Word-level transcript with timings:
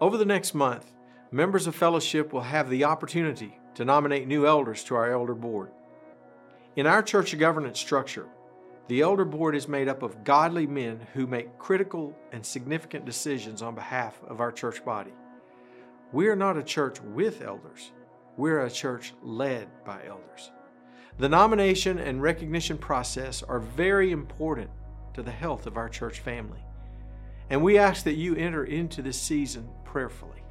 Over 0.00 0.16
the 0.16 0.24
next 0.24 0.54
month, 0.54 0.92
members 1.32 1.66
of 1.66 1.74
fellowship 1.74 2.32
will 2.32 2.42
have 2.42 2.70
the 2.70 2.84
opportunity 2.84 3.58
to 3.74 3.84
nominate 3.84 4.28
new 4.28 4.46
elders 4.46 4.84
to 4.84 4.94
our 4.94 5.10
elder 5.10 5.34
board. 5.34 5.70
In 6.76 6.86
our 6.86 7.02
church 7.02 7.36
governance 7.36 7.80
structure, 7.80 8.28
the 8.86 9.00
elder 9.00 9.24
board 9.24 9.56
is 9.56 9.66
made 9.66 9.88
up 9.88 10.04
of 10.04 10.22
godly 10.22 10.68
men 10.68 11.04
who 11.14 11.26
make 11.26 11.58
critical 11.58 12.16
and 12.30 12.46
significant 12.46 13.06
decisions 13.06 13.60
on 13.60 13.74
behalf 13.74 14.20
of 14.28 14.40
our 14.40 14.52
church 14.52 14.84
body. 14.84 15.12
We 16.12 16.28
are 16.28 16.36
not 16.36 16.56
a 16.56 16.62
church 16.62 17.00
with 17.00 17.42
elders, 17.42 17.90
we're 18.36 18.60
a 18.60 18.70
church 18.70 19.14
led 19.20 19.68
by 19.84 20.04
elders. 20.06 20.52
The 21.18 21.28
nomination 21.28 21.98
and 21.98 22.22
recognition 22.22 22.78
process 22.78 23.42
are 23.42 23.58
very 23.58 24.12
important 24.12 24.70
to 25.14 25.22
the 25.24 25.32
health 25.32 25.66
of 25.66 25.76
our 25.76 25.88
church 25.88 26.20
family. 26.20 26.64
And 27.50 27.62
we 27.62 27.78
ask 27.78 28.04
that 28.04 28.14
you 28.14 28.36
enter 28.36 28.64
into 28.64 29.02
this 29.02 29.20
season 29.20 29.68
prayerfully. 29.88 30.42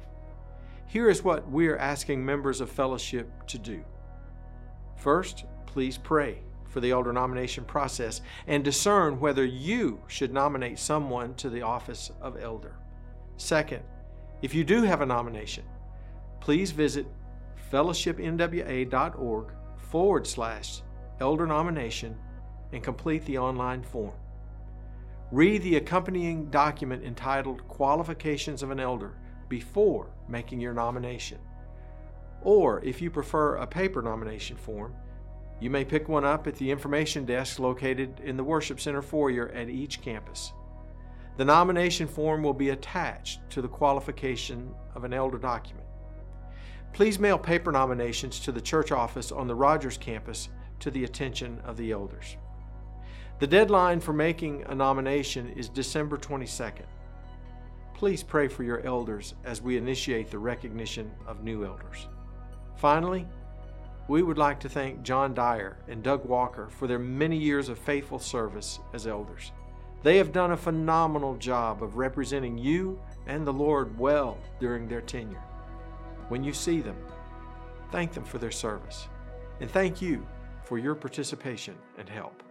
Here 0.86 1.08
is 1.08 1.22
what 1.22 1.48
we 1.48 1.68
are 1.68 1.78
asking 1.78 2.24
members 2.24 2.60
of 2.60 2.68
fellowship 2.68 3.46
to 3.46 3.58
do. 3.58 3.84
First, 4.96 5.44
please 5.64 5.96
pray 5.96 6.40
for 6.66 6.80
the 6.80 6.90
elder 6.90 7.12
nomination 7.12 7.64
process 7.64 8.20
and 8.48 8.64
discern 8.64 9.20
whether 9.20 9.44
you 9.44 10.00
should 10.08 10.32
nominate 10.32 10.78
someone 10.78 11.34
to 11.36 11.48
the 11.48 11.62
office 11.62 12.10
of 12.20 12.36
elder. 12.42 12.74
Second, 13.36 13.82
if 14.42 14.54
you 14.54 14.64
do 14.64 14.82
have 14.82 15.00
a 15.00 15.06
nomination, 15.06 15.64
please 16.40 16.72
visit 16.72 17.06
fellowshipnwa.org 17.72 19.52
forward 19.76 20.26
slash 20.26 20.82
elder 21.20 21.46
nomination 21.46 22.16
and 22.72 22.82
complete 22.82 23.24
the 23.24 23.38
online 23.38 23.82
form. 23.82 24.14
Read 25.30 25.62
the 25.62 25.76
accompanying 25.76 26.50
document 26.50 27.04
entitled 27.04 27.66
Qualifications 27.68 28.62
of 28.62 28.70
an 28.70 28.80
Elder 28.80 29.14
before 29.48 30.08
making 30.28 30.60
your 30.60 30.74
nomination. 30.74 31.38
Or, 32.42 32.82
if 32.84 33.02
you 33.02 33.10
prefer 33.10 33.56
a 33.56 33.66
paper 33.66 34.02
nomination 34.02 34.56
form, 34.56 34.94
you 35.60 35.70
may 35.70 35.84
pick 35.84 36.08
one 36.08 36.24
up 36.24 36.46
at 36.46 36.54
the 36.54 36.70
information 36.70 37.24
desk 37.24 37.58
located 37.58 38.20
in 38.20 38.36
the 38.36 38.44
Worship 38.44 38.78
Center 38.80 39.02
foyer 39.02 39.48
at 39.48 39.68
each 39.68 40.00
campus. 40.00 40.52
The 41.36 41.44
nomination 41.44 42.06
form 42.06 42.42
will 42.42 42.54
be 42.54 42.70
attached 42.70 43.40
to 43.50 43.62
the 43.62 43.68
qualification 43.68 44.74
of 44.94 45.04
an 45.04 45.12
elder 45.12 45.38
document. 45.38 45.86
Please 46.92 47.18
mail 47.18 47.38
paper 47.38 47.70
nominations 47.70 48.40
to 48.40 48.52
the 48.52 48.60
church 48.60 48.92
office 48.92 49.30
on 49.30 49.46
the 49.46 49.54
Rogers 49.54 49.96
campus 49.96 50.48
to 50.80 50.90
the 50.90 51.04
attention 51.04 51.60
of 51.64 51.76
the 51.76 51.92
elders. 51.92 52.36
The 53.40 53.46
deadline 53.46 54.00
for 54.00 54.12
making 54.12 54.64
a 54.66 54.74
nomination 54.74 55.50
is 55.50 55.68
December 55.68 56.16
22nd. 56.16 56.86
Please 57.98 58.22
pray 58.22 58.46
for 58.46 58.62
your 58.62 58.80
elders 58.86 59.34
as 59.42 59.60
we 59.60 59.76
initiate 59.76 60.30
the 60.30 60.38
recognition 60.38 61.10
of 61.26 61.42
new 61.42 61.64
elders. 61.64 62.06
Finally, 62.76 63.26
we 64.06 64.22
would 64.22 64.38
like 64.38 64.60
to 64.60 64.68
thank 64.68 65.02
John 65.02 65.34
Dyer 65.34 65.78
and 65.88 66.00
Doug 66.00 66.24
Walker 66.24 66.68
for 66.70 66.86
their 66.86 67.00
many 67.00 67.36
years 67.36 67.68
of 67.68 67.76
faithful 67.76 68.20
service 68.20 68.78
as 68.94 69.08
elders. 69.08 69.50
They 70.04 70.16
have 70.16 70.30
done 70.30 70.52
a 70.52 70.56
phenomenal 70.56 71.34
job 71.38 71.82
of 71.82 71.96
representing 71.96 72.56
you 72.56 73.00
and 73.26 73.44
the 73.44 73.52
Lord 73.52 73.98
well 73.98 74.38
during 74.60 74.86
their 74.86 75.00
tenure. 75.00 75.42
When 76.28 76.44
you 76.44 76.52
see 76.52 76.80
them, 76.80 76.96
thank 77.90 78.12
them 78.12 78.24
for 78.24 78.38
their 78.38 78.52
service 78.52 79.08
and 79.60 79.68
thank 79.68 80.00
you 80.00 80.24
for 80.62 80.78
your 80.78 80.94
participation 80.94 81.74
and 81.98 82.08
help. 82.08 82.44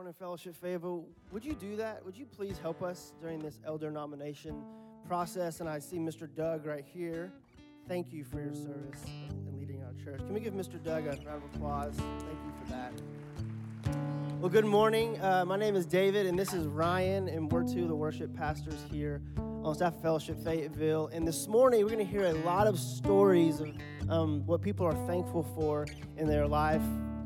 Morning, 0.00 0.14
Fellowship 0.18 0.56
Fayetteville. 0.56 1.04
Would 1.30 1.44
you 1.44 1.52
do 1.52 1.76
that? 1.76 2.02
Would 2.06 2.16
you 2.16 2.24
please 2.24 2.56
help 2.56 2.80
us 2.80 3.12
during 3.20 3.38
this 3.38 3.60
elder 3.66 3.90
nomination 3.90 4.64
process? 5.06 5.60
And 5.60 5.68
I 5.68 5.78
see 5.78 5.98
Mr. 5.98 6.26
Doug 6.34 6.64
right 6.64 6.86
here. 6.90 7.30
Thank 7.86 8.10
you 8.10 8.24
for 8.24 8.40
your 8.40 8.54
service 8.54 9.04
in 9.28 9.58
leading 9.58 9.82
our 9.82 9.92
church. 10.02 10.20
Can 10.20 10.32
we 10.32 10.40
give 10.40 10.54
Mr. 10.54 10.82
Doug 10.82 11.04
a 11.04 11.10
round 11.26 11.42
of 11.44 11.54
applause? 11.54 11.96
Thank 11.96 12.38
you 12.46 12.52
for 12.64 12.70
that. 12.70 12.92
Well, 14.40 14.48
good 14.48 14.64
morning. 14.64 15.20
Uh, 15.20 15.44
my 15.44 15.58
name 15.58 15.76
is 15.76 15.84
David, 15.84 16.24
and 16.24 16.38
this 16.38 16.54
is 16.54 16.66
Ryan, 16.66 17.28
and 17.28 17.52
we're 17.52 17.68
two 17.70 17.82
of 17.82 17.88
the 17.88 17.94
worship 17.94 18.34
pastors 18.34 18.82
here 18.90 19.20
on 19.36 19.74
staff 19.74 20.00
Fellowship 20.00 20.42
Fayetteville. 20.42 21.08
And 21.08 21.28
this 21.28 21.46
morning, 21.46 21.82
we're 21.82 21.90
going 21.90 22.06
to 22.06 22.10
hear 22.10 22.24
a 22.24 22.42
lot 22.42 22.66
of 22.66 22.78
stories 22.78 23.60
of 23.60 23.68
um, 24.08 24.46
what 24.46 24.62
people 24.62 24.86
are 24.86 25.06
thankful 25.06 25.42
for 25.54 25.86
in 26.16 26.26
their 26.26 26.46
life. 26.46 26.80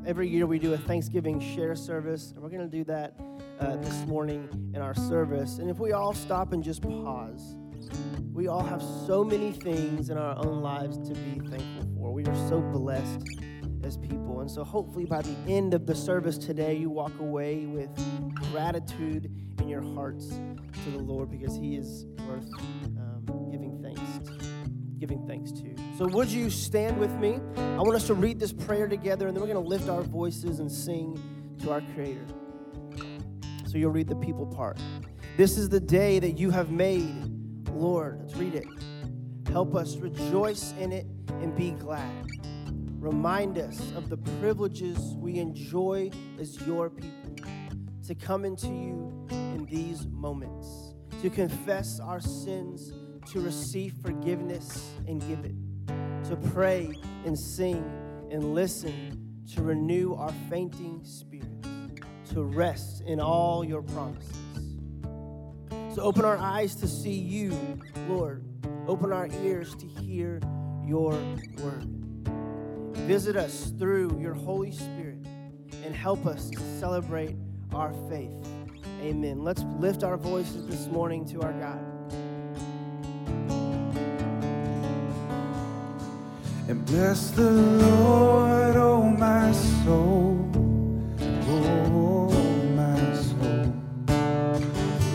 Every 0.07 0.29
year, 0.29 0.45
we 0.45 0.59
do 0.59 0.73
a 0.73 0.77
Thanksgiving 0.77 1.39
share 1.39 1.75
service, 1.75 2.31
and 2.31 2.43
we're 2.43 2.49
going 2.49 2.61
to 2.61 2.77
do 2.77 2.83
that 2.83 3.19
uh, 3.59 3.77
this 3.77 4.05
morning 4.05 4.71
in 4.75 4.81
our 4.81 4.93
service. 4.93 5.57
And 5.57 5.67
if 5.67 5.79
we 5.79 5.93
all 5.93 6.13
stop 6.13 6.53
and 6.53 6.63
just 6.63 6.83
pause, 6.83 7.55
we 8.31 8.47
all 8.47 8.61
have 8.61 8.83
so 9.07 9.23
many 9.23 9.51
things 9.51 10.11
in 10.11 10.17
our 10.17 10.37
own 10.45 10.61
lives 10.61 10.99
to 11.09 11.15
be 11.15 11.39
thankful 11.49 11.89
for. 11.97 12.13
We 12.13 12.23
are 12.25 12.49
so 12.49 12.61
blessed 12.61 13.27
as 13.83 13.97
people. 13.97 14.41
And 14.41 14.51
so, 14.51 14.63
hopefully, 14.63 15.05
by 15.05 15.23
the 15.23 15.35
end 15.47 15.73
of 15.73 15.87
the 15.87 15.95
service 15.95 16.37
today, 16.37 16.75
you 16.75 16.91
walk 16.91 17.13
away 17.19 17.65
with 17.65 17.89
gratitude 18.51 19.31
in 19.59 19.67
your 19.67 19.81
hearts 19.95 20.39
to 20.83 20.91
the 20.91 20.99
Lord 20.99 21.31
because 21.31 21.55
He 21.55 21.77
is 21.77 22.05
worth 22.27 22.47
um, 22.59 23.49
giving 23.49 23.81
thanks 23.81 24.29
to, 24.29 24.37
giving 24.99 25.25
thanks 25.25 25.51
to. 25.53 25.84
So, 25.97 26.05
would 26.07 26.27
you 26.27 26.49
stand 26.49 26.97
with 26.97 27.11
me? 27.11 27.39
I 27.55 27.77
want 27.77 27.95
us 27.95 28.05
to 28.07 28.13
read 28.13 28.37
this 28.37 28.51
prayer 28.51 28.85
together, 28.85 29.27
and 29.27 29.35
then 29.35 29.41
we're 29.41 29.53
going 29.53 29.63
to 29.63 29.69
lift 29.69 29.87
our 29.87 30.01
voices 30.01 30.59
and 30.59 30.69
sing 30.69 31.17
to 31.59 31.71
our 31.71 31.81
Creator. 31.93 32.25
So, 33.65 33.77
you'll 33.77 33.91
read 33.91 34.09
the 34.09 34.15
people 34.17 34.45
part. 34.45 34.77
This 35.37 35.57
is 35.57 35.69
the 35.69 35.79
day 35.79 36.19
that 36.19 36.37
you 36.37 36.51
have 36.51 36.69
made, 36.69 37.31
Lord. 37.69 38.19
Let's 38.19 38.35
read 38.35 38.55
it. 38.55 38.67
Help 39.47 39.73
us 39.73 39.95
rejoice 39.95 40.73
in 40.81 40.91
it 40.91 41.05
and 41.29 41.55
be 41.55 41.71
glad. 41.71 42.27
Remind 42.99 43.57
us 43.57 43.79
of 43.95 44.09
the 44.09 44.17
privileges 44.17 44.97
we 45.15 45.37
enjoy 45.37 46.11
as 46.37 46.59
your 46.67 46.89
people 46.89 47.35
to 48.05 48.15
come 48.15 48.43
into 48.43 48.67
you 48.67 49.27
in 49.31 49.65
these 49.69 50.07
moments, 50.07 50.93
to 51.21 51.29
confess 51.29 52.01
our 52.01 52.19
sins, 52.19 52.91
to 53.31 53.39
receive 53.39 53.93
forgiveness 54.01 54.91
and 55.07 55.21
give 55.27 55.45
it, 55.45 55.55
to 56.29 56.35
pray 56.35 56.91
and 57.25 57.37
sing 57.37 57.83
and 58.31 58.55
listen, 58.55 59.43
to 59.53 59.61
renew 59.61 60.15
our 60.15 60.33
fainting 60.49 61.01
spirits, 61.03 61.67
to 62.31 62.43
rest 62.43 63.01
in 63.01 63.19
all 63.19 63.63
your 63.63 63.81
promises. 63.83 64.35
So 65.93 66.01
open 66.01 66.25
our 66.25 66.37
eyes 66.37 66.75
to 66.75 66.87
see 66.87 67.13
you, 67.13 67.79
Lord. 68.09 68.43
Open 68.87 69.13
our 69.13 69.29
ears 69.43 69.75
to 69.75 69.87
hear 69.87 70.41
your 70.83 71.11
word. 71.61 71.87
Visit 73.07 73.35
us 73.35 73.71
through 73.77 74.19
your 74.19 74.33
Holy 74.33 74.71
Spirit 74.71 75.25
and 75.83 75.95
help 75.95 76.25
us 76.25 76.49
to 76.49 76.59
celebrate 76.79 77.35
our 77.73 77.93
faith. 78.09 78.33
Amen. 79.01 79.43
Let's 79.43 79.63
lift 79.79 80.03
our 80.03 80.17
voices 80.17 80.65
this 80.65 80.87
morning 80.87 81.25
to 81.25 81.41
our 81.41 81.53
God. 81.53 81.94
And 86.67 86.83
bless 86.83 87.29
the 87.29 87.51
Lord, 87.51 88.75
oh 88.75 89.03
my 89.03 89.51
soul, 89.51 90.49
oh 91.47 92.31
my 92.75 93.13
soul. 93.13 93.71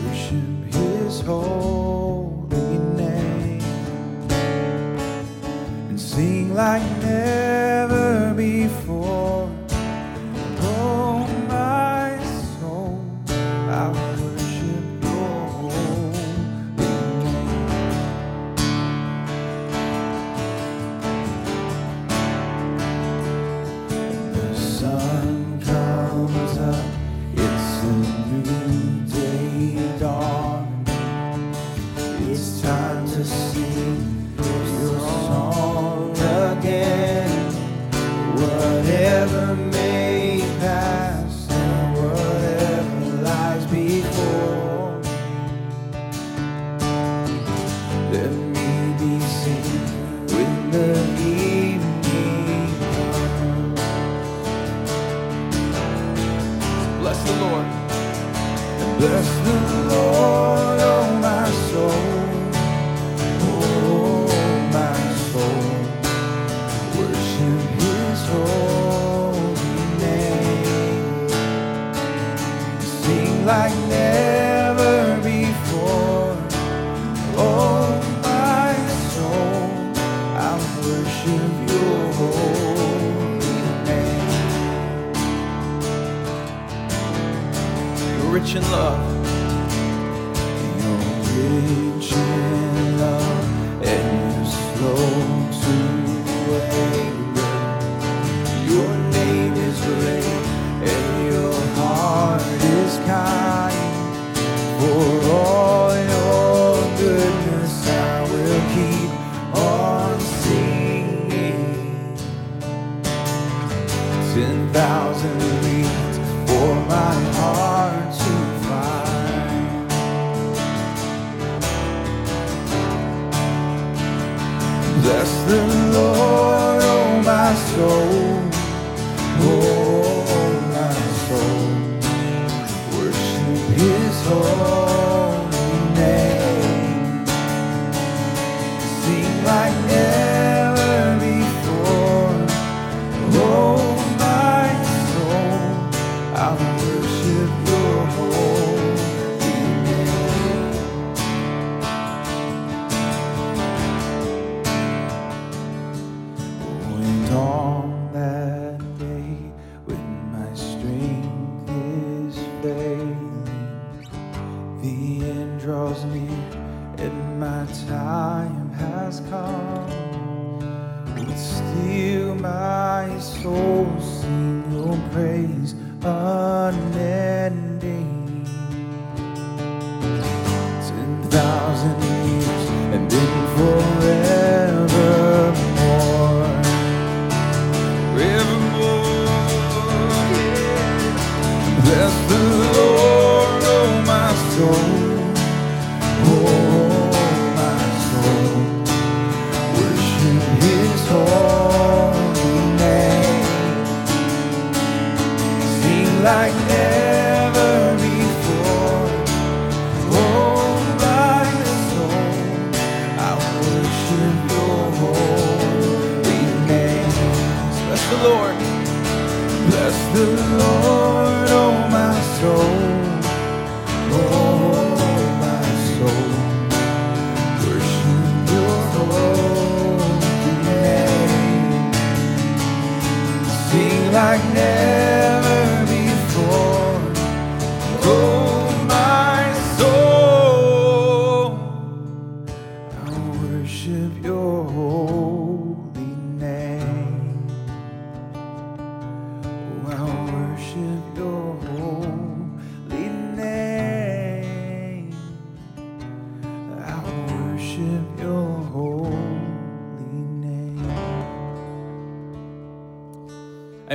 Worship 0.05 0.73
His 0.73 1.19
holy 1.19 2.77
name 2.95 3.61
and 5.89 5.99
sing 5.99 6.55
like 6.55 6.83
never 7.01 7.60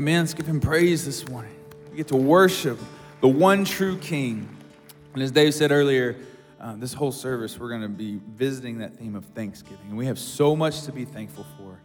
Amen. 0.07 0.21
Let's 0.21 0.35
give 0.35 0.47
him 0.47 0.61
praise 0.61 1.05
this 1.05 1.29
morning. 1.29 1.57
We 1.91 1.97
get 1.97 2.07
to 2.09 2.17
worship 2.17 2.79
the 3.21 3.27
one 3.27 3.65
true 3.65 3.99
King. 3.99 4.49
And 5.15 5.21
as 5.21 5.33
Dave 5.33 5.53
said 5.53 5.73
earlier, 5.73 6.15
uh, 6.61 6.77
this 6.77 6.95
whole 6.95 7.11
service, 7.11 7.59
we're 7.59 7.71
going 7.71 7.83
to 7.83 7.89
be 7.89 8.21
visiting 8.25 8.79
that 8.79 8.97
theme 8.97 9.17
of 9.17 9.25
Thanksgiving. 9.25 9.85
And 9.89 9.99
we 9.99 10.07
have 10.07 10.21
so 10.21 10.55
much 10.55 10.83
to 10.83 10.93
be 10.93 11.05
thankful 11.05 11.45
for, 11.59 11.81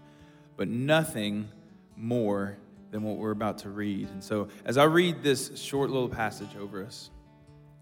but 0.56 0.68
nothing 0.68 1.50
more 1.98 2.58
than 2.92 3.02
what 3.02 3.18
we're 3.18 3.32
about 3.32 3.58
to 3.58 3.72
read. 3.72 4.08
And 4.10 4.24
so, 4.24 4.50
as 4.66 4.78
I 4.78 4.84
read 4.84 5.24
this 5.24 5.60
short 5.60 5.90
little 5.90 6.08
passage 6.08 6.56
over 6.56 6.86
us, 6.86 7.10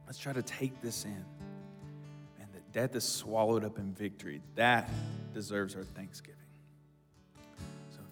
let's 0.08 0.19
try 0.19 0.31
to 0.31 0.41
take 0.41 0.81
this 0.81 1.03
in. 1.03 1.25
And 2.39 2.48
that 2.53 2.72
death 2.72 2.96
is 2.96 3.03
swallowed 3.03 3.65
up 3.65 3.77
in 3.77 3.91
victory. 3.91 4.41
That 4.55 4.89
deserves 5.34 5.75
our 5.75 5.84
thanksgiving. 5.84 6.39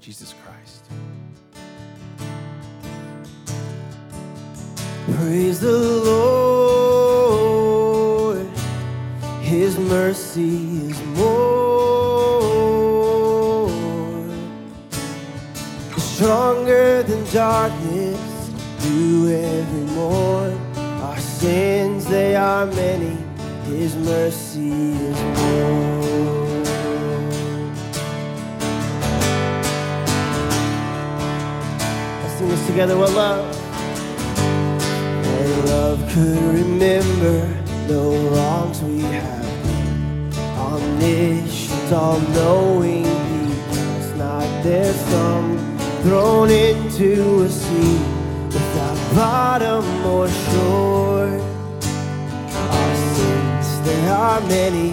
Jesus 0.00 0.34
Christ. 0.44 0.84
Praise 5.16 5.60
the 5.60 5.78
Lord. 6.04 7.26
His 9.40 9.78
mercy 9.78 10.88
is 10.88 11.00
more. 11.16 11.66
Stronger 15.98 17.02
than 17.02 17.24
darkness, 17.32 18.50
do 18.82 19.30
every 19.30 19.84
morn. 19.94 20.58
Our 21.02 21.18
sins, 21.18 22.06
they 22.06 22.34
are 22.34 22.66
many. 22.66 23.16
His 23.64 23.94
mercy 23.96 24.70
is 24.70 25.20
more. 25.38 26.05
Sing 32.36 32.48
this 32.48 32.66
together. 32.66 32.98
What 32.98 33.12
love? 33.12 33.44
And 34.38 35.64
love 35.70 35.98
could 36.12 36.42
remember 36.60 37.36
the 37.86 38.02
wrongs 38.30 38.82
we 38.82 39.00
have 39.00 39.42
done. 39.64 40.32
Omniscient, 40.58 41.92
all 41.92 42.20
knowing, 42.20 43.04
He 43.04 43.46
does 43.72 44.14
not 44.16 44.62
their 44.62 44.92
thumb 44.92 45.78
thrown 46.02 46.50
into 46.50 47.42
a 47.44 47.48
sea 47.48 47.98
without 48.52 48.98
bottom 49.14 49.84
or 50.04 50.28
shore. 50.28 51.40
Our 52.52 52.94
sins, 53.14 53.80
there 53.86 54.12
are 54.12 54.40
many. 54.42 54.90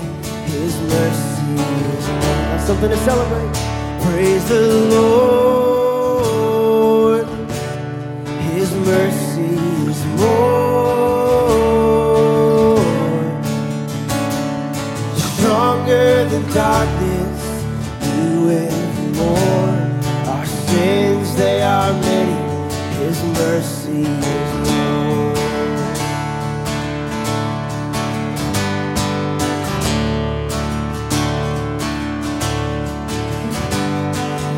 His 0.47 0.79
mercy 0.93 1.55
is. 1.91 2.65
Something 2.65 2.89
to 2.91 2.97
celebrate. 2.97 3.53
Praise 4.01 4.47
the 4.47 4.61
Lord. 4.95 5.72
Is 8.85 10.05
more. 10.19 10.75
Stronger 15.15 16.25
than 16.25 16.43
darkness, 16.53 17.41
you 18.03 18.49
evermore. 18.51 19.77
Our 20.27 20.45
sins, 20.45 21.35
they 21.37 21.61
are 21.61 21.93
many. 21.93 22.37
His 22.99 23.23
mercy 23.23 24.01
is 24.03 24.51
more. 24.67 25.33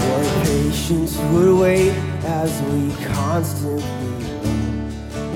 Your 0.02 0.24
patience 0.44 1.14
would 1.32 1.52
wait 1.60 1.94
constantly. 3.14 3.84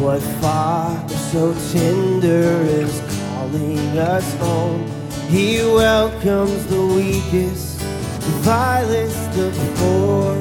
What 0.02 0.22
Father 0.42 1.14
so 1.32 1.54
tender 1.72 2.62
is 2.82 3.02
calling 3.12 3.98
us 3.98 4.34
home. 4.36 4.90
He 5.28 5.58
welcomes 5.62 6.66
the 6.68 6.86
weakest, 6.86 7.80
the 7.80 8.34
vilest, 8.48 9.30
of 9.38 9.54
the 9.60 9.70
poor. 9.80 10.36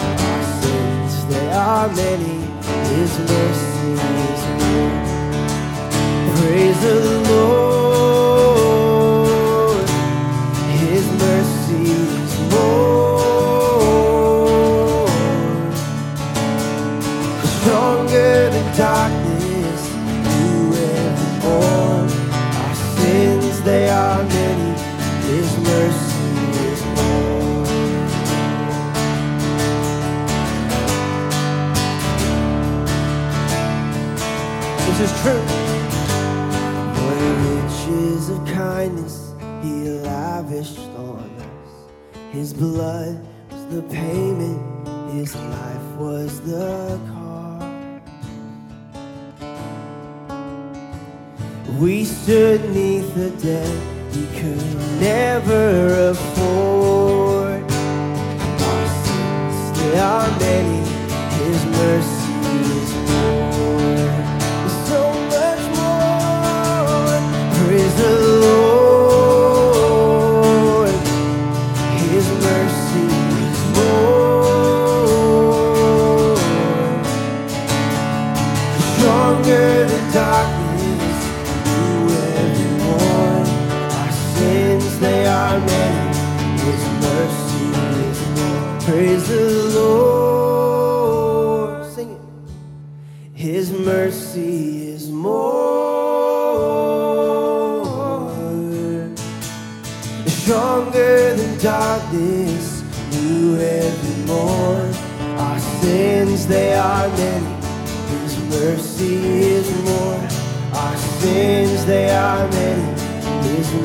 Our 0.00 0.42
sins, 0.60 1.26
they 1.26 1.50
are 1.50 1.88
many, 1.88 2.38
His 2.94 3.18
mercy 3.18 3.92
is 4.32 4.42
more. 4.60 4.98
Praise 6.36 6.80
the 6.82 6.98
Lord, 7.30 7.67
His 42.38 42.52
blood 42.52 43.18
was 43.50 43.66
the 43.66 43.82
payment, 43.82 44.86
his 45.10 45.34
life 45.34 45.96
was 45.96 46.40
the 46.42 46.96
cost. 47.10 47.66
We 51.80 52.04
stood 52.04 52.60
neath 52.70 53.16
a 53.16 53.30
debt 53.42 53.76
we 54.14 54.26
could 54.38 54.76
never 55.00 56.10
afford. 56.10 57.64
Our 58.70 58.86
sins, 59.02 59.80
they 59.80 59.98
are 59.98 60.30
many, 60.38 60.78
his 61.42 61.64
mercy 61.66 62.17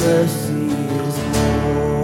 mercy 0.03 0.67
is 0.67 1.17
more. 1.33 2.03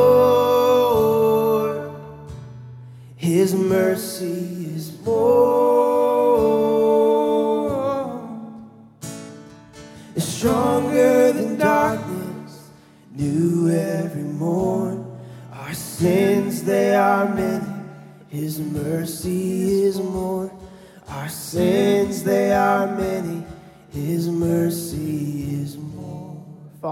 His 3.16 3.54
mercy 3.54 4.66
is 4.76 4.86
more. 5.04 5.39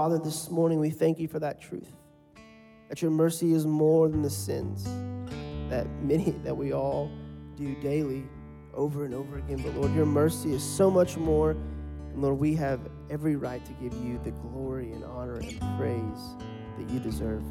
Father, 0.09 0.23
this 0.23 0.49
morning 0.49 0.79
we 0.79 0.89
thank 0.89 1.19
you 1.19 1.27
for 1.27 1.37
that 1.37 1.61
truth. 1.61 1.95
That 2.87 2.99
your 2.99 3.11
mercy 3.11 3.53
is 3.53 3.67
more 3.67 4.09
than 4.09 4.23
the 4.23 4.29
sins 4.31 4.85
that 5.69 5.87
many 6.01 6.31
that 6.43 6.57
we 6.57 6.73
all 6.73 7.11
do 7.55 7.75
daily 7.75 8.23
over 8.73 9.05
and 9.05 9.13
over 9.13 9.37
again. 9.37 9.61
But 9.61 9.75
Lord, 9.75 9.93
your 9.93 10.07
mercy 10.07 10.51
is 10.51 10.63
so 10.63 10.89
much 10.89 11.15
more. 11.15 11.51
And 11.51 12.23
Lord, 12.23 12.39
we 12.39 12.55
have 12.55 12.79
every 13.11 13.35
right 13.35 13.63
to 13.63 13.71
give 13.73 13.93
you 14.03 14.19
the 14.23 14.31
glory 14.31 14.93
and 14.93 15.03
honor 15.03 15.35
and 15.35 15.59
praise 15.77 16.35
that 16.79 16.89
you 16.91 16.99
deserve 16.99 17.43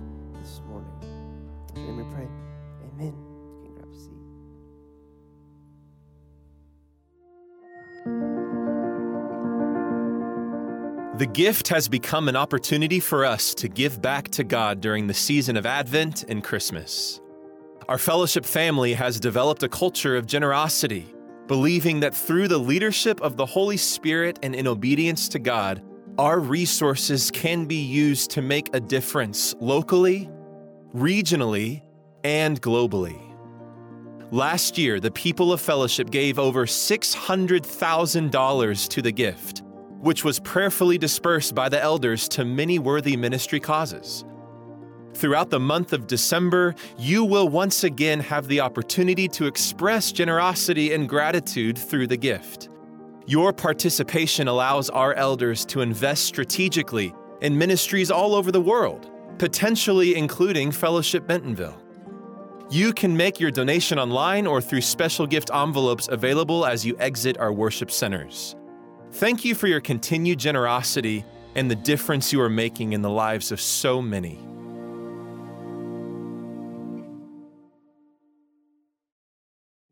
this 0.43 0.61
morning. 0.67 0.91
And 1.77 1.97
we 1.97 2.03
pray, 2.13 2.27
Amen. 2.93 3.28
The 11.19 11.27
gift 11.27 11.69
has 11.69 11.89
become 11.89 12.29
an 12.29 12.37
opportunity 12.37 13.01
for 13.01 13.25
us 13.25 13.55
to 13.57 13.67
give 13.67 14.01
back 14.01 14.29
to 14.29 14.45
God 14.45 14.81
during 14.81 15.09
the 15.09 15.15
season 15.15 15.57
of 15.57 15.67
Advent 15.67 16.23
and 16.29 16.45
Christmas. 16.45 17.21
Our 17.89 17.99
fellowship 17.99 18.45
family 18.45 18.95
has 18.95 19.19
developed 19.19 19.65
a 19.65 19.69
culture 19.69 20.17
of 20.17 20.27
generosity, 20.27 21.13
believing 21.49 21.99
that 22.01 22.15
through 22.15 22.47
the 22.47 22.59
leadership 22.59 23.21
of 23.21 23.37
the 23.37 23.47
Holy 23.47 23.77
Spirit 23.77 24.39
and 24.45 24.55
in 24.55 24.69
obedience 24.69 25.29
to 25.31 25.41
God, 25.41 25.83
our 26.19 26.39
resources 26.39 27.33
can 27.33 27.65
be 27.65 27.83
used 27.83 28.31
to 28.31 28.41
make 28.41 28.73
a 28.73 28.79
difference 28.79 29.57
locally, 29.59 30.31
regionally, 30.95 31.83
and 32.23 32.63
globally. 32.63 33.21
Last 34.31 34.79
year, 34.79 35.01
the 35.01 35.11
people 35.11 35.53
of 35.53 35.61
fellowship 35.61 36.11
gave 36.11 36.39
over 36.39 36.65
$600,000 36.65 38.89
to 38.89 39.03
the 39.03 39.11
gift, 39.11 39.65
which 40.01 40.25
was 40.25 40.41
prayerfully 40.41 40.99
dispersed 40.99 41.55
by 41.55 41.69
the 41.69 41.81
elders 41.81 42.29
to 42.29 42.45
many 42.45 42.79
worthy 42.79 43.17
ministry 43.17 43.61
causes. 43.61 44.25
Throughout 45.15 45.51
the 45.51 45.59
month 45.59 45.93
of 45.93 46.07
December, 46.07 46.75
you 46.97 47.25
will 47.25 47.49
once 47.49 47.83
again 47.83 48.21
have 48.21 48.47
the 48.47 48.61
opportunity 48.61 49.27
to 49.29 49.47
express 49.47 50.13
generosity 50.13 50.93
and 50.93 51.09
gratitude 51.09 51.77
through 51.77 52.07
the 52.07 52.17
gift. 52.17 52.69
Your 53.27 53.53
participation 53.53 54.49
allows 54.49 54.89
our 54.91 55.15
elders 55.15 55.65
to 55.67 55.81
invest 55.81 56.25
strategically 56.25 57.13
in 57.41 57.59
ministries 57.59 58.11
all 58.11 58.35
over 58.35 58.53
the 58.53 58.61
world, 58.61 59.11
potentially 59.39 60.15
including 60.17 60.71
Fellowship 60.71 61.27
Bentonville. 61.27 61.83
You 62.71 62.93
can 62.93 63.17
make 63.17 63.41
your 63.41 63.51
donation 63.51 63.99
online 63.99 64.47
or 64.47 64.61
through 64.61 64.83
special 64.83 65.27
gift 65.27 65.51
envelopes 65.53 66.09
available 66.09 66.67
as 66.67 66.85
you 66.85 66.97
exit 66.99 67.39
our 67.39 67.53
worship 67.53 67.91
centers. 67.91 68.55
Thank 69.13 69.45
you 69.45 69.55
for 69.55 69.67
your 69.67 69.81
continued 69.81 70.39
generosity 70.39 71.25
and 71.55 71.71
the 71.71 71.75
difference 71.75 72.33
you 72.33 72.43
are 72.43 72.51
making 72.51 72.93
in 72.93 73.01
the 73.01 73.11
lives 73.11 73.51
of 73.51 73.61
so 73.61 74.03
many. 74.03 74.39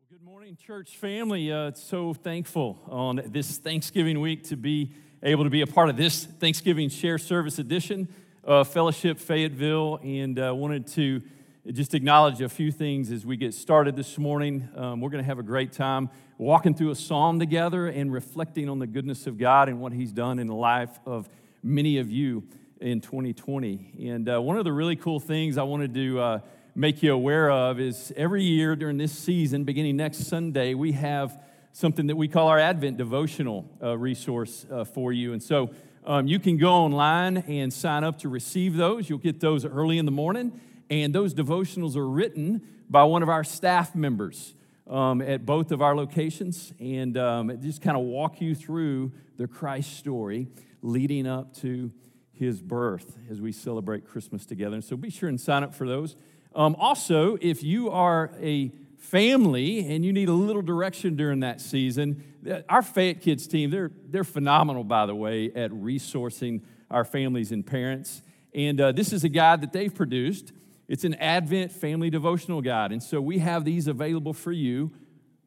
Good 0.09 0.21
morning, 0.21 0.55
church 0.55 0.97
family. 0.97 1.51
Uh, 1.51 1.71
so 1.73 2.13
thankful 2.13 2.79
on 2.87 3.21
this 3.25 3.57
Thanksgiving 3.57 4.21
week 4.21 4.43
to 4.45 4.55
be 4.55 4.91
able 5.23 5.43
to 5.45 5.49
be 5.49 5.61
a 5.61 5.67
part 5.67 5.89
of 5.89 5.97
this 5.97 6.23
Thanksgiving 6.23 6.87
Share 6.87 7.17
Service 7.17 7.57
edition 7.57 8.07
of 8.43 8.67
Fellowship 8.67 9.19
Fayetteville, 9.19 9.99
and 10.03 10.39
uh, 10.39 10.53
wanted 10.55 10.87
to 10.89 11.23
just 11.71 11.95
acknowledge 11.95 12.39
a 12.39 12.47
few 12.47 12.71
things 12.71 13.11
as 13.11 13.25
we 13.25 13.35
get 13.35 13.53
started 13.53 13.95
this 13.95 14.17
morning. 14.17 14.69
Um, 14.75 15.01
we're 15.01 15.09
going 15.09 15.23
to 15.23 15.27
have 15.27 15.39
a 15.39 15.43
great 15.43 15.73
time 15.73 16.09
walking 16.37 16.75
through 16.75 16.91
a 16.91 16.95
psalm 16.95 17.39
together 17.39 17.87
and 17.87 18.13
reflecting 18.13 18.69
on 18.69 18.77
the 18.79 18.87
goodness 18.87 19.25
of 19.25 19.37
God 19.37 19.69
and 19.69 19.81
what 19.81 19.91
He's 19.91 20.11
done 20.11 20.37
in 20.37 20.47
the 20.47 20.55
life 20.55 20.99
of 21.05 21.27
many 21.63 21.97
of 21.97 22.11
you 22.11 22.43
in 22.79 23.01
2020. 23.01 24.09
And 24.09 24.29
uh, 24.29 24.39
one 24.39 24.57
of 24.57 24.63
the 24.63 24.71
really 24.71 24.95
cool 24.95 25.19
things 25.19 25.57
I 25.57 25.63
wanted 25.63 25.95
to 25.95 26.19
uh, 26.19 26.39
make 26.75 27.01
you 27.01 27.11
aware 27.11 27.49
of 27.49 27.79
is 27.79 28.13
every 28.15 28.43
year 28.43 28.75
during 28.75 28.97
this 28.97 29.11
season, 29.11 29.63
beginning 29.63 29.97
next 29.97 30.27
Sunday, 30.27 30.75
we 30.75 30.91
have 30.91 31.41
something 31.71 32.05
that 32.07 32.15
we 32.15 32.27
call 32.27 32.47
our 32.49 32.59
Advent 32.59 32.97
devotional 32.97 33.65
uh, 33.81 33.97
resource 33.97 34.65
uh, 34.71 34.83
for 34.83 35.11
you. 35.11 35.33
And 35.33 35.41
so 35.41 35.71
um, 36.05 36.27
you 36.27 36.39
can 36.39 36.57
go 36.57 36.71
online 36.71 37.37
and 37.37 37.73
sign 37.73 38.03
up 38.03 38.19
to 38.19 38.29
receive 38.29 38.75
those. 38.77 39.09
You'll 39.09 39.17
get 39.17 39.39
those 39.39 39.65
early 39.65 39.97
in 39.97 40.05
the 40.05 40.11
morning. 40.11 40.59
And 40.89 41.13
those 41.13 41.33
devotionals 41.33 41.95
are 41.95 42.07
written 42.07 42.61
by 42.89 43.03
one 43.03 43.23
of 43.23 43.29
our 43.29 43.43
staff 43.43 43.95
members 43.95 44.53
um, 44.89 45.21
at 45.21 45.45
both 45.45 45.71
of 45.71 45.81
our 45.81 45.95
locations 45.95 46.73
and 46.79 47.17
um, 47.17 47.59
just 47.61 47.81
kind 47.81 47.97
of 47.97 48.03
walk 48.03 48.41
you 48.41 48.55
through 48.55 49.11
the 49.37 49.47
Christ 49.47 49.97
story 49.97 50.47
leading 50.81 51.27
up 51.27 51.53
to 51.57 51.91
his 52.31 52.61
birth 52.61 53.17
as 53.29 53.41
we 53.41 53.51
celebrate 53.51 54.05
Christmas 54.05 54.45
together. 54.45 54.75
And 54.75 54.83
so 54.83 54.95
be 54.95 55.09
sure 55.09 55.27
and 55.27 55.39
sign 55.39 55.63
up 55.63 55.73
for 55.73 55.87
those. 55.87 56.15
Um, 56.55 56.75
also, 56.79 57.37
if 57.41 57.63
you 57.63 57.89
are 57.89 58.31
a 58.41 58.71
family 58.97 59.87
and 59.87 60.03
you 60.05 60.13
need 60.13 60.29
a 60.29 60.33
little 60.33 60.61
direction 60.61 61.15
during 61.15 61.41
that 61.41 61.61
season, 61.61 62.23
our 62.69 62.81
Fayette 62.81 63.21
Kids 63.21 63.47
team, 63.47 63.69
they're, 63.69 63.91
they're 64.09 64.23
phenomenal, 64.23 64.83
by 64.83 65.05
the 65.05 65.15
way, 65.15 65.51
at 65.53 65.71
resourcing 65.71 66.61
our 66.89 67.03
families 67.03 67.51
and 67.51 67.65
parents. 67.65 68.21
And 68.53 68.79
uh, 68.79 68.91
this 68.91 69.13
is 69.13 69.23
a 69.23 69.29
guide 69.29 69.61
that 69.61 69.73
they've 69.73 69.93
produced. 69.93 70.51
It's 70.87 71.03
an 71.03 71.15
Advent 71.15 71.71
family 71.71 72.09
devotional 72.09 72.61
guide. 72.61 72.91
And 72.91 73.03
so 73.03 73.19
we 73.19 73.39
have 73.39 73.65
these 73.65 73.87
available 73.87 74.33
for 74.33 74.51
you. 74.51 74.91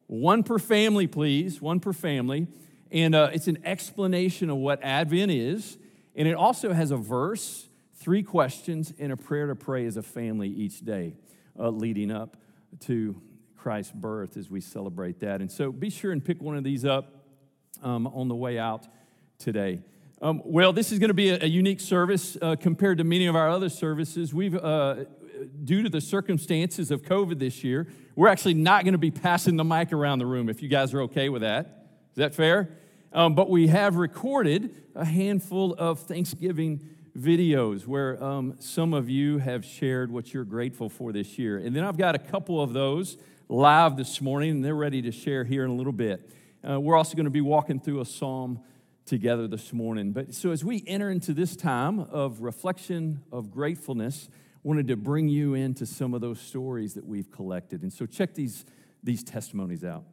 One 0.07 0.43
per 0.43 0.59
family, 0.59 1.07
please, 1.07 1.61
one 1.61 1.79
per 1.79 1.93
family. 1.93 2.47
And 2.91 3.15
uh, 3.15 3.29
it's 3.33 3.47
an 3.47 3.59
explanation 3.63 4.49
of 4.49 4.57
what 4.57 4.83
Advent 4.83 5.31
is. 5.31 5.77
And 6.15 6.27
it 6.27 6.35
also 6.35 6.73
has 6.73 6.91
a 6.91 6.97
verse 6.97 7.67
three 7.95 8.23
questions 8.23 8.93
and 8.99 9.11
a 9.11 9.17
prayer 9.17 9.47
to 9.47 9.55
pray 9.55 9.85
as 9.85 9.97
a 9.97 10.03
family 10.03 10.49
each 10.49 10.81
day 10.81 11.13
uh, 11.57 11.69
leading 11.69 12.11
up 12.11 12.37
to 12.81 13.21
Christ's 13.55 13.93
birth 13.93 14.37
as 14.37 14.49
we 14.49 14.59
celebrate 14.59 15.19
that. 15.19 15.39
And 15.39 15.51
so 15.51 15.71
be 15.71 15.89
sure 15.89 16.11
and 16.11 16.23
pick 16.23 16.41
one 16.41 16.57
of 16.57 16.63
these 16.63 16.83
up 16.83 17.25
um, 17.83 18.07
on 18.07 18.27
the 18.27 18.35
way 18.35 18.57
out 18.57 18.87
today. 19.37 19.81
Um, 20.21 20.41
well, 20.45 20.73
this 20.73 20.91
is 20.91 20.99
going 20.99 21.09
to 21.09 21.15
be 21.15 21.29
a, 21.29 21.43
a 21.43 21.47
unique 21.47 21.79
service 21.79 22.37
uh, 22.41 22.55
compared 22.59 22.97
to 22.99 23.03
many 23.03 23.27
of 23.27 23.35
our 23.35 23.49
other 23.49 23.69
services. 23.69 24.33
We've, 24.33 24.55
uh, 24.55 25.05
due 25.63 25.83
to 25.83 25.89
the 25.89 26.01
circumstances 26.01 26.91
of 26.91 27.01
COVID 27.03 27.39
this 27.39 27.63
year, 27.63 27.87
we're 28.15 28.27
actually 28.27 28.53
not 28.53 28.83
going 28.83 28.93
to 28.93 28.97
be 28.97 29.11
passing 29.11 29.57
the 29.57 29.63
mic 29.63 29.93
around 29.93 30.19
the 30.19 30.25
room 30.25 30.49
if 30.49 30.61
you 30.61 30.69
guys 30.69 30.93
are 30.93 31.01
okay 31.01 31.29
with 31.29 31.41
that. 31.41 31.87
Is 32.11 32.17
that 32.17 32.33
fair? 32.33 32.69
Um, 33.13 33.35
but 33.35 33.49
we 33.49 33.67
have 33.67 33.95
recorded 33.95 34.75
a 34.95 35.05
handful 35.05 35.73
of 35.73 35.99
Thanksgiving 35.99 36.81
videos 37.17 37.85
where 37.85 38.21
um, 38.23 38.55
some 38.59 38.93
of 38.93 39.09
you 39.09 39.37
have 39.37 39.65
shared 39.65 40.11
what 40.11 40.33
you're 40.33 40.45
grateful 40.45 40.89
for 40.89 41.11
this 41.11 41.37
year. 41.37 41.57
And 41.57 41.75
then 41.75 41.83
I've 41.83 41.97
got 41.97 42.15
a 42.15 42.19
couple 42.19 42.61
of 42.61 42.73
those 42.73 43.17
live 43.49 43.97
this 43.97 44.21
morning, 44.21 44.51
and 44.51 44.65
they're 44.65 44.75
ready 44.75 45.01
to 45.01 45.11
share 45.11 45.43
here 45.43 45.65
in 45.65 45.71
a 45.71 45.75
little 45.75 45.91
bit. 45.91 46.31
Uh, 46.67 46.79
we're 46.79 46.95
also 46.95 47.15
going 47.15 47.25
to 47.25 47.31
be 47.31 47.41
walking 47.41 47.79
through 47.79 47.99
a 47.99 48.05
psalm 48.05 48.59
together 49.05 49.47
this 49.47 49.73
morning. 49.73 50.13
But 50.13 50.33
so 50.33 50.51
as 50.51 50.63
we 50.63 50.83
enter 50.87 51.09
into 51.09 51.33
this 51.33 51.55
time 51.55 51.99
of 51.99 52.41
reflection, 52.41 53.23
of 53.31 53.51
gratefulness, 53.51 54.29
wanted 54.63 54.87
to 54.87 54.95
bring 54.95 55.27
you 55.27 55.53
into 55.53 55.85
some 55.85 56.13
of 56.13 56.21
those 56.21 56.39
stories 56.39 56.93
that 56.93 57.05
we've 57.05 57.31
collected. 57.31 57.81
And 57.81 57.91
so 57.91 58.05
check 58.05 58.33
these, 58.33 58.65
these 59.03 59.23
testimonies 59.23 59.83
out. 59.83 60.03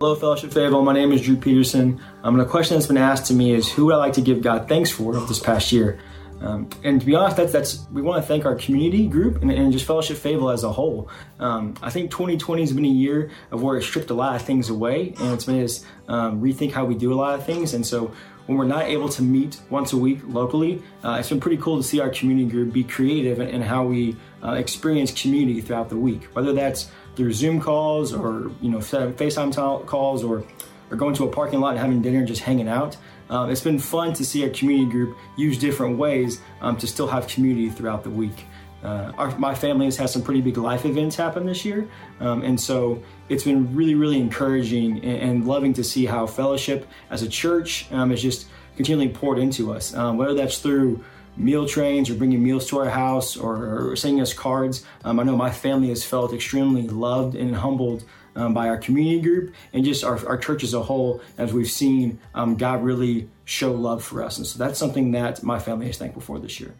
Hello, 0.00 0.14
Fellowship 0.14 0.52
Fayetteville. 0.52 0.84
My 0.84 0.92
name 0.92 1.10
is 1.10 1.22
Drew 1.22 1.36
Peterson. 1.36 2.00
Um, 2.22 2.34
and 2.34 2.42
a 2.46 2.48
question 2.48 2.76
that's 2.76 2.86
been 2.86 2.96
asked 2.96 3.26
to 3.26 3.34
me 3.34 3.52
is 3.52 3.70
who 3.70 3.86
would 3.86 3.94
I 3.94 3.98
like 3.98 4.12
to 4.12 4.20
give 4.20 4.42
God 4.42 4.68
thanks 4.68 4.90
for 4.90 5.12
this 5.26 5.40
past 5.40 5.72
year? 5.72 5.98
Um, 6.40 6.70
and 6.84 7.00
to 7.00 7.06
be 7.06 7.16
honest, 7.16 7.36
that's, 7.36 7.52
that's 7.52 7.86
we 7.90 8.00
want 8.00 8.22
to 8.22 8.26
thank 8.26 8.44
our 8.44 8.54
community 8.54 9.08
group 9.08 9.42
and, 9.42 9.50
and 9.50 9.72
just 9.72 9.84
Fellowship 9.84 10.16
Fayetteville 10.16 10.50
as 10.50 10.62
a 10.62 10.70
whole. 10.70 11.10
Um, 11.40 11.74
I 11.82 11.90
think 11.90 12.12
2020 12.12 12.62
has 12.62 12.72
been 12.72 12.84
a 12.84 12.88
year 12.88 13.32
of 13.50 13.62
where 13.62 13.76
it 13.76 13.82
stripped 13.82 14.10
a 14.10 14.14
lot 14.14 14.36
of 14.36 14.42
things 14.42 14.70
away, 14.70 15.14
and 15.18 15.34
it's 15.34 15.48
made 15.48 15.64
us 15.64 15.84
um, 16.06 16.40
rethink 16.40 16.70
how 16.72 16.84
we 16.84 16.94
do 16.94 17.12
a 17.12 17.16
lot 17.16 17.34
of 17.34 17.44
things. 17.44 17.74
And 17.74 17.84
so, 17.84 18.12
when 18.48 18.56
we're 18.56 18.64
not 18.64 18.84
able 18.84 19.10
to 19.10 19.20
meet 19.20 19.60
once 19.68 19.92
a 19.92 19.96
week 19.98 20.20
locally, 20.26 20.82
uh, 21.04 21.18
it's 21.20 21.28
been 21.28 21.38
pretty 21.38 21.58
cool 21.58 21.76
to 21.76 21.82
see 21.82 22.00
our 22.00 22.08
community 22.08 22.48
group 22.48 22.72
be 22.72 22.82
creative 22.82 23.40
in, 23.40 23.48
in 23.48 23.60
how 23.60 23.84
we 23.84 24.16
uh, 24.42 24.52
experience 24.52 25.12
community 25.12 25.60
throughout 25.60 25.90
the 25.90 25.96
week. 25.98 26.24
Whether 26.32 26.54
that's 26.54 26.90
through 27.14 27.34
Zoom 27.34 27.60
calls 27.60 28.14
or 28.14 28.50
you 28.62 28.70
know 28.70 28.78
FaceTime 28.78 29.86
calls 29.86 30.24
or 30.24 30.44
or 30.90 30.96
going 30.96 31.14
to 31.16 31.24
a 31.24 31.30
parking 31.30 31.60
lot 31.60 31.72
and 31.72 31.78
having 31.78 32.00
dinner 32.00 32.20
and 32.20 32.26
just 32.26 32.40
hanging 32.40 32.68
out. 32.68 32.96
Um, 33.28 33.50
it's 33.50 33.60
been 33.60 33.78
fun 33.78 34.14
to 34.14 34.24
see 34.24 34.42
our 34.44 34.48
community 34.48 34.90
group 34.90 35.18
use 35.36 35.58
different 35.58 35.98
ways 35.98 36.40
um, 36.62 36.78
to 36.78 36.86
still 36.86 37.06
have 37.06 37.28
community 37.28 37.68
throughout 37.68 38.02
the 38.02 38.08
week. 38.08 38.46
Uh, 38.82 39.12
our, 39.18 39.36
my 39.38 39.54
family 39.54 39.86
has 39.86 39.96
had 39.96 40.08
some 40.08 40.22
pretty 40.22 40.40
big 40.40 40.56
life 40.56 40.84
events 40.84 41.16
happen 41.16 41.46
this 41.46 41.64
year, 41.64 41.88
um, 42.20 42.42
and 42.42 42.60
so 42.60 43.02
it's 43.28 43.44
been 43.44 43.74
really, 43.74 43.94
really 43.94 44.20
encouraging 44.20 45.04
and, 45.04 45.30
and, 45.30 45.46
loving 45.48 45.72
to 45.72 45.82
see 45.82 46.06
how 46.06 46.26
fellowship 46.26 46.86
as 47.10 47.22
a 47.22 47.28
church 47.28 47.90
um, 47.90 48.12
is 48.12 48.22
just 48.22 48.46
continually 48.76 49.08
poured 49.08 49.38
into 49.38 49.72
us, 49.72 49.94
um, 49.94 50.16
whether 50.16 50.34
that's 50.34 50.58
through 50.58 51.04
meal 51.36 51.66
trains 51.66 52.10
or 52.10 52.14
bringing 52.14 52.42
meals 52.42 52.66
to 52.68 52.78
our 52.78 52.88
house 52.88 53.36
or, 53.36 53.90
or 53.90 53.96
sending 53.96 54.20
us 54.20 54.32
cards. 54.32 54.84
Um, 55.04 55.20
I 55.20 55.22
know 55.22 55.36
my 55.36 55.50
family 55.50 55.88
has 55.88 56.04
felt 56.04 56.32
extremely 56.32 56.82
loved 56.82 57.34
and 57.34 57.54
humbled 57.54 58.04
um, 58.36 58.54
by 58.54 58.68
our 58.68 58.76
community 58.76 59.20
group 59.20 59.54
and 59.72 59.84
just 59.84 60.04
our, 60.04 60.24
our 60.26 60.36
church 60.36 60.62
as 60.64 60.74
a 60.74 60.82
whole 60.82 61.20
as 61.36 61.52
we've 61.52 61.70
seen 61.70 62.18
um, 62.34 62.56
God 62.56 62.82
really 62.82 63.28
show 63.44 63.72
love 63.72 64.02
for 64.04 64.22
us. 64.22 64.38
And 64.38 64.46
so 64.46 64.58
that's 64.58 64.78
something 64.78 65.12
that 65.12 65.42
my 65.42 65.58
family 65.58 65.88
is 65.88 65.96
thankful 65.96 66.22
for 66.22 66.38
this 66.38 66.60
year. 66.60 66.74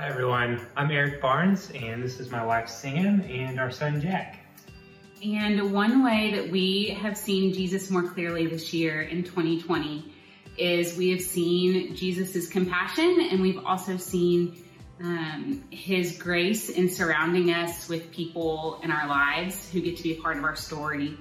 Hi, 0.00 0.08
everyone. 0.08 0.66
I'm 0.78 0.90
Eric 0.90 1.20
Barnes, 1.20 1.70
and 1.74 2.02
this 2.02 2.20
is 2.20 2.30
my 2.30 2.42
wife 2.42 2.70
Sam 2.70 3.20
and 3.20 3.60
our 3.60 3.70
son 3.70 4.00
Jack. 4.00 4.38
And 5.22 5.74
one 5.74 6.02
way 6.02 6.32
that 6.36 6.50
we 6.50 6.96
have 7.02 7.18
seen 7.18 7.52
Jesus 7.52 7.90
more 7.90 8.04
clearly 8.04 8.46
this 8.46 8.72
year 8.72 9.02
in 9.02 9.24
2020 9.24 10.10
is 10.56 10.96
we 10.96 11.10
have 11.10 11.20
seen 11.20 11.94
Jesus's 11.94 12.48
compassion 12.48 13.28
and 13.30 13.42
we've 13.42 13.62
also 13.62 13.98
seen 13.98 14.64
um, 15.02 15.62
his 15.70 16.16
grace 16.16 16.70
in 16.70 16.88
surrounding 16.88 17.50
us 17.50 17.86
with 17.86 18.10
people 18.10 18.80
in 18.82 18.90
our 18.90 19.06
lives 19.06 19.68
who 19.70 19.82
get 19.82 19.98
to 19.98 20.02
be 20.02 20.16
a 20.16 20.22
part 20.22 20.38
of 20.38 20.44
our 20.44 20.56
story. 20.56 21.14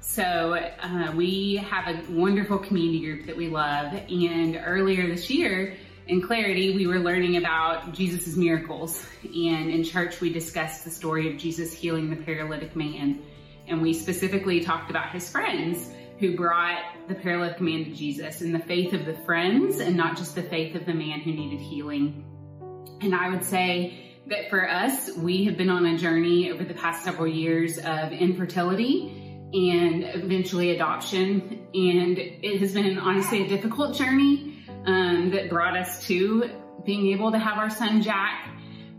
So 0.00 0.54
uh, 0.54 1.12
we 1.14 1.56
have 1.56 1.86
a 1.86 2.10
wonderful 2.10 2.60
community 2.60 3.00
group 3.00 3.26
that 3.26 3.36
we 3.36 3.48
love. 3.48 3.92
And 3.92 4.58
earlier 4.64 5.06
this 5.06 5.28
year 5.28 5.76
in 6.06 6.20
Clarity, 6.20 6.74
we 6.74 6.86
were 6.86 6.98
learning 6.98 7.36
about 7.36 7.92
Jesus's 7.92 8.36
miracles. 8.36 9.04
And 9.22 9.70
in 9.70 9.84
church, 9.84 10.20
we 10.20 10.32
discussed 10.32 10.84
the 10.84 10.90
story 10.90 11.32
of 11.32 11.38
Jesus 11.38 11.72
healing 11.72 12.10
the 12.10 12.16
paralytic 12.16 12.74
man. 12.74 13.22
And 13.68 13.80
we 13.80 13.94
specifically 13.94 14.60
talked 14.60 14.90
about 14.90 15.10
his 15.10 15.30
friends 15.30 15.88
who 16.18 16.36
brought 16.36 16.82
the 17.08 17.14
paralytic 17.14 17.60
man 17.60 17.84
to 17.84 17.90
Jesus 17.92 18.40
and 18.40 18.54
the 18.54 18.60
faith 18.60 18.92
of 18.92 19.06
the 19.06 19.14
friends 19.24 19.78
and 19.78 19.96
not 19.96 20.16
just 20.16 20.34
the 20.34 20.42
faith 20.42 20.74
of 20.74 20.86
the 20.86 20.94
man 20.94 21.20
who 21.20 21.32
needed 21.32 21.60
healing. 21.60 22.24
And 23.00 23.14
I 23.14 23.28
would 23.28 23.44
say 23.44 24.16
that 24.26 24.50
for 24.50 24.68
us, 24.68 25.16
we 25.16 25.44
have 25.44 25.56
been 25.56 25.70
on 25.70 25.86
a 25.86 25.98
journey 25.98 26.50
over 26.50 26.64
the 26.64 26.74
past 26.74 27.04
several 27.04 27.26
years 27.26 27.78
of 27.78 28.12
infertility 28.12 29.18
and 29.52 30.04
eventually 30.04 30.70
adoption. 30.70 31.66
And 31.74 32.18
it 32.18 32.60
has 32.60 32.74
been 32.74 32.98
honestly 32.98 33.44
a 33.44 33.48
difficult 33.48 33.96
journey 33.96 34.51
um, 34.86 35.30
that 35.30 35.50
brought 35.50 35.76
us 35.76 36.06
to 36.06 36.50
being 36.84 37.12
able 37.12 37.32
to 37.32 37.38
have 37.38 37.58
our 37.58 37.70
son 37.70 38.02
Jack. 38.02 38.48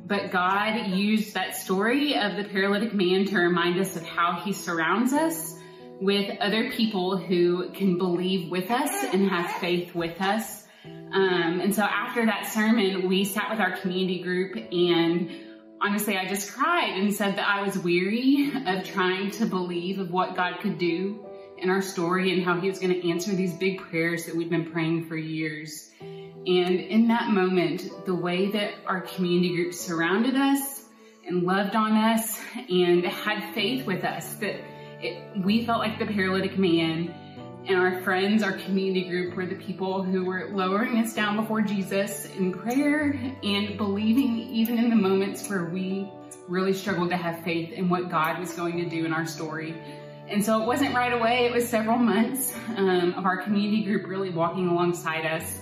But 0.06 0.32
God 0.32 0.88
used 0.88 1.34
that 1.34 1.56
story 1.56 2.16
of 2.16 2.36
the 2.36 2.44
paralytic 2.44 2.94
man 2.94 3.26
to 3.26 3.38
remind 3.38 3.80
us 3.80 3.96
of 3.96 4.04
how 4.04 4.42
he 4.44 4.52
surrounds 4.52 5.14
us 5.14 5.58
with 6.02 6.38
other 6.42 6.72
people 6.72 7.18
who 7.18 7.72
can 7.72 7.98
believe 7.98 8.52
with 8.52 8.70
us 8.70 8.92
and 9.14 9.30
have 9.30 9.50
faith 9.62 9.96
with 9.96 10.20
us. 10.22 10.64
Um, 10.86 11.62
and 11.62 11.74
so 11.74 11.84
after 11.84 12.26
that 12.26 12.48
sermon, 12.48 13.08
we 13.08 13.24
sat 13.24 13.50
with 13.50 13.60
our 13.60 13.78
community 13.78 14.22
group 14.22 14.56
and 14.56 15.32
honestly, 15.82 16.18
I 16.18 16.28
just 16.28 16.52
cried 16.52 16.98
and 16.98 17.14
said 17.14 17.38
that 17.38 17.48
I 17.48 17.62
was 17.62 17.78
weary 17.78 18.52
of 18.66 18.84
trying 18.86 19.32
to 19.32 19.46
believe 19.46 20.00
of 20.00 20.12
what 20.12 20.36
God 20.36 20.60
could 20.62 20.78
do 20.78 21.23
in 21.64 21.70
our 21.70 21.82
story 21.82 22.34
and 22.34 22.44
how 22.44 22.60
he 22.60 22.70
was 22.70 22.78
going 22.78 22.94
to 22.94 23.10
answer 23.10 23.32
these 23.32 23.54
big 23.54 23.80
prayers 23.80 24.26
that 24.26 24.36
we've 24.36 24.50
been 24.50 24.70
praying 24.70 25.08
for 25.08 25.16
years. 25.16 25.92
And 26.02 26.46
in 26.46 27.08
that 27.08 27.30
moment, 27.30 28.06
the 28.06 28.14
way 28.14 28.52
that 28.52 28.74
our 28.86 29.00
community 29.00 29.56
group 29.56 29.74
surrounded 29.74 30.36
us 30.36 30.84
and 31.26 31.44
loved 31.44 31.76
on 31.76 31.94
us 31.94 32.38
and 32.70 33.06
had 33.06 33.54
faith 33.54 33.88
with 33.88 34.04
us 34.04 34.34
that 34.36 34.56
it, 35.02 35.24
we 35.38 35.66
felt 35.66 35.80
like 35.80 36.00
the 36.00 36.06
paralytic 36.06 36.60
man 36.60 37.16
and 37.66 37.78
our 37.78 38.02
friends, 38.02 38.44
our 38.44 38.52
community 38.52 39.08
group 39.08 39.36
were 39.36 39.46
the 39.46 39.56
people 39.56 40.04
who 40.04 40.26
were 40.26 40.50
lowering 40.52 40.98
us 40.98 41.14
down 41.14 41.38
before 41.38 41.62
Jesus 41.62 42.26
in 42.36 42.52
prayer 42.52 43.18
and 43.42 43.78
believing 43.78 44.38
even 44.50 44.78
in 44.78 44.90
the 44.90 44.98
moments 44.98 45.48
where 45.48 45.64
we 45.64 46.12
really 46.50 46.74
struggled 46.74 47.10
to 47.12 47.16
have 47.16 47.42
faith 47.46 47.72
in 47.72 47.88
what 47.88 48.10
God 48.10 48.38
was 48.38 48.54
going 48.54 48.76
to 48.78 48.90
do 48.90 49.06
in 49.06 49.14
our 49.14 49.26
story. 49.26 49.76
And 50.28 50.44
so 50.44 50.62
it 50.62 50.66
wasn't 50.66 50.96
right 50.96 51.14
away, 51.14 51.46
it 51.46 51.54
was 51.54 51.68
several 51.68 51.98
months 51.98 52.54
um, 52.78 53.14
of 53.16 53.26
our 53.26 53.44
community 53.44 53.84
group 53.84 54.08
really 54.08 54.30
walking 54.30 54.70
alongside 54.70 55.26
us 55.26 55.60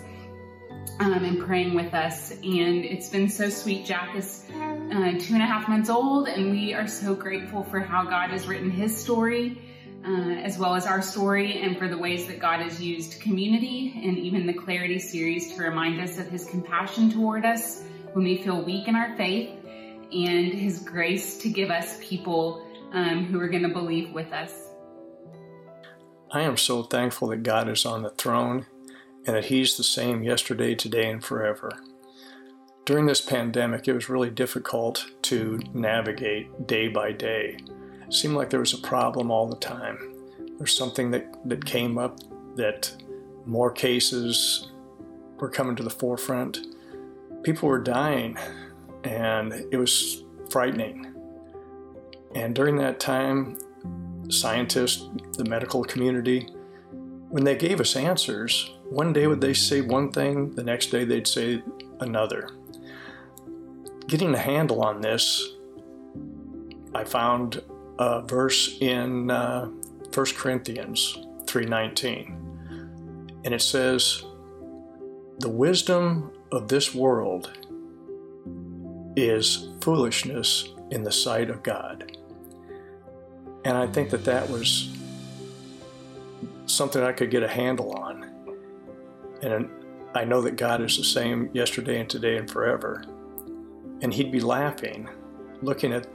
um, 1.00 1.24
and 1.24 1.40
praying 1.40 1.74
with 1.74 1.94
us. 1.94 2.32
And 2.32 2.86
it's 2.86 3.10
been 3.10 3.28
so 3.28 3.50
sweet. 3.50 3.86
Jack 3.86 4.16
is 4.16 4.46
uh, 4.54 5.14
two 5.20 5.34
and 5.34 5.42
a 5.42 5.48
half 5.48 5.68
months 5.68 5.90
old, 5.90 6.28
and 6.28 6.52
we 6.52 6.74
are 6.74 6.88
so 6.88 7.16
grateful 7.16 7.64
for 7.64 7.80
how 7.80 8.04
God 8.04 8.30
has 8.30 8.48
written 8.48 8.70
his 8.70 8.96
story. 8.96 9.68
Uh, 10.04 10.32
as 10.42 10.58
well 10.58 10.74
as 10.74 10.88
our 10.88 11.00
story, 11.00 11.62
and 11.62 11.78
for 11.78 11.88
the 11.88 11.98
ways 11.98 12.26
that 12.26 12.40
God 12.40 12.60
has 12.60 12.82
used 12.82 13.22
community 13.22 14.02
and 14.04 14.18
even 14.18 14.48
the 14.48 14.54
Clarity 14.54 14.98
series 14.98 15.54
to 15.54 15.62
remind 15.62 16.02
us 16.02 16.18
of 16.18 16.26
His 16.26 16.44
compassion 16.46 17.12
toward 17.12 17.46
us 17.46 17.84
when 18.14 18.26
we 18.26 18.42
feel 18.42 18.64
weak 18.64 18.88
in 18.88 18.96
our 18.96 19.16
faith, 19.16 19.52
and 20.12 20.52
His 20.52 20.80
grace 20.80 21.38
to 21.38 21.50
give 21.50 21.70
us 21.70 22.00
people 22.02 22.66
um, 22.92 23.26
who 23.26 23.40
are 23.40 23.48
going 23.48 23.64
to 23.64 23.70
believe 23.70 24.12
with 24.14 24.32
us. 24.32 24.54
I 26.32 26.42
am 26.42 26.58
so 26.58 26.84
thankful 26.84 27.28
that 27.30 27.44
God 27.44 27.68
is 27.68 27.86
on 27.86 28.04
the 28.04 28.10
throne 28.12 28.66
and 29.26 29.36
that 29.36 29.46
He's 29.46 29.78
the 29.78 29.84
same 29.84 30.24
yesterday, 30.24 30.76
today, 30.76 31.10
and 31.10 31.24
forever. 31.24 31.72
During 32.86 33.06
this 33.06 33.22
pandemic, 33.22 33.88
it 33.88 33.94
was 33.94 34.10
really 34.10 34.30
difficult 34.30 35.06
to 35.24 35.60
navigate 35.74 36.68
day 36.68 36.88
by 36.88 37.12
day. 37.12 37.58
It 38.06 38.14
seemed 38.14 38.36
like 38.36 38.50
there 38.50 38.60
was 38.60 38.74
a 38.74 38.80
problem 38.80 39.30
all 39.30 39.48
the 39.48 39.56
time. 39.58 39.98
There's 40.58 40.76
something 40.76 41.12
that, 41.12 41.28
that 41.46 41.66
came 41.66 41.98
up 41.98 42.20
that 42.56 42.92
more 43.46 43.72
cases 43.72 44.72
were 45.38 45.50
coming 45.50 45.76
to 45.76 45.84
the 45.84 45.90
forefront. 45.90 46.60
People 47.44 47.70
were 47.70 47.80
dying, 47.80 48.38
and 49.04 49.54
it 49.72 49.78
was 49.78 50.24
frightening. 50.50 51.11
And 52.36 52.56
during 52.56 52.78
that 52.78 53.00
time, 53.00 53.58
scientists, 54.30 55.08
the 55.38 55.46
medical 55.46 55.84
community, 55.84 56.48
when 57.30 57.44
they 57.44 57.56
gave 57.56 57.80
us 57.80 57.96
answers, 57.96 58.72
one 58.90 59.14
day 59.14 59.28
would 59.28 59.42
they 59.42 59.54
say 59.54 59.82
one 59.82 60.12
thing, 60.12 60.54
the 60.56 60.64
next 60.64 60.88
day 60.88 61.06
they'd 61.06 61.28
say 61.28 61.64
another. 62.00 62.50
Getting 64.08 64.34
a 64.34 64.38
handle 64.38 64.84
on 64.84 65.02
this, 65.02 65.54
I 66.94 67.06
found 67.06 67.62
a 68.00 68.22
verse 68.22 68.78
in 68.82 69.32
uh, 69.32 69.68
1 70.14 70.26
Corinthians 70.36 71.18
3:19. 71.46 72.36
And 73.46 73.54
it 73.54 73.62
says, 73.62 74.24
"The 75.40 75.50
wisdom 75.50 76.32
of 76.52 76.68
this 76.68 76.94
world 76.94 77.58
is 79.16 79.70
foolishness 79.80 80.68
in 80.90 81.04
the 81.04 81.12
sight 81.12 81.50
of 81.50 81.64
God." 81.64 82.18
And 83.64 83.78
I 83.78 83.88
think 83.88 84.10
that 84.10 84.26
that 84.26 84.50
was 84.50 84.90
something 86.66 87.04
I 87.04 87.12
could 87.12 87.30
get 87.30 87.44
a 87.44 87.48
handle 87.48 87.94
on. 87.94 88.30
And 89.42 89.70
I 90.16 90.26
know 90.26 90.42
that 90.42 90.56
God 90.56 90.82
is 90.82 90.98
the 90.98 91.04
same 91.04 91.50
yesterday 91.54 92.00
and 92.00 92.10
today 92.10 92.38
and 92.38 92.50
forever. 92.50 93.04
And 94.02 94.14
He'd 94.14 94.32
be 94.32 94.40
laughing, 94.40 95.10
looking 95.62 95.94
at 95.94 96.08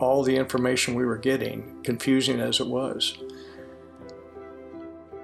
all 0.00 0.22
the 0.22 0.36
information 0.36 0.94
we 0.94 1.04
were 1.04 1.18
getting, 1.18 1.82
confusing 1.82 2.40
as 2.40 2.60
it 2.60 2.66
was. 2.66 3.16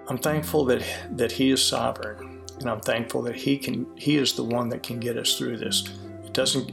I'm 0.09 0.19
thankful 0.19 0.65
that, 0.67 0.85
that 1.13 1.33
He 1.33 1.51
is 1.51 1.63
sovereign, 1.63 2.43
and 2.59 2.71
I'm 2.71 2.81
thankful 2.81 3.23
that 3.23 3.37
He 3.37 3.59
can 3.59 3.87
He 3.97 4.17
is 4.17 4.33
the 4.33 4.45
one 4.45 4.69
that 4.71 4.83
can 4.83 4.99
get 4.99 5.17
us 5.17 5.37
through 5.37 5.59
this. 5.59 5.89
It 6.25 6.33
doesn't 6.33 6.73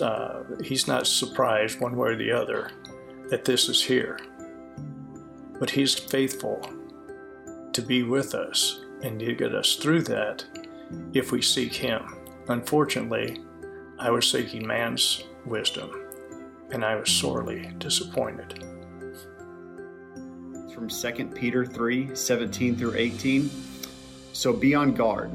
uh, 0.00 0.42
He's 0.62 0.86
not 0.86 1.06
surprised 1.06 1.80
one 1.80 1.96
way 1.96 2.10
or 2.10 2.16
the 2.16 2.32
other 2.32 2.70
that 3.30 3.44
this 3.44 3.68
is 3.68 3.82
here. 3.82 4.18
But 5.58 5.70
He's 5.70 5.94
faithful 5.94 6.60
to 7.72 7.82
be 7.82 8.02
with 8.02 8.34
us 8.34 8.80
and 9.02 9.18
to 9.20 9.34
get 9.34 9.54
us 9.54 9.76
through 9.76 10.02
that 10.02 10.44
if 11.14 11.32
we 11.32 11.40
seek 11.40 11.72
Him. 11.72 12.16
Unfortunately, 12.48 13.40
I 13.98 14.10
was 14.10 14.30
seeking 14.30 14.66
man's 14.66 15.24
wisdom, 15.46 15.90
and 16.70 16.84
I 16.84 16.96
was 16.96 17.10
sorely 17.10 17.70
disappointed. 17.78 18.64
From 20.74 20.88
2 20.88 21.26
Peter 21.34 21.64
3 21.64 22.14
17 22.14 22.76
through 22.76 22.94
18. 22.96 23.50
So 24.32 24.52
be 24.52 24.74
on 24.74 24.94
guard. 24.94 25.30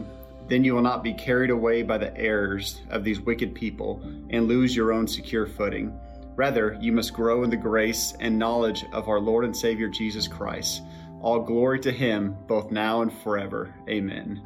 Then 0.48 0.64
you 0.64 0.76
will 0.76 0.82
not 0.82 1.04
be 1.04 1.14
carried 1.14 1.50
away 1.50 1.82
by 1.84 1.98
the 1.98 2.16
errors 2.18 2.82
of 2.90 3.04
these 3.04 3.20
wicked 3.20 3.56
people 3.56 4.02
and 4.30 4.48
lose 4.48 4.76
your 4.76 4.94
own 4.94 5.08
secure 5.08 5.48
footing. 5.48 5.98
Rather, 6.36 6.78
you 6.82 6.92
must 6.92 7.14
grow 7.14 7.44
in 7.44 7.50
the 7.50 7.58
grace 7.58 8.14
and 8.20 8.38
knowledge 8.38 8.86
of 8.92 9.08
our 9.08 9.20
Lord 9.20 9.46
and 9.46 9.56
Savior 9.56 9.88
Jesus 9.88 10.28
Christ. 10.28 10.84
All 11.22 11.40
glory 11.40 11.80
to 11.80 11.92
him, 11.92 12.36
both 12.48 12.72
now 12.72 13.02
and 13.02 13.12
forever. 13.12 13.74
Amen. 13.90 14.46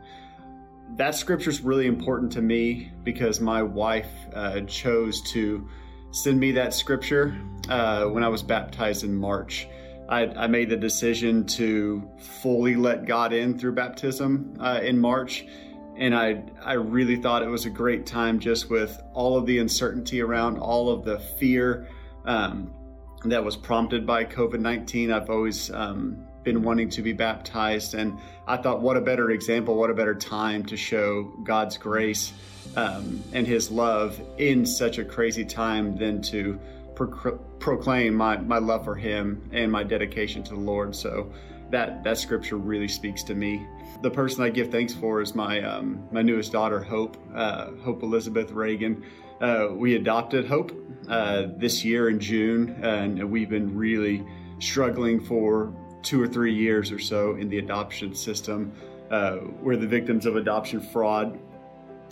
That 0.96 1.16
scripture 1.16 1.50
is 1.50 1.62
really 1.62 1.88
important 1.88 2.32
to 2.34 2.42
me 2.42 2.92
because 3.04 3.40
my 3.40 3.64
wife 3.64 4.12
uh, 4.34 4.62
chose 4.62 5.22
to 5.32 5.68
send 6.12 6.40
me 6.40 6.52
that 6.54 6.74
scripture 6.74 7.40
uh, 7.70 8.06
when 8.06 8.24
I 8.24 8.28
was 8.28 8.42
baptized 8.42 9.04
in 9.04 9.16
March. 9.16 9.68
I, 10.08 10.26
I, 10.26 10.48
made 10.48 10.70
the 10.70 10.78
decision 10.78 11.46
to 11.46 12.10
fully 12.18 12.76
let 12.76 13.06
God 13.06 13.32
in 13.32 13.60
through 13.60 13.74
baptism 13.74 14.56
uh, 14.60 14.80
in 14.82 14.98
March. 14.98 15.46
And 16.00 16.16
I, 16.16 16.44
I 16.64 16.74
really 16.74 17.18
thought 17.18 17.44
it 17.44 17.50
was 17.50 17.66
a 17.66 17.70
great 17.70 18.06
time 18.06 18.40
just 18.40 18.70
with 18.70 19.00
all 19.14 19.38
of 19.38 19.46
the 19.46 19.60
uncertainty 19.60 20.22
around, 20.22 20.58
all 20.58 20.90
of 20.90 21.04
the 21.04 21.20
fear 21.20 21.90
um, 22.24 22.74
that 23.26 23.44
was 23.44 23.58
prompted 23.58 24.08
by 24.08 24.24
COVID 24.24 24.62
19. 24.62 25.12
I've 25.12 25.30
always 25.30 25.70
um, 25.72 26.26
been 26.44 26.64
wanting 26.64 26.90
to 26.92 27.02
be 27.02 27.12
baptized. 27.12 27.96
And 27.96 28.18
I 28.48 28.56
thought, 28.56 28.82
what 28.82 28.96
a 28.96 29.02
better 29.02 29.32
example, 29.32 29.76
what 29.76 29.90
a 29.90 29.94
better 29.94 30.16
time 30.16 30.66
to 30.68 30.78
show 30.78 31.24
God's 31.44 31.78
grace 31.78 32.32
um, 32.78 33.22
and 33.34 33.46
His 33.46 33.70
love 33.70 34.22
in 34.38 34.66
such 34.66 35.00
a 35.00 35.04
crazy 35.04 35.44
time 35.44 35.98
than 35.98 36.22
to 36.24 36.58
pro- 36.96 37.38
proclaim 37.60 38.16
my, 38.16 38.38
my 38.38 38.60
love 38.60 38.86
for 38.86 38.96
Him 38.96 39.50
and 39.52 39.70
my 39.70 39.84
dedication 39.84 40.44
to 40.44 40.52
the 40.52 40.62
Lord. 40.62 40.96
So 40.96 41.34
that, 41.72 42.04
that 42.04 42.18
scripture 42.18 42.58
really 42.58 42.88
speaks 42.88 43.24
to 43.24 43.36
me. 43.36 43.66
The 44.02 44.12
person 44.12 44.44
I 44.44 44.50
give 44.50 44.72
thanks 44.72 44.94
for 44.94 45.22
is 45.22 45.36
my, 45.36 45.62
um, 45.62 46.08
my 46.12 46.22
newest 46.22 46.52
daughter, 46.52 46.82
Hope, 46.82 47.18
uh, 47.36 47.72
Hope 47.84 48.04
Elizabeth 48.04 48.52
Reagan. 48.52 49.04
Uh, 49.42 49.70
we 49.72 49.96
adopted 49.96 50.46
Hope 50.46 50.72
uh, 51.08 51.48
this 51.58 51.84
year 51.84 52.10
in 52.10 52.20
June, 52.20 52.78
and 52.84 53.30
we've 53.30 53.50
been 53.50 53.76
really 53.76 54.26
struggling 54.60 55.24
for 55.24 55.74
two 56.02 56.22
or 56.22 56.28
three 56.28 56.54
years 56.54 56.92
or 56.92 57.00
so 57.00 57.36
in 57.36 57.50
the 57.50 57.58
adoption 57.60 58.14
system. 58.16 58.74
Uh, 59.10 59.38
we're 59.62 59.76
the 59.76 59.88
victims 59.88 60.26
of 60.26 60.36
adoption 60.36 60.80
fraud. 60.80 61.40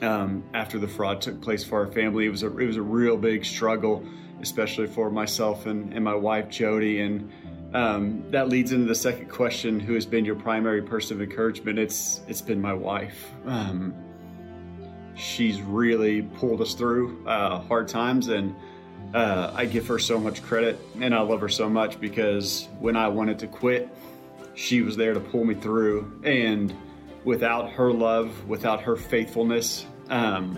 Um, 0.02 0.44
after 0.54 0.78
the 0.78 0.88
fraud 0.88 1.22
took 1.22 1.42
place 1.42 1.64
for 1.64 1.80
our 1.80 1.92
family, 1.92 2.26
it 2.26 2.30
was 2.30 2.44
a 2.44 2.58
it 2.58 2.66
was 2.66 2.78
a 2.78 2.82
real 2.82 3.18
big 3.18 3.44
struggle, 3.44 4.04
especially 4.42 4.88
for 4.88 5.10
myself 5.10 5.66
and, 5.66 5.92
and 5.94 6.04
my 6.04 6.14
wife 6.14 6.50
Jody. 6.50 7.02
And 7.02 7.32
um, 7.74 8.24
that 8.32 8.50
leads 8.50 8.72
into 8.72 8.86
the 8.86 8.96
second 8.96 9.30
question: 9.30 9.80
Who 9.80 9.94
has 9.94 10.06
been 10.06 10.26
your 10.26 10.36
primary 10.36 10.82
person 10.82 11.18
of 11.18 11.22
encouragement? 11.22 11.80
It's 11.80 12.22
it's 12.28 12.42
been 12.42 12.62
my 12.62 12.74
wife. 12.74 13.32
Um, 13.46 13.94
she's 15.16 15.62
really 15.62 16.22
pulled 16.22 16.62
us 16.62 16.74
through 16.74 17.26
uh, 17.28 17.60
hard 17.62 17.88
times 17.88 18.28
and 18.28 18.56
uh, 19.14 19.52
I 19.56 19.66
give 19.66 19.88
her 19.88 20.00
so 20.00 20.20
much 20.20 20.44
credit 20.44 20.80
and 21.00 21.14
I 21.14 21.22
love 21.22 21.42
her 21.42 21.50
so 21.50 21.70
much 21.70 22.00
because 22.00 22.68
when 22.80 22.96
I 22.96 23.08
wanted 23.08 23.40
to 23.40 23.48
quit, 23.48 23.90
she 24.54 24.82
was 24.82 24.96
there 24.96 25.14
to 25.14 25.20
pull 25.20 25.46
me 25.46 25.56
through. 25.56 26.22
And 26.24 26.74
without 27.24 27.72
her 27.72 27.92
love, 27.92 28.48
without 28.48 28.82
her 28.82 28.96
faithfulness, 28.96 29.86
um, 30.10 30.58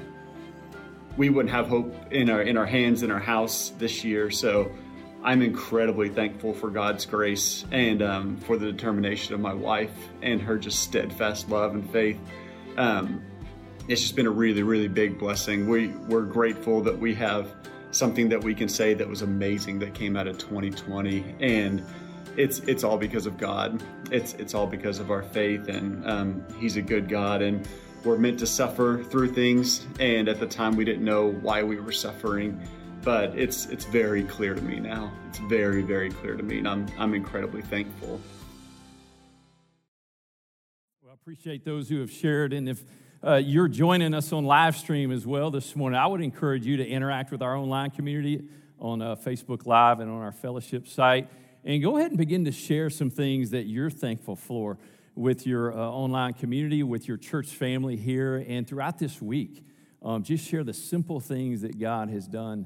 we 1.17 1.29
wouldn't 1.29 1.53
have 1.53 1.67
hope 1.67 1.93
in 2.11 2.29
our 2.29 2.41
in 2.41 2.55
our 2.55 2.65
hands 2.65 3.03
in 3.03 3.11
our 3.11 3.19
house 3.19 3.73
this 3.77 4.03
year. 4.03 4.31
So 4.31 4.71
I'm 5.23 5.41
incredibly 5.41 6.10
thankful 6.10 6.53
for 6.53 6.69
God's 6.69 7.05
grace 7.05 7.65
and 7.71 8.01
um, 8.01 8.38
for 8.38 8.58
the 8.58 8.71
determination 8.71 9.34
of 9.34 9.41
my 9.41 9.53
wife 9.53 9.91
and 10.21 10.41
her 10.41 10.58
just 10.58 10.79
steadfast 10.79 11.49
love 11.49 11.73
and 11.73 11.89
faith. 11.91 12.19
Um, 12.77 13.21
it's 13.88 14.01
just 14.01 14.15
been 14.15 14.27
a 14.27 14.32
really, 14.32 14.63
really 14.63 14.88
big 14.88 15.19
blessing. 15.19 15.67
We 15.67 15.88
we're 15.88 16.23
grateful 16.23 16.82
that 16.82 16.97
we 16.97 17.13
have 17.15 17.53
something 17.91 18.29
that 18.29 18.43
we 18.43 18.53
can 18.53 18.69
say 18.69 18.93
that 18.93 19.08
was 19.08 19.21
amazing 19.21 19.79
that 19.79 19.93
came 19.93 20.15
out 20.15 20.27
of 20.27 20.38
2020 20.38 21.36
and 21.39 21.84
it's 22.38 22.60
it's 22.60 22.84
all 22.84 22.97
because 22.97 23.25
of 23.25 23.38
God. 23.38 23.84
It's 24.12 24.34
it's 24.36 24.53
all 24.53 24.67
because 24.67 24.99
of 24.99 25.12
our 25.12 25.23
faith, 25.23 25.67
and 25.67 26.08
um, 26.10 26.45
He's 26.58 26.77
a 26.77 26.82
good 26.82 27.10
God. 27.10 27.41
And 27.41 27.67
we're 28.03 28.17
meant 28.17 28.39
to 28.39 28.47
suffer 28.47 29.03
through 29.03 29.34
things, 29.34 29.86
and 29.99 30.29
at 30.29 30.39
the 30.39 30.47
time 30.47 30.75
we 30.75 30.86
didn't 30.86 31.03
know 31.03 31.32
why 31.32 31.63
we 31.63 31.79
were 31.79 31.91
suffering. 31.91 32.62
But 33.01 33.38
it's 33.39 33.65
it's 33.67 33.85
very 33.85 34.23
clear 34.23 34.53
to 34.53 34.62
me 34.62 34.79
now. 34.79 35.12
It's 35.29 35.39
very 35.39 35.81
very 35.81 36.09
clear 36.09 36.35
to 36.35 36.43
me, 36.43 36.57
and 36.59 36.67
I'm 36.67 36.88
I'm 36.97 37.13
incredibly 37.13 37.62
thankful. 37.62 38.19
Well, 41.01 41.12
I 41.12 41.13
appreciate 41.13 41.63
those 41.63 41.88
who 41.88 42.01
have 42.01 42.12
shared, 42.12 42.51
and 42.51 42.67
if 42.67 42.83
uh, 43.25 43.35
you're 43.35 43.69
joining 43.69 44.13
us 44.13 44.33
on 44.33 44.43
live 44.43 44.75
stream 44.75 45.12
as 45.12 45.25
well 45.25 45.49
this 45.49 45.75
morning, 45.75 45.97
I 45.97 46.07
would 46.07 46.21
encourage 46.21 46.65
you 46.65 46.77
to 46.77 46.85
interact 46.85 47.31
with 47.31 47.41
our 47.41 47.55
online 47.55 47.91
community 47.91 48.43
on 48.79 49.01
uh, 49.01 49.15
Facebook 49.15 49.65
Live 49.65 49.99
and 50.01 50.09
on 50.09 50.21
our 50.21 50.31
fellowship 50.31 50.88
site. 50.88 51.29
And 51.63 51.81
go 51.81 51.97
ahead 51.97 52.12
and 52.12 52.17
begin 52.17 52.45
to 52.45 52.51
share 52.51 52.89
some 52.89 53.09
things 53.09 53.51
that 53.51 53.63
you're 53.63 53.89
thankful 53.89 54.35
for 54.35 54.77
with 55.15 55.45
your 55.45 55.73
uh, 55.73 55.77
online 55.77 56.33
community, 56.33 56.83
with 56.83 57.07
your 57.07 57.17
church 57.17 57.47
family 57.47 57.97
here, 57.97 58.43
and 58.47 58.67
throughout 58.67 58.97
this 58.97 59.21
week. 59.21 59.65
Um, 60.01 60.23
just 60.23 60.47
share 60.47 60.63
the 60.63 60.73
simple 60.73 61.19
things 61.19 61.62
that 61.62 61.77
God 61.77 62.09
has 62.09 62.25
done 62.27 62.65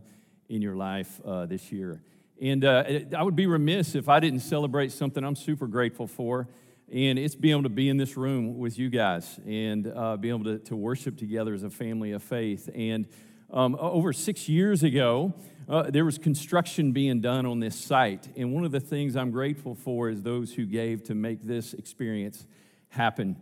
in 0.54 0.62
your 0.62 0.76
life 0.76 1.20
uh, 1.26 1.48
this 1.48 1.72
year. 1.72 2.02
And 2.40 2.64
uh, 2.64 2.84
I 3.18 3.24
would 3.24 3.36
be 3.36 3.48
remiss 3.48 3.96
if 3.96 4.08
I 4.08 4.20
didn't 4.20 4.42
celebrate 4.42 4.92
something 4.92 5.24
I'm 5.24 5.36
super 5.36 5.66
grateful 5.66 6.06
for. 6.08 6.48
And 6.92 7.18
it's 7.18 7.34
being 7.34 7.54
able 7.54 7.64
to 7.64 7.70
be 7.70 7.90
in 7.90 7.98
this 7.98 8.16
room 8.16 8.60
with 8.60 8.78
you 8.78 8.92
guys 8.92 9.40
and 9.48 9.88
uh, 9.88 10.16
be 10.18 10.30
able 10.30 10.44
to, 10.44 10.60
to 10.60 10.76
worship 10.76 11.18
together 11.18 11.56
as 11.56 11.64
a 11.64 11.72
family 11.72 12.12
of 12.12 12.22
faith. 12.22 12.70
And 12.76 13.08
um, 13.52 13.76
over 13.80 14.14
six 14.14 14.48
years 14.48 14.84
ago, 14.84 15.34
uh, 15.68 15.90
there 15.90 16.06
was 16.06 16.20
construction 16.20 16.92
being 16.92 17.20
done 17.20 17.48
on 17.48 17.60
this 17.60 17.76
site. 17.76 18.28
And 18.36 18.54
one 18.54 18.64
of 18.64 18.72
the 18.72 18.80
things 18.80 19.16
I'm 19.16 19.32
grateful 19.32 19.74
for 19.74 20.10
is 20.10 20.22
those 20.22 20.54
who 20.54 20.66
gave 20.66 21.04
to 21.06 21.16
make 21.16 21.42
this 21.42 21.74
experience 21.74 22.46
happen. 22.90 23.38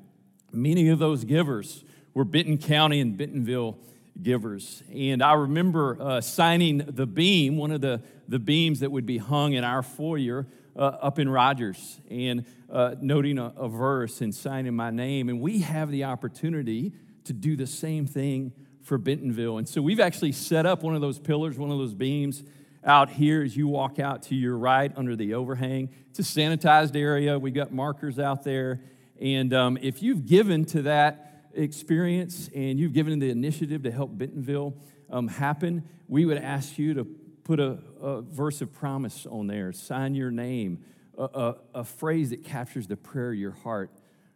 Many 0.54 0.88
of 0.88 1.00
those 1.00 1.26
givers 1.26 1.84
were 2.13 2.24
Benton 2.24 2.58
County 2.58 3.02
and 3.02 3.17
Bentonville 3.17 3.78
givers. 4.21 4.84
And 4.93 5.21
I 5.21 5.34
remember 5.34 5.97
uh, 6.00 6.21
signing 6.21 6.80
the 6.80 7.06
beam, 7.06 7.58
one 7.58 7.71
of 7.71 7.82
the, 7.82 8.02
the 8.28 8.39
beams 8.39 8.80
that 8.80 8.91
would 8.91 9.06
be 9.06 9.17
hung 9.17 9.54
in 9.54 9.63
our 9.63 9.84
foyer 9.84 10.47
uh, 10.76 10.80
up 10.80 11.19
in 11.19 11.28
Rogers, 11.30 12.00
and 12.10 12.45
uh, 12.69 12.95
noting 13.02 13.38
a, 13.38 13.54
a 13.58 13.67
verse 13.67 14.21
and 14.21 14.34
signing 14.34 14.74
my 14.74 14.89
name. 14.89 15.30
And 15.30 15.41
we 15.41 15.60
have 15.60 15.91
the 15.91 16.06
opportunity 16.06 16.93
to 17.26 17.34
do 17.34 17.56
the 17.56 17.67
same 17.67 18.06
thing 18.06 18.54
for 18.82 18.97
Bentonville. 18.97 19.58
And 19.58 19.67
so 19.67 19.82
we've 19.82 20.00
actually 20.00 20.32
set 20.32 20.65
up 20.65 20.84
one 20.84 20.95
of 20.95 21.02
those 21.02 21.19
pillars, 21.19 21.58
one 21.58 21.71
of 21.71 21.78
those 21.78 21.93
beams 21.93 22.43
out 22.84 23.10
here 23.10 23.43
as 23.43 23.56
you 23.56 23.67
walk 23.67 24.00
out 24.00 24.24
to 24.24 24.36
your 24.36 24.58
right 24.58 24.91
under 24.95 25.15
the 25.15 25.34
overhang. 25.36 25.89
It's 26.10 26.19
a 26.19 26.24
sanitized 26.24 26.95
area. 26.95 27.38
We've 27.38 27.54
got 27.54 27.71
markers 27.71 28.17
out 28.17 28.43
there. 28.43 28.82
And 29.19 29.54
um, 29.54 29.78
if 29.82 30.02
you've 30.02 30.26
given 30.26 30.65
to 30.65 30.82
that 30.84 31.31
experience 31.53 32.49
and 32.55 32.79
you've 32.79 32.93
given 32.93 33.19
the 33.19 33.29
initiative 33.29 33.83
to 33.83 33.91
help 33.91 34.17
Bentonville 34.17 34.75
um, 35.09 35.27
happen, 35.27 35.83
we 36.07 36.25
would 36.25 36.37
ask 36.37 36.77
you 36.77 36.93
to 36.93 37.05
put 37.43 37.59
a, 37.59 37.77
a, 38.01 38.21
verse 38.21 38.61
of 38.61 38.71
promise 38.71 39.25
on 39.25 39.47
there, 39.47 39.73
sign 39.73 40.15
your 40.15 40.31
name, 40.31 40.83
a, 41.17 41.23
a, 41.23 41.55
a 41.75 41.83
phrase 41.83 42.29
that 42.29 42.43
captures 42.43 42.87
the 42.87 42.95
prayer 42.95 43.31
of 43.31 43.37
your 43.37 43.51
heart 43.51 43.91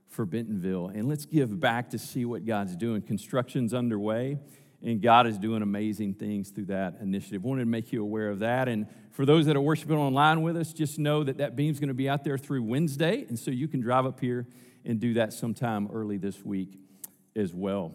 for 0.09 0.25
Bentonville. 0.25 0.87
And 0.87 1.07
let's 1.07 1.25
give 1.25 1.59
back 1.59 1.91
to 1.91 1.99
see 1.99 2.25
what 2.25 2.45
God's 2.45 2.75
doing. 2.75 3.01
Construction's 3.01 3.73
underway, 3.73 4.39
and 4.81 5.01
God 5.01 5.27
is 5.27 5.37
doing 5.37 5.61
amazing 5.61 6.15
things 6.15 6.49
through 6.49 6.65
that 6.65 6.95
initiative. 7.01 7.43
Wanted 7.43 7.61
to 7.61 7.67
make 7.67 7.91
you 7.91 8.01
aware 8.01 8.29
of 8.29 8.39
that. 8.39 8.67
And 8.67 8.87
for 9.11 9.25
those 9.25 9.45
that 9.45 9.55
are 9.55 9.61
worshiping 9.61 9.97
online 9.97 10.41
with 10.41 10.57
us, 10.57 10.73
just 10.73 10.99
know 10.99 11.23
that 11.23 11.37
that 11.37 11.55
beam's 11.55 11.79
going 11.79 11.87
to 11.87 11.93
be 11.93 12.09
out 12.09 12.23
there 12.23 12.37
through 12.37 12.63
Wednesday. 12.63 13.25
And 13.27 13.39
so 13.39 13.51
you 13.51 13.67
can 13.67 13.81
drive 13.81 14.05
up 14.05 14.19
here 14.19 14.47
and 14.83 14.99
do 14.99 15.13
that 15.15 15.33
sometime 15.33 15.89
early 15.91 16.17
this 16.17 16.43
week 16.43 16.79
as 17.35 17.53
well. 17.53 17.93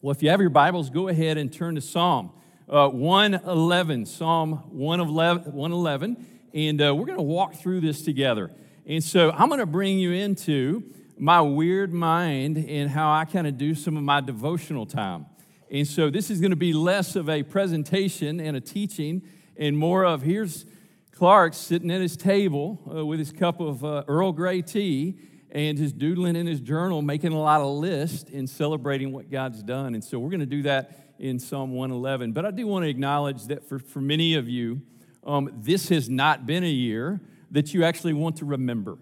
Well, 0.00 0.10
if 0.10 0.22
you 0.22 0.30
have 0.30 0.40
your 0.40 0.50
Bibles, 0.50 0.90
go 0.90 1.08
ahead 1.08 1.38
and 1.38 1.52
turn 1.52 1.76
to 1.76 1.80
Psalm 1.80 2.32
uh, 2.68 2.88
111. 2.88 4.06
Psalm 4.06 4.52
111. 4.70 6.26
And 6.52 6.82
uh, 6.82 6.94
we're 6.94 7.06
going 7.06 7.18
to 7.18 7.22
walk 7.22 7.54
through 7.54 7.80
this 7.80 8.02
together. 8.02 8.50
And 8.86 9.02
so 9.02 9.30
I'm 9.30 9.48
going 9.48 9.60
to 9.60 9.66
bring 9.66 9.98
you 9.98 10.12
into 10.12 10.82
my 11.16 11.40
weird 11.40 11.92
mind 11.92 12.58
and 12.58 12.90
how 12.90 13.12
I 13.12 13.24
kind 13.24 13.46
of 13.46 13.56
do 13.56 13.74
some 13.74 13.96
of 13.96 14.02
my 14.02 14.20
devotional 14.20 14.86
time. 14.86 15.26
And 15.70 15.86
so 15.86 16.10
this 16.10 16.30
is 16.30 16.40
going 16.40 16.50
to 16.50 16.56
be 16.56 16.72
less 16.72 17.16
of 17.16 17.28
a 17.28 17.42
presentation 17.42 18.40
and 18.40 18.56
a 18.56 18.60
teaching 18.60 19.22
and 19.56 19.76
more 19.78 20.04
of 20.04 20.22
here's 20.22 20.66
Clark 21.12 21.54
sitting 21.54 21.90
at 21.92 22.00
his 22.00 22.16
table 22.16 22.80
uh, 22.92 23.06
with 23.06 23.20
his 23.20 23.30
cup 23.30 23.60
of 23.60 23.84
uh, 23.84 24.02
Earl 24.08 24.32
Grey 24.32 24.62
tea 24.62 25.16
and 25.54 25.78
just 25.78 25.96
doodling 25.98 26.36
in 26.36 26.46
his 26.46 26.60
journal, 26.60 27.00
making 27.00 27.32
a 27.32 27.40
lot 27.40 27.60
of 27.60 27.68
lists 27.68 28.30
and 28.30 28.50
celebrating 28.50 29.12
what 29.12 29.30
God's 29.30 29.62
done. 29.62 29.94
And 29.94 30.02
so 30.02 30.18
we're 30.18 30.30
going 30.30 30.40
to 30.40 30.46
do 30.46 30.62
that 30.62 31.14
in 31.18 31.38
Psalm 31.38 31.70
111. 31.72 32.32
But 32.32 32.44
I 32.44 32.50
do 32.50 32.66
want 32.66 32.84
to 32.84 32.88
acknowledge 32.88 33.44
that 33.46 33.68
for, 33.68 33.78
for 33.78 34.00
many 34.00 34.34
of 34.34 34.48
you, 34.48 34.82
um, 35.24 35.50
this 35.54 35.88
has 35.88 36.10
not 36.10 36.44
been 36.44 36.64
a 36.64 36.68
year 36.68 37.20
that 37.52 37.72
you 37.72 37.84
actually 37.84 38.12
want 38.12 38.36
to 38.36 38.44
remember 38.44 38.98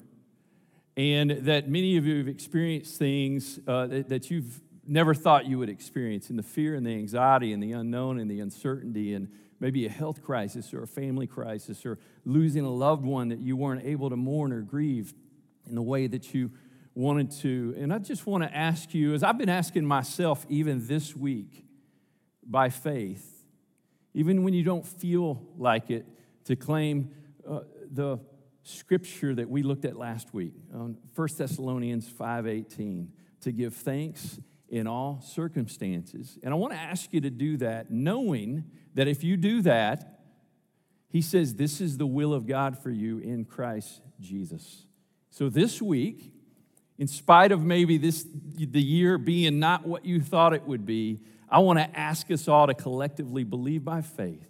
and 0.97 1.31
that 1.31 1.69
many 1.69 1.97
of 1.97 2.05
you 2.05 2.19
have 2.19 2.29
experienced 2.29 2.99
things 2.99 3.59
uh, 3.67 3.87
that, 3.87 4.09
that, 4.11 4.31
you've 4.31 4.61
never 4.87 5.15
thought 5.15 5.47
you 5.47 5.59
would 5.59 5.71
experience, 5.71 6.29
and 6.29 6.39
the 6.39 6.43
fear 6.43 6.75
and 6.75 6.87
the 6.87 6.91
anxiety 6.91 7.53
and 7.53 7.63
the 7.63 7.73
unknown 7.73 8.19
and 8.19 8.31
the 8.31 8.41
uncertainty, 8.41 9.15
and 9.15 9.29
maybe 9.59 9.87
a 9.87 9.89
health 9.89 10.23
crisis 10.23 10.75
or 10.75 10.83
a 10.83 10.87
family 10.87 11.27
crisis 11.27 11.87
or 11.87 11.99
losing 12.25 12.65
a 12.65 12.71
loved 12.71 13.05
one 13.05 13.29
that 13.29 13.39
you 13.39 13.57
weren't 13.57 13.85
able 13.85 14.11
to 14.11 14.17
mourn 14.17 14.53
or 14.53 14.61
grieve 14.61 15.15
in 15.69 15.75
the 15.75 15.83
way 15.83 16.07
that 16.07 16.35
you 16.35 16.51
wanted 16.95 17.31
to. 17.31 17.75
And 17.79 17.93
I 17.93 17.99
just 17.99 18.27
want 18.27 18.45
to 18.45 18.55
ask 18.55 18.93
you, 18.95 19.15
as 19.15 19.23
I've 19.23 19.39
been 19.39 19.49
asking 19.49 19.87
myself 19.87 20.45
even 20.49 20.87
this 20.87 21.17
week 21.17 21.65
by 22.45 22.69
faith, 22.69 23.47
even 24.15 24.43
when 24.43 24.55
you 24.55 24.63
don't 24.63 24.87
feel 24.87 25.43
like 25.57 25.91
it, 25.91 26.07
to 26.45 26.57
claim 26.57 27.11
uh, 27.49 27.61
the 27.91 28.19
scripture 28.63 29.35
that 29.35 29.49
we 29.49 29.63
looked 29.63 29.85
at 29.85 29.97
last 29.97 30.33
week 30.33 30.55
on 30.73 30.97
1 31.15 31.29
Thessalonians 31.39 32.09
5:18 32.09 33.09
to 33.41 33.53
give 33.53 33.75
thanks 33.75 34.39
in 34.69 34.87
all 34.87 35.21
circumstances. 35.21 36.39
And 36.43 36.55
I 36.55 36.57
want 36.57 36.73
to 36.73 36.79
ask 36.79 37.13
you 37.13 37.21
to 37.21 37.31
do 37.31 37.57
that 37.59 37.91
knowing 37.91 38.65
that 38.95 39.09
if 39.09 39.25
you 39.25 39.37
do 39.37 39.63
that, 39.63 40.21
he 41.09 41.21
says 41.21 41.55
this 41.55 41.81
is 41.81 41.99
the 41.99 42.07
will 42.07 42.33
of 42.33 42.47
God 42.47 42.79
for 42.79 42.91
you 42.91 43.19
in 43.19 43.45
Christ 43.45 44.01
Jesus. 44.21 44.87
So 45.33 45.49
this 45.49 45.81
week, 45.81 46.31
in 46.99 47.09
spite 47.09 47.53
of 47.53 47.65
maybe 47.65 47.97
this 47.97 48.27
the 48.55 48.83
year 48.83 49.17
being 49.17 49.59
not 49.59 49.87
what 49.87 50.05
you 50.05 50.21
thought 50.21 50.53
it 50.53 50.63
would 50.65 50.85
be, 50.85 51.21
I 51.49 51.61
want 51.61 51.79
to 51.79 51.99
ask 51.99 52.31
us 52.31 52.49
all 52.49 52.67
to 52.67 52.75
collectively 52.75 53.43
believe 53.43 53.83
by 53.83 54.03
faith 54.03 54.47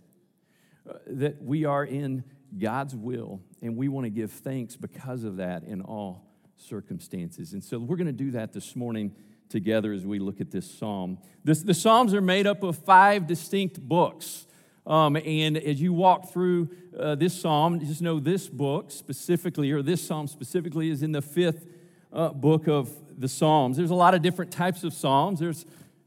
uh, 0.90 0.94
that 1.06 1.40
we 1.40 1.64
are 1.64 1.84
in 1.84 2.24
God's 2.58 2.96
will, 2.96 3.40
and 3.62 3.76
we 3.76 3.86
want 3.86 4.06
to 4.06 4.10
give 4.10 4.32
thanks 4.32 4.74
because 4.74 5.22
of 5.22 5.36
that 5.36 5.62
in 5.62 5.82
all 5.82 6.26
circumstances. 6.56 7.52
And 7.52 7.62
so 7.62 7.78
we're 7.78 7.96
going 7.96 8.06
to 8.08 8.12
do 8.12 8.32
that 8.32 8.52
this 8.52 8.74
morning 8.74 9.14
together 9.48 9.92
as 9.92 10.04
we 10.04 10.18
look 10.18 10.40
at 10.40 10.50
this 10.50 10.68
psalm. 10.68 11.18
This, 11.44 11.62
the 11.62 11.74
Psalms 11.74 12.12
are 12.12 12.20
made 12.20 12.48
up 12.48 12.64
of 12.64 12.76
five 12.76 13.28
distinct 13.28 13.78
books. 13.78 14.48
Um, 14.86 15.16
and 15.16 15.56
as 15.56 15.80
you 15.80 15.92
walk 15.92 16.32
through 16.32 16.70
uh, 16.98 17.14
this 17.14 17.40
psalm, 17.40 17.78
just 17.80 18.02
know 18.02 18.18
this 18.18 18.48
book 18.48 18.90
specifically, 18.90 19.70
or 19.70 19.82
this 19.82 20.04
psalm 20.04 20.26
specifically, 20.26 20.90
is 20.90 21.02
in 21.02 21.12
the 21.12 21.22
fifth 21.22 21.66
uh, 22.12 22.30
book 22.30 22.66
of 22.68 22.90
the 23.18 23.28
Psalms. 23.28 23.76
There's 23.76 23.90
a 23.90 23.94
lot 23.94 24.14
of 24.14 24.22
different 24.22 24.50
types 24.50 24.84
of 24.84 24.92
psalms. 24.92 25.40
There's, 25.40 25.64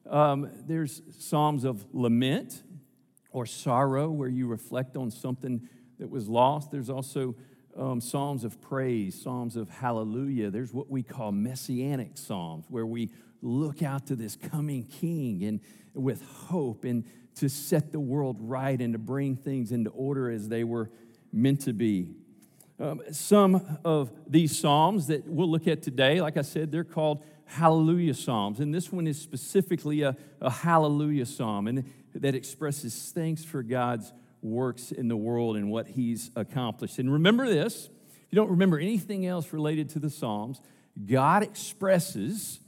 um, 0.09 0.49
there's 0.67 1.01
psalms 1.17 1.63
of 1.63 1.85
lament 1.93 2.63
or 3.31 3.45
sorrow, 3.45 4.09
where 4.09 4.29
you 4.29 4.47
reflect 4.47 4.95
on 4.95 5.11
something 5.11 5.67
that 5.99 6.09
was 6.09 6.27
lost. 6.27 6.71
There's 6.71 6.89
also 6.89 7.35
um, 7.77 7.99
psalms 7.99 8.43
of 8.43 8.61
praise, 8.61 9.21
psalms 9.21 9.55
of 9.55 9.69
hallelujah. 9.69 10.49
There's 10.49 10.73
what 10.73 10.89
we 10.89 11.03
call 11.03 11.31
messianic 11.31 12.17
psalms, 12.17 12.65
where 12.69 12.85
we 12.85 13.09
look 13.41 13.83
out 13.83 14.07
to 14.07 14.15
this 14.15 14.35
coming 14.35 14.83
king 14.83 15.43
and 15.43 15.59
with 15.93 16.21
hope 16.23 16.83
and 16.83 17.03
to 17.35 17.49
set 17.49 17.91
the 17.91 17.99
world 17.99 18.37
right 18.39 18.79
and 18.79 18.93
to 18.93 18.99
bring 18.99 19.35
things 19.35 19.71
into 19.71 19.89
order 19.91 20.29
as 20.29 20.47
they 20.47 20.63
were 20.63 20.89
meant 21.31 21.61
to 21.61 21.73
be. 21.73 22.15
Um, 22.79 23.01
some 23.11 23.79
of 23.85 24.11
these 24.27 24.57
psalms 24.57 25.07
that 25.07 25.27
we'll 25.27 25.49
look 25.49 25.67
at 25.67 25.81
today, 25.81 26.21
like 26.21 26.37
I 26.37 26.41
said, 26.41 26.71
they're 26.71 26.83
called 26.83 27.23
hallelujah 27.45 28.13
psalms. 28.13 28.59
And 28.59 28.73
this 28.73 28.91
one 28.91 29.07
is 29.07 29.21
specifically 29.21 30.01
a, 30.01 30.15
a 30.41 30.49
hallelujah 30.49 31.25
psalm 31.25 31.67
and 31.67 31.85
that 32.15 32.35
expresses 32.35 33.11
thanks 33.13 33.43
for 33.43 33.63
God's 33.63 34.13
works 34.41 34.91
in 34.91 35.07
the 35.07 35.17
world 35.17 35.57
and 35.57 35.69
what 35.69 35.87
he's 35.87 36.31
accomplished. 36.35 36.99
And 36.99 37.11
remember 37.11 37.47
this 37.47 37.85
if 37.85 38.31
you 38.31 38.35
don't 38.35 38.49
remember 38.49 38.79
anything 38.79 39.25
else 39.25 39.53
related 39.53 39.89
to 39.89 39.99
the 39.99 40.09
Psalms, 40.09 40.61
God 41.05 41.43
expresses 41.43 42.59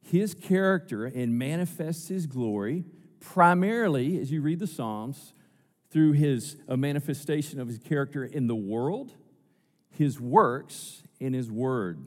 his 0.00 0.34
character 0.34 1.04
and 1.04 1.38
manifests 1.38 2.08
his 2.08 2.26
glory 2.26 2.84
primarily, 3.32 4.18
as 4.18 4.32
you 4.32 4.40
read 4.40 4.58
the 4.58 4.66
Psalms, 4.66 5.34
through 5.90 6.12
his 6.12 6.56
a 6.66 6.76
manifestation 6.76 7.60
of 7.60 7.68
his 7.68 7.78
character 7.78 8.24
in 8.24 8.46
the 8.46 8.54
world, 8.54 9.12
his 9.90 10.18
works, 10.18 11.02
and 11.20 11.34
his 11.34 11.50
word. 11.50 12.06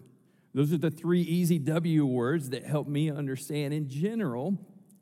Those 0.53 0.73
are 0.73 0.77
the 0.77 0.89
three 0.89 1.21
easy 1.21 1.59
W 1.59 2.05
words 2.05 2.49
that 2.49 2.63
help 2.63 2.87
me 2.87 3.11
understand 3.11 3.73
in 3.73 3.87
general 3.87 4.57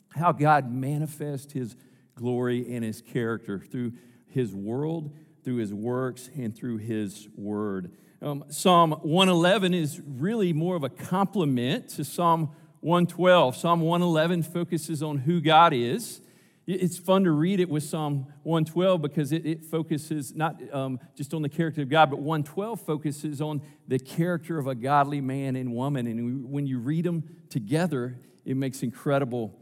how 0.09 0.31
God 0.31 0.71
manifests 0.71 1.53
his 1.53 1.75
glory 2.15 2.75
and 2.75 2.83
his 2.83 3.01
character 3.01 3.59
through 3.59 3.93
his 4.27 4.53
world, 4.53 5.15
through 5.43 5.57
his 5.57 5.73
works, 5.73 6.29
and 6.35 6.55
through 6.55 6.77
his 6.77 7.29
word. 7.37 7.91
Um, 8.21 8.43
Psalm 8.49 8.91
111 8.91 9.73
is 9.73 10.01
really 10.05 10.51
more 10.51 10.75
of 10.75 10.83
a 10.83 10.89
complement 10.89 11.89
to 11.91 12.03
Psalm 12.03 12.51
112. 12.81 13.55
Psalm 13.55 13.81
111 13.81 14.43
focuses 14.43 15.03
on 15.03 15.19
who 15.19 15.41
God 15.41 15.73
is. 15.73 16.21
It's 16.65 16.99
fun 16.99 17.23
to 17.23 17.31
read 17.31 17.59
it 17.59 17.67
with 17.67 17.83
Psalm 17.83 18.27
112 18.43 19.01
because 19.01 19.31
it, 19.31 19.43
it 19.45 19.65
focuses 19.65 20.35
not 20.35 20.61
um, 20.71 20.99
just 21.15 21.33
on 21.33 21.41
the 21.41 21.49
character 21.49 21.81
of 21.81 21.89
God, 21.89 22.11
but 22.11 22.19
112 22.19 22.79
focuses 22.81 23.41
on 23.41 23.61
the 23.87 23.97
character 23.97 24.59
of 24.59 24.67
a 24.67 24.75
godly 24.75 25.19
man 25.19 25.55
and 25.55 25.73
woman. 25.73 26.05
And 26.05 26.51
when 26.51 26.67
you 26.67 26.77
read 26.77 27.05
them 27.05 27.23
together, 27.49 28.19
it 28.45 28.55
makes 28.55 28.83
incredible 28.83 29.57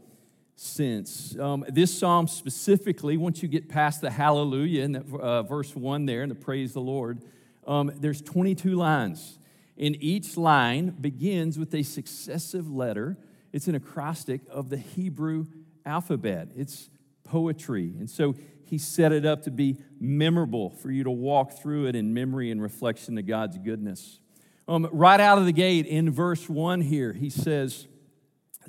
sense. 0.54 1.34
Um, 1.38 1.64
this 1.68 1.96
psalm 1.96 2.28
specifically, 2.28 3.16
once 3.16 3.42
you 3.42 3.48
get 3.48 3.70
past 3.70 4.02
the 4.02 4.10
hallelujah 4.10 4.82
in 4.82 4.96
uh, 4.96 5.44
verse 5.44 5.74
1 5.74 6.04
there, 6.04 6.22
and 6.22 6.30
the 6.30 6.34
praise 6.34 6.74
the 6.74 6.80
Lord, 6.80 7.22
um, 7.66 7.90
there's 7.96 8.20
22 8.20 8.74
lines. 8.74 9.37
And 9.78 9.96
each 10.02 10.36
line 10.36 10.90
begins 10.90 11.58
with 11.58 11.74
a 11.74 11.82
successive 11.82 12.70
letter. 12.70 13.16
It's 13.52 13.68
an 13.68 13.74
acrostic 13.74 14.40
of 14.50 14.70
the 14.70 14.76
Hebrew 14.76 15.46
alphabet. 15.86 16.48
It's 16.56 16.90
poetry. 17.24 17.94
And 17.98 18.10
so 18.10 18.34
he 18.64 18.78
set 18.78 19.12
it 19.12 19.24
up 19.24 19.42
to 19.44 19.50
be 19.50 19.78
memorable 20.00 20.70
for 20.70 20.90
you 20.90 21.04
to 21.04 21.10
walk 21.10 21.52
through 21.52 21.86
it 21.86 21.96
in 21.96 22.12
memory 22.12 22.50
and 22.50 22.60
reflection 22.60 23.16
of 23.18 23.26
God's 23.26 23.58
goodness. 23.58 24.20
Um, 24.66 24.88
right 24.92 25.20
out 25.20 25.38
of 25.38 25.46
the 25.46 25.52
gate 25.52 25.86
in 25.86 26.10
verse 26.10 26.48
1 26.48 26.82
here, 26.82 27.12
he 27.12 27.30
says, 27.30 27.86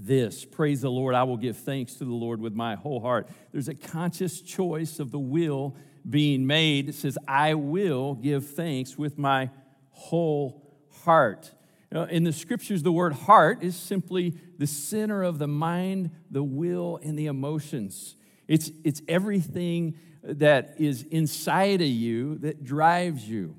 this 0.02 0.45
praise 0.45 0.80
the 0.80 0.89
lord 0.89 1.13
i 1.13 1.24
will 1.24 1.36
give 1.36 1.58
thanks 1.58 1.95
to 1.95 2.06
the 2.06 2.13
lord 2.13 2.39
with 2.39 2.54
my 2.54 2.74
whole 2.76 3.02
heart 3.02 3.28
there's 3.52 3.67
a 3.67 3.74
conscious 3.74 4.39
choice 4.39 4.98
of 4.98 5.12
the 5.12 5.19
will 5.19 5.76
being 6.08 6.45
made. 6.45 6.89
It 6.89 6.95
says, 6.95 7.17
I 7.28 7.54
will 7.56 8.15
give 8.15 8.50
thanks 8.50 8.98
with 8.98 9.17
my 9.17 9.50
whole 9.91 10.68
heart. 11.03 11.51
in 11.91 12.23
the 12.23 12.33
scriptures, 12.33 12.83
the 12.83 12.91
word 12.91 13.13
heart 13.13 13.63
is 13.63 13.75
simply 13.75 14.35
the 14.57 14.67
center 14.67 15.23
of 15.23 15.39
the 15.39 15.47
mind, 15.47 16.12
the 16.29 16.43
will, 16.43 16.99
and 17.03 17.17
the 17.17 17.27
emotions. 17.27 18.15
It's, 18.47 18.71
it's 18.83 19.01
everything 19.07 19.95
that 20.23 20.75
is 20.77 21.03
inside 21.03 21.81
of 21.81 21.88
you 21.88 22.38
that 22.39 22.63
drives 22.63 23.27
you. 23.27 23.55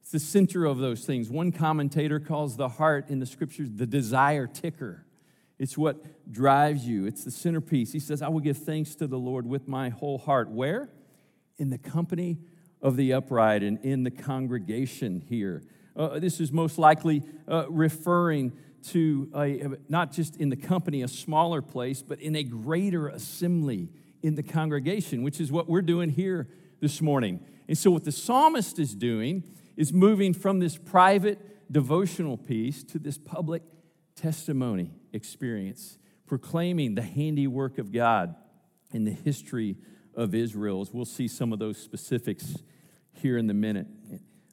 It's 0.00 0.10
the 0.10 0.18
center 0.18 0.64
of 0.64 0.78
those 0.78 1.04
things. 1.04 1.30
One 1.30 1.52
commentator 1.52 2.18
calls 2.18 2.56
the 2.56 2.68
heart 2.68 3.08
in 3.10 3.20
the 3.20 3.26
scriptures 3.26 3.70
the 3.72 3.86
desire 3.86 4.46
ticker. 4.46 5.04
It's 5.58 5.76
what 5.76 6.32
drives 6.32 6.86
you, 6.86 7.06
it's 7.06 7.24
the 7.24 7.30
centerpiece. 7.30 7.92
He 7.92 8.00
says, 8.00 8.22
I 8.22 8.28
will 8.28 8.40
give 8.40 8.56
thanks 8.56 8.94
to 8.96 9.06
the 9.06 9.18
Lord 9.18 9.46
with 9.46 9.68
my 9.68 9.90
whole 9.90 10.18
heart. 10.18 10.50
Where? 10.50 10.90
in 11.60 11.68
the 11.68 11.78
company 11.78 12.38
of 12.82 12.96
the 12.96 13.12
upright 13.12 13.62
and 13.62 13.78
in 13.84 14.02
the 14.02 14.10
congregation 14.10 15.22
here. 15.28 15.62
Uh, 15.96 16.18
this 16.18 16.40
is 16.40 16.52
most 16.52 16.78
likely 16.78 17.22
uh, 17.48 17.66
referring 17.68 18.52
to 18.82 19.30
a, 19.34 19.68
not 19.88 20.12
just 20.12 20.36
in 20.36 20.48
the 20.48 20.56
company, 20.56 21.02
a 21.02 21.08
smaller 21.08 21.60
place, 21.60 22.02
but 22.02 22.20
in 22.20 22.36
a 22.36 22.42
greater 22.42 23.08
assembly 23.08 23.88
in 24.22 24.34
the 24.34 24.42
congregation, 24.42 25.22
which 25.22 25.40
is 25.40 25.50
what 25.50 25.68
we're 25.68 25.82
doing 25.82 26.10
here 26.10 26.48
this 26.80 27.00
morning. 27.00 27.40
And 27.68 27.76
so, 27.76 27.90
what 27.90 28.04
the 28.04 28.12
psalmist 28.12 28.78
is 28.78 28.94
doing 28.94 29.44
is 29.76 29.92
moving 29.92 30.34
from 30.34 30.58
this 30.58 30.76
private 30.76 31.72
devotional 31.72 32.36
piece 32.36 32.82
to 32.84 32.98
this 32.98 33.18
public 33.18 33.62
testimony 34.16 34.92
experience, 35.12 35.98
proclaiming 36.26 36.94
the 36.94 37.02
handiwork 37.02 37.78
of 37.78 37.92
God 37.92 38.34
in 38.92 39.04
the 39.04 39.12
history 39.12 39.76
of 40.14 40.34
Israel. 40.34 40.80
As 40.80 40.92
we'll 40.92 41.04
see 41.04 41.28
some 41.28 41.52
of 41.52 41.58
those 41.58 41.78
specifics 41.78 42.56
here 43.12 43.38
in 43.38 43.46
the 43.46 43.54
minute. 43.54 43.86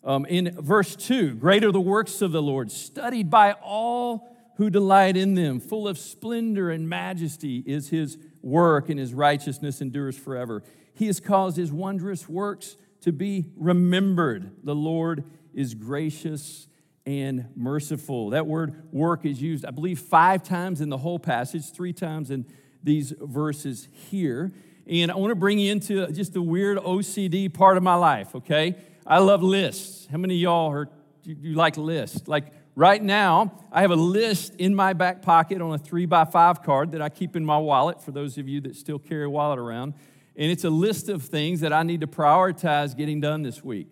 Um, 0.08 0.26
in 0.26 0.56
verse 0.62 0.96
2, 0.96 1.36
great 1.36 1.66
are 1.66 1.72
the 1.74 1.82
works 1.82 2.22
of 2.22 2.32
the 2.32 2.42
Lord, 2.42 2.72
studied 2.72 3.30
by 3.30 3.52
all 3.52 4.34
who 4.56 4.70
delight 4.70 5.18
in 5.18 5.36
them. 5.36 5.60
Full 5.60 5.86
of 5.86 5.98
splendor 5.98 6.72
and 6.72 6.88
majesty 6.88 7.62
is 7.66 7.90
his 7.90 8.18
work, 8.42 8.88
and 8.90 8.98
his 8.98 9.14
righteousness 9.14 9.82
endures 9.82 10.18
forever. 10.18 10.64
He 10.94 11.08
has 11.08 11.20
caused 11.20 11.58
his 11.58 11.74
wondrous 11.74 12.30
works 12.30 12.78
to 13.02 13.12
be 13.12 13.52
remembered. 13.58 14.52
The 14.64 14.74
Lord 14.74 15.26
is 15.54 15.74
gracious 15.74 16.70
and 17.06 17.50
merciful. 17.58 18.30
That 18.30 18.48
word 18.48 18.94
work 18.94 19.26
is 19.26 19.42
used, 19.42 19.66
I 19.66 19.72
believe, 19.72 20.00
five 20.00 20.42
times 20.42 20.80
in 20.80 20.88
the 20.88 20.98
whole 20.98 21.20
passage, 21.20 21.70
three 21.74 21.92
times 21.92 22.32
in 22.32 22.46
these 22.82 23.14
verses 23.20 23.90
here. 24.10 24.54
And 24.90 25.12
I 25.12 25.18
want 25.18 25.32
to 25.32 25.36
bring 25.36 25.60
you 25.60 25.70
into 25.70 26.10
just 26.14 26.32
the 26.32 26.42
weird 26.42 26.78
OCD 26.78 27.54
part 27.54 27.76
of 27.76 27.84
my 27.84 27.96
life, 27.96 28.36
okay? 28.36 28.78
I 29.10 29.20
love 29.20 29.42
lists. 29.42 30.06
How 30.12 30.18
many 30.18 30.36
of 30.36 30.42
y'all 30.42 30.70
are, 30.70 30.90
you, 31.24 31.54
like 31.54 31.78
lists? 31.78 32.28
Like 32.28 32.52
right 32.76 33.02
now, 33.02 33.64
I 33.72 33.82
have 33.82 33.92
a 33.92 33.96
list 33.96 34.56
in 34.56 34.76
my 34.76 34.92
back 34.92 35.22
pocket 35.22 35.62
on 35.62 35.74
a 35.74 35.78
three 35.78 36.06
by 36.06 36.26
five 36.26 36.62
card 36.62 36.92
that 36.92 37.02
I 37.02 37.08
keep 37.08 37.38
in 37.38 37.46
my 37.46 37.58
wallet 37.58 38.04
for 38.04 38.12
those 38.12 38.38
of 38.38 38.50
you 38.50 38.60
that 38.62 38.76
still 38.76 39.00
carry 39.00 39.24
a 39.24 39.30
wallet 39.30 39.60
around. 39.60 39.94
And 40.36 40.52
it's 40.52 40.66
a 40.66 40.70
list 40.70 41.08
of 41.08 41.24
things 41.24 41.62
that 41.62 41.72
I 41.72 41.84
need 41.84 42.02
to 42.02 42.08
prioritize 42.08 42.96
getting 42.98 43.22
done 43.22 43.44
this 43.44 43.64
week. 43.64 43.88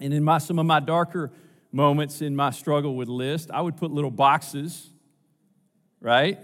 And 0.00 0.12
in 0.12 0.24
my, 0.24 0.38
some 0.38 0.58
of 0.58 0.66
my 0.66 0.80
darker 0.80 1.30
moments 1.70 2.20
in 2.20 2.34
my 2.34 2.50
struggle 2.50 2.96
with 2.96 3.08
lists, 3.08 3.50
I 3.54 3.60
would 3.60 3.76
put 3.76 3.92
little 3.92 4.10
boxes, 4.10 4.90
right? 6.00 6.40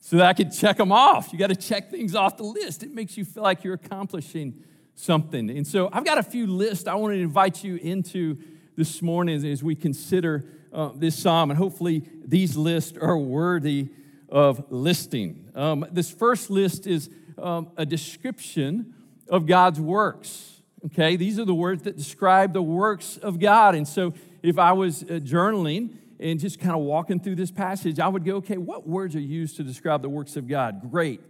so 0.00 0.16
that 0.16 0.26
I 0.26 0.32
could 0.32 0.50
check 0.50 0.78
them 0.78 0.92
off. 0.92 1.30
You 1.32 1.38
got 1.38 1.48
to 1.48 1.56
check 1.56 1.90
things 1.90 2.14
off 2.14 2.38
the 2.38 2.42
list. 2.42 2.82
It 2.82 2.92
makes 2.92 3.16
you 3.16 3.24
feel 3.24 3.42
like 3.42 3.62
you're 3.62 3.74
accomplishing 3.74 4.64
something. 5.00 5.50
And 5.50 5.66
so 5.66 5.88
I've 5.92 6.04
got 6.04 6.18
a 6.18 6.22
few 6.22 6.46
lists 6.46 6.86
I 6.86 6.94
want 6.94 7.14
to 7.14 7.20
invite 7.20 7.64
you 7.64 7.76
into 7.76 8.38
this 8.76 9.02
morning 9.02 9.44
as 9.44 9.62
we 9.62 9.74
consider 9.74 10.44
uh, 10.72 10.90
this 10.94 11.18
psalm, 11.18 11.50
and 11.50 11.58
hopefully 11.58 12.04
these 12.24 12.56
lists 12.56 12.96
are 12.96 13.18
worthy 13.18 13.88
of 14.28 14.70
listing. 14.70 15.50
Um, 15.54 15.86
this 15.90 16.10
first 16.10 16.50
list 16.50 16.86
is 16.86 17.10
um, 17.38 17.70
a 17.76 17.84
description 17.84 18.94
of 19.28 19.46
God's 19.46 19.80
works. 19.80 20.62
Okay, 20.86 21.16
these 21.16 21.38
are 21.38 21.44
the 21.44 21.54
words 21.54 21.82
that 21.82 21.96
describe 21.96 22.52
the 22.52 22.62
works 22.62 23.16
of 23.16 23.38
God. 23.38 23.74
And 23.74 23.86
so 23.86 24.14
if 24.42 24.58
I 24.58 24.72
was 24.72 25.02
uh, 25.02 25.20
journaling, 25.22 25.96
and 26.20 26.38
just 26.38 26.60
kind 26.60 26.76
of 26.76 26.82
walking 26.82 27.18
through 27.18 27.34
this 27.34 27.50
passage, 27.50 27.98
I 27.98 28.06
would 28.06 28.24
go, 28.24 28.36
okay, 28.36 28.58
what 28.58 28.86
words 28.86 29.16
are 29.16 29.20
used 29.20 29.56
to 29.56 29.62
describe 29.62 30.02
the 30.02 30.08
works 30.10 30.36
of 30.36 30.46
God? 30.46 30.90
Great, 30.90 31.22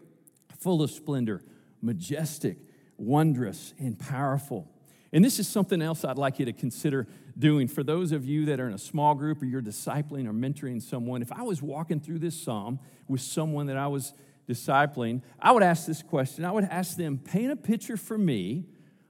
full 0.59 0.83
of 0.83 0.91
splendor, 0.91 1.43
majestic, 1.81 2.59
wondrous, 3.01 3.75
and 3.79 3.99
powerful. 3.99 4.69
And 5.13 5.25
this 5.25 5.39
is 5.39 5.49
something 5.49 5.83
else 5.83 6.05
I'd 6.05 6.19
like 6.19 6.39
you 6.39 6.45
to 6.45 6.53
consider 6.53 7.09
doing. 7.37 7.67
For 7.67 7.83
those 7.83 8.13
of 8.13 8.25
you 8.25 8.45
that 8.47 8.61
are 8.61 8.69
in 8.69 8.75
a 8.75 8.79
small 8.79 9.15
group 9.15 9.43
or 9.43 9.47
you're 9.47 9.63
discipling 9.63 10.27
or 10.29 10.33
mentoring 10.33 10.81
someone, 10.81 11.23
if 11.23 11.33
I 11.33 11.43
was 11.43 11.63
walking 11.63 11.99
through 11.99 12.21
this 12.21 12.41
psalm 12.41 12.79
with 13.09 13.21
someone 13.21 13.67
that 13.67 13.77
I 13.77 13.89
was 13.89 14.13
discipling, 14.49 15.23
I 15.41 15.53
would 15.53 15.63
ask 15.63 15.87
this 15.87 16.03
question. 16.03 16.45
I 16.45 16.53
would 16.53 16.65
ask 16.65 16.97
them, 16.97 17.19
paint 17.19 17.51
a 17.51 17.57
picture 17.57 17.97
for 17.97 18.19
me 18.19 18.67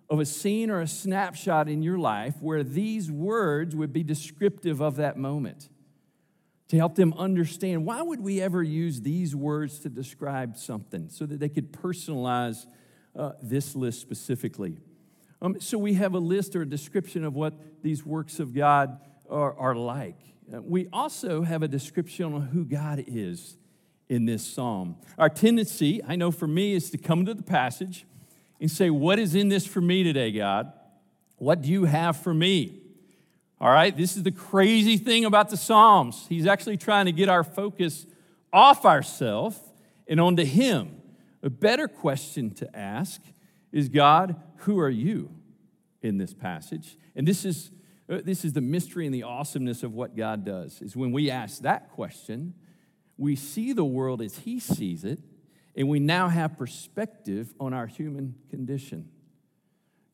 of 0.09 0.21
a 0.21 0.25
scene 0.25 0.71
or 0.71 0.81
a 0.81 0.89
snapshot 0.89 1.69
in 1.69 1.83
your 1.83 1.99
life 1.99 2.35
where 2.41 2.63
these 2.63 3.11
words 3.11 3.77
would 3.77 3.93
be 3.93 4.03
descriptive 4.03 4.81
of 4.81 4.97
that 4.97 5.17
moment 5.17 5.69
to 6.69 6.77
help 6.77 6.95
them 6.95 7.13
understand 7.15 7.85
why 7.85 8.01
would 8.01 8.21
we 8.21 8.41
ever 8.41 8.63
use 8.63 9.01
these 9.01 9.35
words 9.35 9.81
to 9.81 9.89
describe 9.89 10.57
something 10.57 11.09
so 11.09 11.27
that 11.27 11.41
they 11.41 11.49
could 11.49 11.73
personalize 11.73 12.67
uh, 13.17 13.33
this 13.43 13.75
list 13.75 14.01
specifically 14.01 14.79
um, 15.43 15.61
so 15.61 15.79
we 15.79 15.95
have 15.95 16.15
a 16.15 16.19
list 16.19 16.55
or 16.55 16.63
a 16.63 16.69
description 16.69 17.25
of 17.25 17.35
what 17.35 17.55
these 17.83 18.05
works 18.05 18.41
of 18.41 18.55
god 18.55 19.01
are, 19.29 19.55
are 19.59 19.75
like 19.75 20.19
uh, 20.53 20.61
we 20.63 20.89
also 20.93 21.43
have 21.43 21.63
a 21.63 21.69
description 21.69 22.35
on 22.35 22.43
who 22.43 22.65
god 22.65 23.03
is 23.07 23.57
in 24.09 24.27
this 24.27 24.47
psalm 24.47 24.97
our 25.19 25.29
tendency 25.29 26.01
i 26.07 26.17
know 26.17 26.31
for 26.31 26.47
me 26.47 26.73
is 26.73 26.91
to 26.91 26.99
come 26.99 27.25
to 27.25 27.35
the 27.35 27.43
passage 27.43 28.07
and 28.61 28.71
say, 28.71 28.91
What 28.91 29.19
is 29.19 29.35
in 29.35 29.49
this 29.49 29.67
for 29.67 29.81
me 29.81 30.05
today, 30.05 30.31
God? 30.31 30.73
What 31.37 31.63
do 31.63 31.69
you 31.69 31.87
have 31.87 32.19
for 32.19 32.35
me? 32.35 32.83
All 33.61 33.71
right, 33.71 33.97
this 33.97 34.17
is 34.17 34.23
the 34.23 34.31
crazy 34.31 34.97
thing 34.97 35.25
about 35.25 35.49
the 35.49 35.57
Psalms. 35.57 36.27
He's 36.29 36.47
actually 36.47 36.77
trying 36.77 37.07
to 37.07 37.13
get 37.13 37.29
our 37.29 37.45
focus 37.45 38.07
off 38.53 38.85
ourselves 38.85 39.59
and 40.07 40.21
onto 40.21 40.45
Him. 40.45 41.00
A 41.43 41.51
better 41.51 41.89
question 41.89 42.51
to 42.53 42.77
ask 42.77 43.21
is 43.73 43.89
God, 43.89 44.37
who 44.57 44.79
are 44.79 44.91
you 44.91 45.31
in 46.03 46.19
this 46.19 46.35
passage? 46.35 46.97
And 47.15 47.27
this 47.27 47.45
is, 47.45 47.71
uh, 48.11 48.19
this 48.25 48.45
is 48.45 48.53
the 48.53 48.61
mystery 48.61 49.07
and 49.07 49.15
the 49.15 49.23
awesomeness 49.23 49.83
of 49.83 49.95
what 49.95 50.17
God 50.17 50.45
does, 50.45 50.83
is 50.83 50.97
when 50.97 51.13
we 51.13 51.31
ask 51.31 51.63
that 51.63 51.91
question, 51.91 52.55
we 53.17 53.37
see 53.37 53.73
the 53.73 53.85
world 53.85 54.23
as 54.23 54.39
He 54.39 54.61
sees 54.61 55.05
it, 55.05 55.21
and 55.77 55.89
we 55.89 56.01
now 56.01 56.29
have 56.29 56.59
perspective 56.59 57.55
on 57.61 57.73
our 57.73 57.87
human 57.87 58.35
condition. 58.51 59.09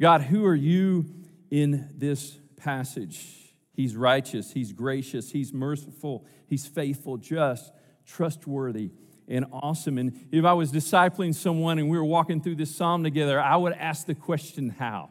God, 0.01 0.23
who 0.23 0.45
are 0.45 0.55
you 0.55 1.07
in 1.51 1.89
this 1.97 2.39
passage? 2.57 3.55
He's 3.73 3.97
righteous, 3.97 4.53
He's 4.53 4.73
gracious, 4.73 5.33
He's 5.33 5.53
merciful, 5.53 6.27
He's 6.47 6.67
faithful, 6.67 7.17
just, 7.17 7.73
trustworthy, 8.05 8.91
and 9.29 9.45
awesome. 9.53 9.99
And 9.99 10.27
if 10.31 10.45
I 10.45 10.53
was 10.53 10.73
discipling 10.73 11.35
someone 11.35 11.79
and 11.79 11.89
we 11.89 11.99
were 11.99 12.05
walking 12.05 12.41
through 12.41 12.57
this 12.57 12.75
psalm 12.75 13.03
together, 13.03 13.41
I 13.41 13.57
would 13.57 13.73
ask 13.73 14.07
the 14.07 14.15
question, 14.15 14.71
How? 14.71 15.11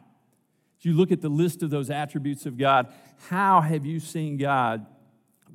As 0.78 0.84
you 0.84 0.92
look 0.92 1.10
at 1.10 1.20
the 1.20 1.28
list 1.28 1.62
of 1.62 1.70
those 1.70 1.90
attributes 1.90 2.46
of 2.46 2.58
God, 2.58 2.92
how 3.28 3.60
have 3.60 3.86
you 3.86 4.00
seen 4.00 4.36
God 4.36 4.86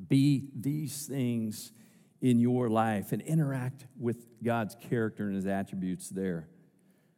be 0.07 0.49
these 0.55 1.05
things 1.05 1.72
in 2.22 2.39
your 2.39 2.70
life 2.70 3.12
and 3.12 3.22
interact 3.22 3.86
with 3.99 4.18
God's 4.43 4.76
character 4.76 5.28
and 5.28 5.36
his 5.36 5.45
attributes 5.45 6.09
there? 6.09 6.47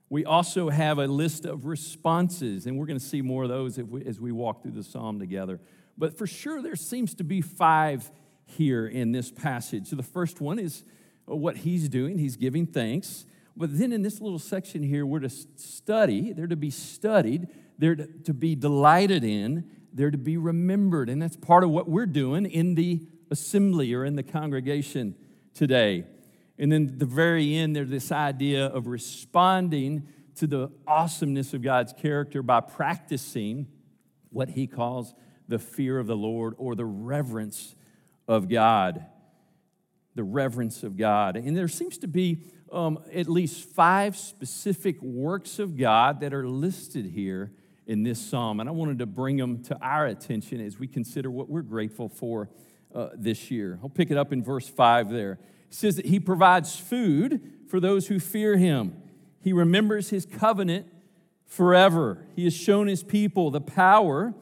We 0.10 0.26
also 0.26 0.70
have 0.70 1.00
a 1.00 1.08
list 1.08 1.46
of 1.46 1.66
responses, 1.66 2.68
and 2.68 2.78
we're 2.78 2.86
going 2.86 3.00
to 3.00 3.06
see 3.06 3.22
more 3.22 3.44
of 3.44 3.50
those 3.50 3.78
we, 3.80 4.06
as 4.06 4.20
we 4.20 4.32
walk 4.32 4.62
through 4.62 4.74
the 4.74 4.84
psalm 4.84 5.18
together. 5.18 5.60
But 5.98 6.18
for 6.18 6.28
sure, 6.28 6.62
there 6.62 6.76
seems 6.76 7.16
to 7.16 7.24
be 7.24 7.42
five 7.42 8.12
here 8.46 8.86
in 8.86 9.12
this 9.12 9.32
passage. 9.32 9.88
So 9.88 9.96
the 9.96 10.04
first 10.04 10.42
one 10.42 10.60
is 10.60 10.84
what 11.26 11.58
he's 11.58 11.90
doing, 11.90 12.18
he's 12.18 12.36
giving 12.36 12.66
thanks. 12.66 13.26
But 13.56 13.78
then 13.78 13.92
in 13.94 14.02
this 14.02 14.20
little 14.20 14.40
section 14.40 14.82
here, 14.84 15.06
we're 15.06 15.20
to 15.20 15.30
study, 15.30 16.34
they're 16.34 16.48
to 16.48 16.56
be 16.56 16.72
studied, 16.72 17.48
they're 17.78 17.96
to 17.96 18.34
be 18.34 18.56
delighted 18.56 19.24
in, 19.24 19.70
they're 19.94 20.12
to 20.12 20.18
be 20.18 20.38
remembered. 20.38 21.10
And 21.10 21.22
that's 21.22 21.36
part 21.36 21.64
of 21.64 21.70
what 21.70 21.88
we're 21.88 22.08
doing 22.08 22.46
in 22.46 22.76
the 22.76 23.02
assembly 23.30 23.94
or 23.94 24.06
in 24.06 24.16
the 24.16 24.24
congregation 24.24 25.16
today. 25.54 26.06
And 26.58 26.72
then 26.72 26.98
the 26.98 27.06
very 27.06 27.56
end, 27.56 27.76
there's 27.76 27.90
this 27.90 28.12
idea 28.12 28.68
of 28.68 28.88
responding 28.88 30.08
to 30.36 30.48
the 30.48 30.72
awesomeness 30.88 31.54
of 31.54 31.62
God's 31.62 31.94
character 31.94 32.42
by 32.42 32.60
practicing 32.60 33.68
what 34.30 34.50
he 34.50 34.66
calls 34.66 35.14
the 35.48 35.60
fear 35.60 36.00
of 36.00 36.08
the 36.08 36.16
Lord 36.16 36.56
or 36.58 36.76
the 36.76 36.86
reverence 36.86 37.76
of 38.28 38.50
God. 38.50 39.06
The 40.16 40.24
reverence 40.24 40.84
of 40.84 40.98
God. 40.98 41.36
And 41.36 41.56
there 41.56 41.68
seems 41.68 41.98
to 42.00 42.08
be 42.08 42.44
um, 42.72 43.00
at 43.14 43.28
least 43.28 43.70
five 43.70 44.16
specific 44.18 45.02
works 45.02 45.60
of 45.60 45.78
God 45.78 46.22
that 46.22 46.34
are 46.34 46.48
listed 46.48 47.06
here 47.06 47.52
in 47.86 48.04
this 48.04 48.20
psalm. 48.20 48.60
And 48.60 48.70
I 48.70 48.72
wanted 48.72 49.00
to 49.00 49.06
bring 49.06 49.38
them 49.38 49.64
to 49.64 49.78
our 49.82 50.06
attention 50.08 50.62
as 50.62 50.80
we 50.80 50.88
consider 50.88 51.30
what 51.30 51.50
we're 51.50 51.62
grateful 51.62 52.10
for 52.10 52.50
uh, 52.94 53.10
this 53.16 53.52
year. 53.52 53.80
I'll 53.82 53.90
pick 53.90 54.12
it 54.12 54.18
up 54.18 54.32
in 54.32 54.44
verse 54.44 54.68
5 54.68 55.10
there. 55.10 55.34
It 55.34 55.74
says 55.76 55.96
that 55.96 56.06
He 56.06 56.20
provides 56.20 56.76
food 56.76 57.42
for 57.68 57.80
those 57.80 58.08
who 58.08 58.20
fear 58.20 58.58
Him, 58.58 59.02
He 59.42 59.54
remembers 59.54 60.10
His 60.10 60.26
covenant 60.26 60.88
forever. 61.46 62.26
He 62.36 62.44
has 62.44 62.54
shown 62.54 62.88
His 62.88 63.04
people 63.04 63.52
the 63.52 63.62
power 63.62 64.34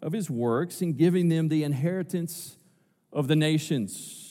of 0.00 0.12
his 0.12 0.30
works 0.30 0.80
in 0.80 0.94
giving 0.94 1.28
them 1.28 1.48
the 1.48 1.64
inheritance 1.64 2.56
of 3.12 3.28
the 3.28 3.36
nations. 3.36 4.27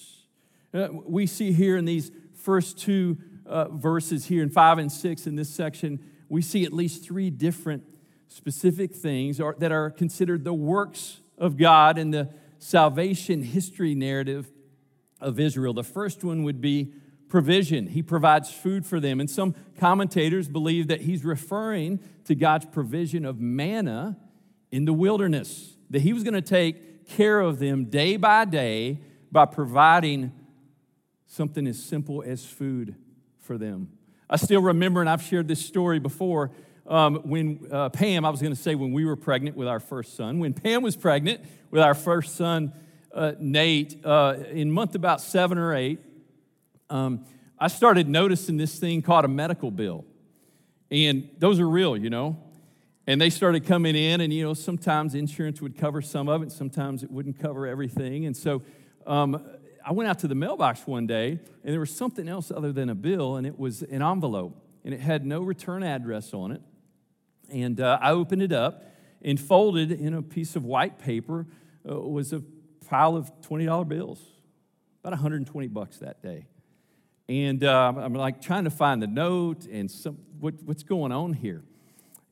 Uh, 0.78 0.90
we 0.92 1.26
see 1.26 1.52
here 1.52 1.76
in 1.76 1.86
these 1.86 2.12
first 2.36 2.78
two 2.78 3.18
uh, 3.48 3.68
verses 3.70 4.26
here 4.26 4.44
in 4.44 4.50
five 4.50 4.78
and 4.78 4.92
six 4.92 5.26
in 5.26 5.36
this 5.36 5.50
section, 5.50 6.00
we 6.30 6.40
see 6.40 6.66
at 6.66 6.72
least 6.72 7.04
three 7.04 7.32
different 7.32 7.84
specific 8.28 8.94
things 8.94 9.40
are, 9.42 9.56
that 9.58 9.72
are 9.72 9.90
considered 9.90 10.44
the 10.44 10.54
works 10.54 11.20
of 11.36 11.58
God 11.58 11.98
in 11.98 12.12
the 12.12 12.30
salvation 12.60 13.42
history 13.42 13.96
narrative 13.96 14.52
of 15.20 15.40
Israel. 15.40 15.74
The 15.74 15.84
first 15.84 16.24
one 16.24 16.44
would 16.44 16.62
be 16.62 16.94
provision. 17.28 17.88
He 17.88 18.04
provides 18.04 18.52
food 18.52 18.86
for 18.86 19.00
them. 19.00 19.20
And 19.20 19.28
some 19.28 19.56
commentators 19.80 20.48
believe 20.48 20.90
that 20.90 21.02
he's 21.02 21.26
referring 21.26 22.00
to 22.26 22.36
God's 22.36 22.68
provision 22.68 23.26
of 23.26 23.40
manna 23.40 24.16
in 24.72 24.86
the 24.86 24.94
wilderness, 24.94 25.76
that 25.90 26.04
he 26.04 26.14
was 26.14 26.24
going 26.24 26.36
to 26.36 26.42
take 26.42 27.08
care 27.08 27.40
of 27.40 27.58
them 27.58 27.86
day 27.86 28.16
by 28.16 28.46
day 28.46 29.00
by 29.32 29.46
providing 29.46 30.32
something 31.28 31.68
as 31.68 31.82
simple 31.82 32.24
as 32.26 32.46
food 32.46 32.96
for 33.40 33.58
them. 33.58 33.90
I 34.30 34.38
still 34.38 34.62
remember, 34.62 35.02
and 35.02 35.10
I've 35.10 35.22
shared 35.22 35.48
this 35.48 35.66
story 35.66 36.00
before, 36.00 36.52
um, 36.88 37.18
when 37.24 37.68
uh, 37.72 37.90
Pam, 37.90 38.26
I 38.26 38.30
was 38.30 38.42
going 38.42 38.54
to 38.54 38.62
say 38.62 38.76
when 38.76 38.94
we 38.94 39.06
were 39.06 39.16
pregnant 39.16 39.56
with 39.56 39.68
our 39.68 39.80
first 39.80 40.16
son, 40.16 40.40
when 40.40 40.54
Pam 40.54 40.82
was 40.82 40.96
pregnant 40.96 41.42
with 41.70 41.82
our 41.82 41.94
first 41.94 42.36
son, 42.36 42.74
uh, 43.14 43.34
Nate, 43.40 44.06
uh, 44.06 44.36
in 44.52 44.72
month 44.72 44.96
about 44.96 45.22
seven 45.22 45.58
or 45.58 45.76
eight, 45.76 46.00
um, 46.90 47.26
I 47.60 47.68
started 47.68 48.08
noticing 48.08 48.58
this 48.58 48.80
thing 48.80 49.02
called 49.02 49.26
a 49.26 49.30
medical 49.30 49.72
bill. 49.72 50.06
And 50.92 51.30
those 51.40 51.60
are 51.60 51.68
real, 51.68 51.98
you 51.98 52.10
know. 52.10 52.38
And 53.06 53.20
they 53.20 53.30
started 53.30 53.66
coming 53.66 53.96
in, 53.96 54.22
and 54.22 54.34
you 54.34 54.44
know, 54.44 54.54
sometimes 54.54 55.16
insurance 55.16 55.62
would 55.62 55.78
cover 55.78 56.02
some 56.02 56.28
of 56.28 56.44
it, 56.44 56.52
sometimes 56.52 57.04
it 57.04 57.12
wouldn't 57.12 57.40
cover 57.40 57.66
everything. 57.66 58.26
And 58.26 58.36
so 58.36 58.62
um, 59.06 59.42
I 59.88 59.94
went 59.94 60.10
out 60.10 60.20
to 60.20 60.28
the 60.28 60.36
mailbox 60.36 60.86
one 60.86 61.08
day, 61.08 61.30
and 61.64 61.74
there 61.74 61.80
was 61.80 61.96
something 61.96 62.28
else 62.28 62.52
other 62.52 62.74
than 62.74 62.90
a 62.90 62.96
bill, 62.96 63.38
and 63.38 63.48
it 63.48 63.58
was 63.58 63.84
an 63.84 64.02
envelope, 64.02 64.62
and 64.84 64.94
it 64.94 65.00
had 65.00 65.26
no 65.26 65.40
return 65.40 65.82
address 65.82 66.34
on 66.34 66.52
it. 66.52 66.62
And 67.50 67.80
uh, 67.80 67.98
I 68.02 68.12
opened 68.12 68.42
it 68.42 68.52
up, 68.52 68.84
and 69.22 69.40
folded 69.40 69.94
in 69.94 70.14
a 70.14 70.22
piece 70.22 70.58
of 70.58 70.66
white 70.66 71.00
paper 71.00 71.48
uh, 71.90 71.98
was 71.98 72.34
a 72.34 72.44
pile 72.90 73.16
of 73.16 73.32
$20 73.44 73.88
bills, 73.88 74.20
about 75.02 75.14
120 75.14 75.68
bucks 75.70 76.00
that 76.00 76.22
day. 76.22 76.48
And 77.30 77.64
uh, 77.64 77.94
I'm 77.96 78.14
like 78.14 78.42
trying 78.42 78.66
to 78.66 78.70
find 78.70 79.02
the 79.02 79.08
note 79.08 79.68
and 79.68 79.90
some, 79.90 80.18
what, 80.42 80.56
what's 80.66 80.84
going 80.84 81.14
on 81.14 81.32
here. 81.32 81.64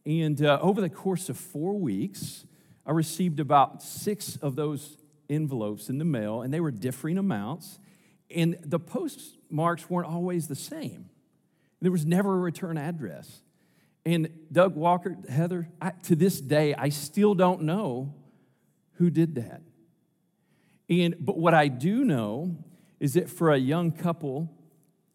And 0.06 0.42
uh, 0.42 0.60
over 0.62 0.82
the 0.82 0.90
course 0.90 1.30
of 1.30 1.38
four 1.38 1.80
weeks, 1.80 2.44
I 2.86 2.92
received 2.92 3.40
about 3.40 3.82
six 3.82 4.36
of 4.42 4.58
those 4.58 4.98
envelopes 5.30 5.90
in 5.90 5.98
the 5.98 6.06
mail, 6.06 6.42
and 6.42 6.54
they 6.54 6.60
were 6.60 6.72
differing 6.72 7.18
amounts. 7.18 7.80
And 8.30 8.58
the 8.64 8.80
postmarks 8.80 9.90
weren't 9.90 10.08
always 10.08 10.48
the 10.48 10.56
same. 10.56 11.10
There 11.82 11.92
was 11.92 12.06
never 12.06 12.34
a 12.34 12.40
return 12.40 12.78
address. 12.78 13.42
And 14.06 14.30
Doug 14.52 14.76
Walker, 14.76 15.18
Heather, 15.30 15.70
I, 15.82 15.92
to 16.04 16.16
this 16.16 16.40
day, 16.40 16.74
I 16.74 16.90
still 16.90 17.36
don't 17.36 17.64
know 17.64 18.14
who 18.94 19.10
did 19.10 19.36
that. 19.36 19.62
And 20.90 21.16
but 21.20 21.38
what 21.38 21.54
I 21.54 21.68
do 21.68 22.04
know 22.04 22.58
is 23.00 23.14
that 23.14 23.30
for 23.30 23.52
a 23.52 23.58
young 23.58 23.92
couple, 23.92 24.52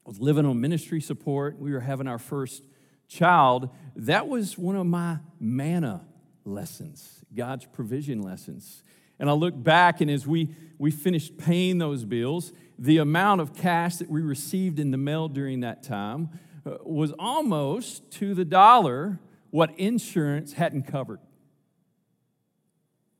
I 0.05 0.09
was 0.09 0.21
living 0.21 0.45
on 0.45 0.61
ministry 0.61 1.01
support. 1.01 1.59
We 1.59 1.73
were 1.73 1.81
having 1.81 2.09
our 2.09 2.19
first 2.19 2.63
child, 3.11 3.71
that 3.97 4.29
was 4.29 4.57
one 4.57 4.77
of 4.77 4.87
my 4.87 5.19
manna 5.39 6.07
lessons, 6.45 7.25
God's 7.35 7.67
provision 7.67 8.23
lessons. 8.23 8.83
And 9.21 9.29
I 9.29 9.35
look 9.35 9.63
back, 9.63 10.01
and 10.01 10.11
as 10.11 10.27
we, 10.27 10.49
we 10.79 10.91
finished 10.91 11.37
paying 11.37 11.77
those 11.77 12.07
bills, 12.07 12.53
the 12.79 12.97
amount 12.97 13.43
of 13.43 13.55
cash 13.55 13.97
that 13.97 14.09
we 14.09 14.23
received 14.23 14.81
in 14.81 14.91
the 14.91 14.97
mail 14.97 15.29
during 15.29 15.61
that 15.61 15.83
time 15.83 16.31
uh, 16.65 16.79
was 16.83 17.13
almost 17.19 18.11
to 18.13 18.35
the 18.35 18.47
dollar 18.47 19.21
what 19.51 19.79
insurance 19.79 20.55
hadn't 20.55 20.85
covered. 20.85 21.21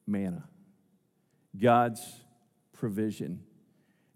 Manna, 0.07 0.45
God's 1.57 2.01
provision. 2.73 3.43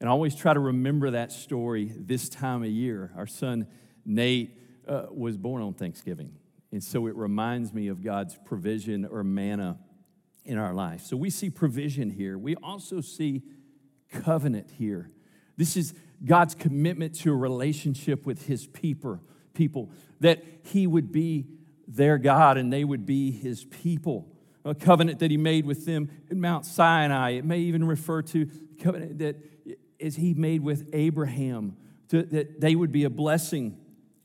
And 0.01 0.09
I 0.09 0.13
always 0.13 0.35
try 0.35 0.55
to 0.55 0.61
remember 0.61 1.11
that 1.11 1.33
story 1.33 1.93
this 1.95 2.31
time 2.31 2.63
of 2.63 2.71
year. 2.71 3.13
Our 3.15 3.27
son 3.27 3.67
Nate 4.07 4.59
uh, 4.89 5.07
was 5.11 5.37
born 5.37 5.63
on 5.63 5.75
Thanksgiving. 5.75 6.33
And 6.73 6.83
so 6.83 7.07
it 7.07 7.15
reminds 7.15 7.75
me 7.75 7.89
of 7.89 8.03
God's 8.03 8.39
provision 8.45 9.05
or 9.05 9.23
manna 9.23 9.79
in 10.45 10.59
our 10.59 10.75
life. 10.75 11.03
So 11.03 11.17
we 11.17 11.31
see 11.31 11.51
provision 11.51 12.11
here. 12.11 12.37
We 12.37 12.57
also 12.57 13.01
see 13.01 13.43
covenant 14.11 14.71
here. 14.79 15.11
This 15.57 15.77
is 15.77 15.95
God's 16.25 16.55
commitment 16.55 17.15
to 17.21 17.33
a 17.33 17.37
relationship 17.37 18.27
with 18.27 18.47
his 18.47 18.67
people, 18.67 19.21
people 19.55 19.91
that 20.21 20.43
he 20.63 20.87
would 20.87 21.13
be 21.13 21.47
their 21.87 22.19
God 22.19 22.57
and 22.57 22.73
they 22.73 22.85
would 22.85 23.07
be 23.07 23.31
his 23.31 23.65
people. 23.65 24.29
A 24.65 24.75
covenant 24.75 25.19
that 25.19 25.31
he 25.31 25.37
made 25.37 25.67
with 25.67 25.85
them 25.85 26.11
at 26.31 26.37
Mount 26.37 26.65
Sinai. 26.65 27.33
It 27.33 27.45
may 27.45 27.59
even 27.59 27.85
refer 27.85 28.23
to 28.23 28.49
covenant 28.81 29.19
that 29.19 29.37
as 30.01 30.17
he 30.17 30.35
made 30.35 30.63
with 30.63 30.89
Abraham, 30.93 31.77
to, 32.09 32.23
that 32.23 32.61
they 32.61 32.75
would 32.75 32.93
be 32.93 33.05
a 33.05 33.11
blessing 33.11 33.79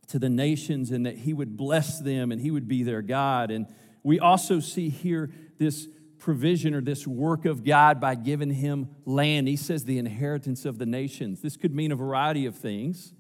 to 0.07 0.20
the 0.20 0.30
nations 0.30 0.91
and 0.91 1.05
that 1.05 1.17
he 1.17 1.34
would 1.34 1.55
bless 1.55 1.99
them 1.99 2.32
and 2.32 2.41
he 2.41 2.51
would 2.51 2.67
be 2.67 2.84
their 2.84 3.01
God. 3.01 3.51
And 3.51 3.67
we 4.03 4.20
also 4.20 4.59
see 4.59 4.89
here 4.89 5.30
this 5.57 5.88
provision 6.20 6.74
or 6.74 6.82
this 6.82 7.07
work 7.07 7.45
of 7.45 7.63
God 7.63 7.99
by 7.99 8.15
giving 8.15 8.51
him 8.51 8.89
land. 9.05 9.47
He 9.47 9.55
says 9.55 9.86
the 9.86 9.97
inheritance 9.97 10.65
of 10.65 10.78
the 10.78 10.86
nations. 10.86 11.41
This 11.41 11.57
could 11.57 11.74
mean 11.74 11.91
a 11.91 11.95
variety 11.95 12.45
of 12.45 12.55
things, 12.55 13.13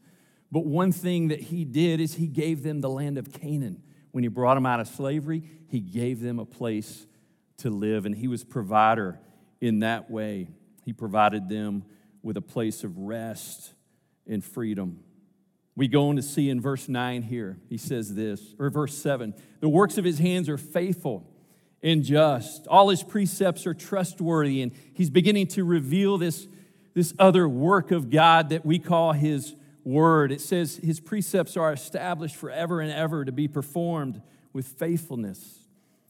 but 0.51 0.65
one 0.65 0.91
thing 0.91 1.29
that 1.29 1.39
he 1.39 1.65
did 1.65 1.99
is 1.99 2.15
he 2.15 2.27
gave 2.27 2.63
them 2.63 2.81
the 2.81 2.89
land 2.89 3.17
of 3.17 3.31
Canaan. 3.31 3.81
When 4.11 4.23
he 4.23 4.27
brought 4.27 4.55
them 4.55 4.65
out 4.65 4.79
of 4.79 4.87
slavery, 4.87 5.43
he 5.67 5.79
gave 5.79 6.19
them 6.19 6.39
a 6.39 6.45
place 6.45 7.05
to 7.57 7.69
live, 7.69 8.05
and 8.05 8.15
he 8.15 8.27
was 8.27 8.43
provider 8.43 9.19
in 9.61 9.79
that 9.79 10.09
way. 10.09 10.49
He 10.85 10.93
provided 10.93 11.49
them 11.49 11.83
with 12.23 12.37
a 12.37 12.41
place 12.41 12.83
of 12.83 12.97
rest 12.97 13.73
and 14.27 14.43
freedom. 14.43 14.99
We 15.75 15.87
go 15.87 16.09
on 16.09 16.17
to 16.17 16.21
see 16.21 16.49
in 16.49 16.59
verse 16.59 16.89
9 16.89 17.21
here, 17.21 17.57
he 17.69 17.77
says 17.77 18.13
this, 18.15 18.55
or 18.59 18.69
verse 18.69 18.97
7 18.97 19.33
the 19.61 19.69
works 19.69 19.97
of 19.97 20.05
his 20.05 20.19
hands 20.19 20.49
are 20.49 20.57
faithful, 20.57 21.25
and 21.81 22.03
just. 22.03 22.67
All 22.67 22.89
his 22.89 23.03
precepts 23.03 23.65
are 23.65 23.73
trustworthy, 23.73 24.61
and 24.61 24.71
he's 24.93 25.09
beginning 25.09 25.47
to 25.47 25.63
reveal 25.63 26.17
this, 26.17 26.47
this 26.93 27.13
other 27.17 27.47
work 27.47 27.91
of 27.91 28.09
God 28.09 28.49
that 28.49 28.65
we 28.65 28.79
call 28.79 29.13
his 29.13 29.55
word. 29.83 30.31
It 30.31 30.41
says 30.41 30.77
his 30.77 30.99
precepts 30.99 31.57
are 31.57 31.71
established 31.71 32.35
forever 32.35 32.81
and 32.81 32.91
ever 32.91 33.25
to 33.25 33.31
be 33.31 33.47
performed 33.47 34.21
with 34.53 34.67
faithfulness 34.67 35.59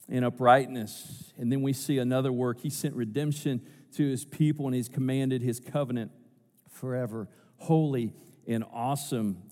and 0.08 0.26
uprightness. 0.26 1.34
And 1.38 1.52
then 1.52 1.62
we 1.62 1.74
see 1.74 2.00
another 2.00 2.32
work. 2.32 2.62
He 2.62 2.70
sent 2.70 2.96
redemption 2.96 3.62
to 3.96 4.08
his 4.08 4.26
people, 4.26 4.66
and 4.66 4.76
he's 4.76 4.90
commanded 4.90 5.42
his 5.42 5.60
covenant 5.60 6.12
forever. 6.70 7.28
Holy 7.58 8.14
and 8.48 8.64
awesome 8.74 9.44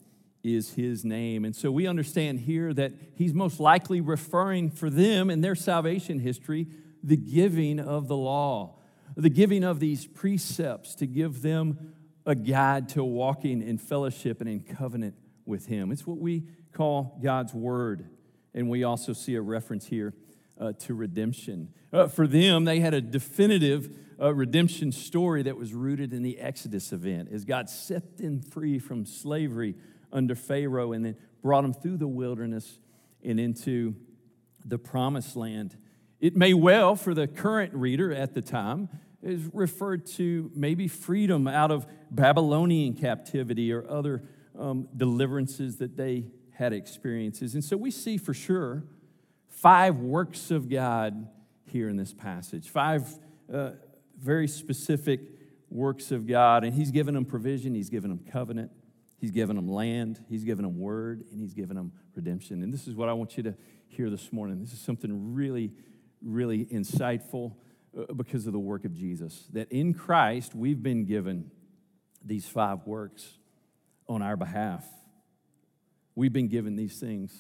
is 0.48 0.74
his 0.74 1.04
name. 1.04 1.46
And 1.46 1.56
so 1.56 1.72
we 1.72 1.88
understand 1.88 2.42
here 2.42 2.74
that 2.74 2.94
he's 3.16 3.34
most 3.34 3.60
likely 3.60 4.02
referring 4.02 4.70
for 4.70 4.90
them 4.90 5.30
in 5.30 5.42
their 5.42 5.56
salvation 5.56 6.20
history 6.20 6.68
the 7.04 7.18
giving 7.18 7.80
of 7.80 8.08
the 8.08 8.18
law, 8.18 8.80
the 9.16 9.30
giving 9.30 9.64
of 9.64 9.80
these 9.80 10.06
precepts 10.06 10.96
to 10.96 11.08
give 11.08 11.42
them 11.42 11.94
a 12.26 12.36
guide 12.36 12.90
to 12.90 13.04
walking 13.04 13.62
in 13.62 13.78
fellowship 13.78 14.42
and 14.42 14.50
in 14.50 14.60
covenant 14.60 15.16
with 15.46 15.68
him. 15.68 15.92
It's 15.92 16.06
what 16.06 16.18
we 16.18 16.44
call 16.74 17.20
God's 17.24 17.54
word. 17.54 18.10
And 18.54 18.70
we 18.70 18.84
also 18.84 19.14
see 19.14 19.36
a 19.36 19.42
reference 19.42 19.86
here 19.86 20.14
uh, 20.60 20.74
to 20.80 20.94
redemption. 20.94 21.70
Uh, 21.94 22.08
for 22.08 22.28
them, 22.28 22.66
they 22.66 22.80
had 22.80 22.94
a 22.94 23.02
definitive 23.02 23.96
uh, 24.20 24.34
redemption 24.34 24.92
story 24.92 25.44
that 25.44 25.56
was 25.56 25.74
rooted 25.74 26.12
in 26.12 26.24
the 26.24 26.40
Exodus 26.40 26.92
event 26.92 27.30
as 27.32 27.46
God 27.46 27.70
set 27.70 28.18
them 28.18 28.42
free 28.42 28.80
from 28.80 29.06
slavery 29.06 29.76
under 30.12 30.36
Pharaoh 30.36 30.94
and 30.94 31.06
then 31.06 31.16
brought 31.42 31.62
them 31.62 31.74
through 31.74 31.98
the 31.98 32.08
wilderness 32.08 32.80
and 33.24 33.40
into 33.40 33.96
the 34.66 34.78
promised 34.78 35.36
land. 35.36 35.76
It 36.20 36.36
may 36.36 36.54
well, 36.54 36.96
for 36.96 37.14
the 37.14 37.28
current 37.28 37.74
reader 37.74 38.12
at 38.12 38.34
the 38.34 38.42
time, 38.42 38.90
is 39.22 39.50
referred 39.54 40.06
to 40.06 40.52
maybe 40.56 40.88
freedom 40.88 41.48
out 41.48 41.72
of 41.72 41.86
Babylonian 42.12 42.94
captivity 42.94 43.72
or 43.72 43.90
other 43.90 44.24
um, 44.58 44.88
deliverances 44.96 45.78
that 45.78 45.98
they 45.98 46.26
had 46.52 46.74
experiences. 46.74 47.54
And 47.54 47.64
so 47.64 47.78
we 47.78 47.92
see 47.92 48.18
for 48.18 48.34
sure 48.34 48.84
five 49.48 49.98
works 49.98 50.52
of 50.52 50.70
God 50.70 51.28
here 51.66 51.90
in 51.90 51.98
this 51.98 52.14
passage, 52.14 52.70
five 52.70 53.08
uh, 53.52 53.72
very 54.18 54.48
specific 54.48 55.20
works 55.70 56.12
of 56.12 56.26
God. 56.28 56.64
And 56.64 56.74
He's 56.74 56.92
given 56.92 57.14
them 57.14 57.26
provision, 57.26 57.76
He's 57.76 57.90
given 57.90 58.10
them 58.10 58.26
covenant, 58.32 58.72
He's 59.18 59.32
given 59.32 59.56
them 59.56 59.68
land, 59.68 60.24
He's 60.30 60.44
given 60.44 60.64
them 60.64 60.78
word, 60.78 61.24
and 61.32 61.42
He's 61.42 61.54
given 61.54 61.76
them 61.76 61.92
redemption. 62.16 62.64
And 62.64 62.74
this 62.74 62.88
is 62.88 62.96
what 62.96 63.10
I 63.10 63.14
want 63.14 63.36
you 63.38 63.44
to 63.44 63.56
hear 63.88 64.10
this 64.10 64.32
morning. 64.32 64.60
This 64.60 64.74
is 64.74 64.80
something 64.80 65.34
really, 65.34 65.72
really 66.22 66.66
insightful 66.66 67.56
uh, 67.98 68.14
because 68.14 68.46
of 68.46 68.54
the 68.54 68.60
work 68.60 68.86
of 68.86 68.94
Jesus. 68.94 69.48
That 69.54 69.72
in 69.72 69.94
Christ, 69.94 70.54
we've 70.54 70.82
been 70.82 71.06
given 71.06 71.52
these 72.24 72.48
five 72.48 72.86
works 72.86 73.38
on 74.08 74.22
our 74.22 74.38
behalf. 74.38 74.86
We've 76.16 76.34
been 76.34 76.48
given 76.48 76.76
these 76.76 77.00
things. 77.00 77.34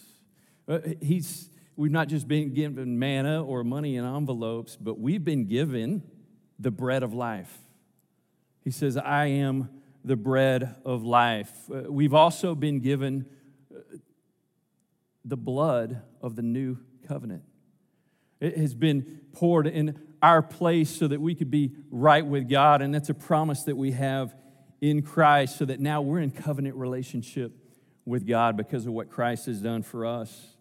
Uh, 0.67 0.79
he's, 1.01 1.49
we've 1.75 1.91
not 1.91 2.07
just 2.07 2.27
been 2.27 2.53
given 2.53 2.99
manna 2.99 3.43
or 3.43 3.63
money 3.63 3.97
in 3.97 4.05
envelopes, 4.05 4.75
but 4.75 4.99
we've 4.99 5.23
been 5.23 5.45
given 5.45 6.03
the 6.59 6.71
bread 6.71 7.03
of 7.03 7.13
life. 7.13 7.55
He 8.63 8.71
says, 8.71 8.97
I 8.97 9.27
am 9.27 9.69
the 10.03 10.15
bread 10.15 10.75
of 10.85 11.03
life. 11.03 11.51
Uh, 11.71 11.91
we've 11.91 12.13
also 12.13 12.55
been 12.55 12.79
given 12.79 13.25
uh, 13.73 13.79
the 15.25 15.37
blood 15.37 16.01
of 16.21 16.35
the 16.35 16.41
new 16.41 16.77
covenant. 17.07 17.43
It 18.39 18.57
has 18.57 18.73
been 18.75 19.21
poured 19.33 19.67
in 19.67 19.99
our 20.21 20.41
place 20.41 20.89
so 20.89 21.07
that 21.07 21.21
we 21.21 21.35
could 21.35 21.51
be 21.51 21.73
right 21.91 22.25
with 22.25 22.49
God, 22.49 22.81
and 22.81 22.93
that's 22.93 23.09
a 23.09 23.13
promise 23.13 23.63
that 23.63 23.75
we 23.75 23.91
have 23.91 24.35
in 24.81 25.01
Christ, 25.01 25.57
so 25.57 25.65
that 25.65 25.79
now 25.79 26.01
we're 26.01 26.19
in 26.19 26.31
covenant 26.31 26.75
relationship 26.75 27.51
with 28.05 28.25
God 28.27 28.55
because 28.55 28.85
of 28.85 28.93
what 28.93 29.09
Christ 29.09 29.47
has 29.47 29.59
done 29.59 29.83
for 29.83 30.05
us. 30.05 30.55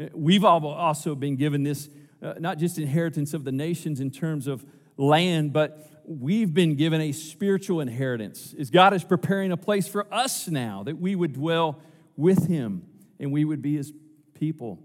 Uh, 0.00 0.06
we've 0.12 0.44
also 0.44 1.14
been 1.14 1.36
given 1.36 1.62
this, 1.62 1.88
uh, 2.22 2.34
not 2.38 2.58
just 2.58 2.78
inheritance 2.78 3.32
of 3.32 3.44
the 3.44 3.52
nations 3.52 4.00
in 4.00 4.10
terms 4.10 4.46
of 4.46 4.64
land, 4.96 5.52
but 5.52 5.99
we've 6.04 6.52
been 6.52 6.74
given 6.76 7.00
a 7.00 7.12
spiritual 7.12 7.80
inheritance. 7.80 8.52
Is 8.54 8.70
God 8.70 8.92
is 8.94 9.04
preparing 9.04 9.52
a 9.52 9.56
place 9.56 9.88
for 9.88 10.12
us 10.12 10.48
now 10.48 10.82
that 10.84 10.98
we 10.98 11.14
would 11.14 11.32
dwell 11.32 11.80
with 12.16 12.46
Him 12.46 12.82
and 13.18 13.32
we 13.32 13.44
would 13.44 13.62
be 13.62 13.76
His 13.76 13.92
people. 14.34 14.78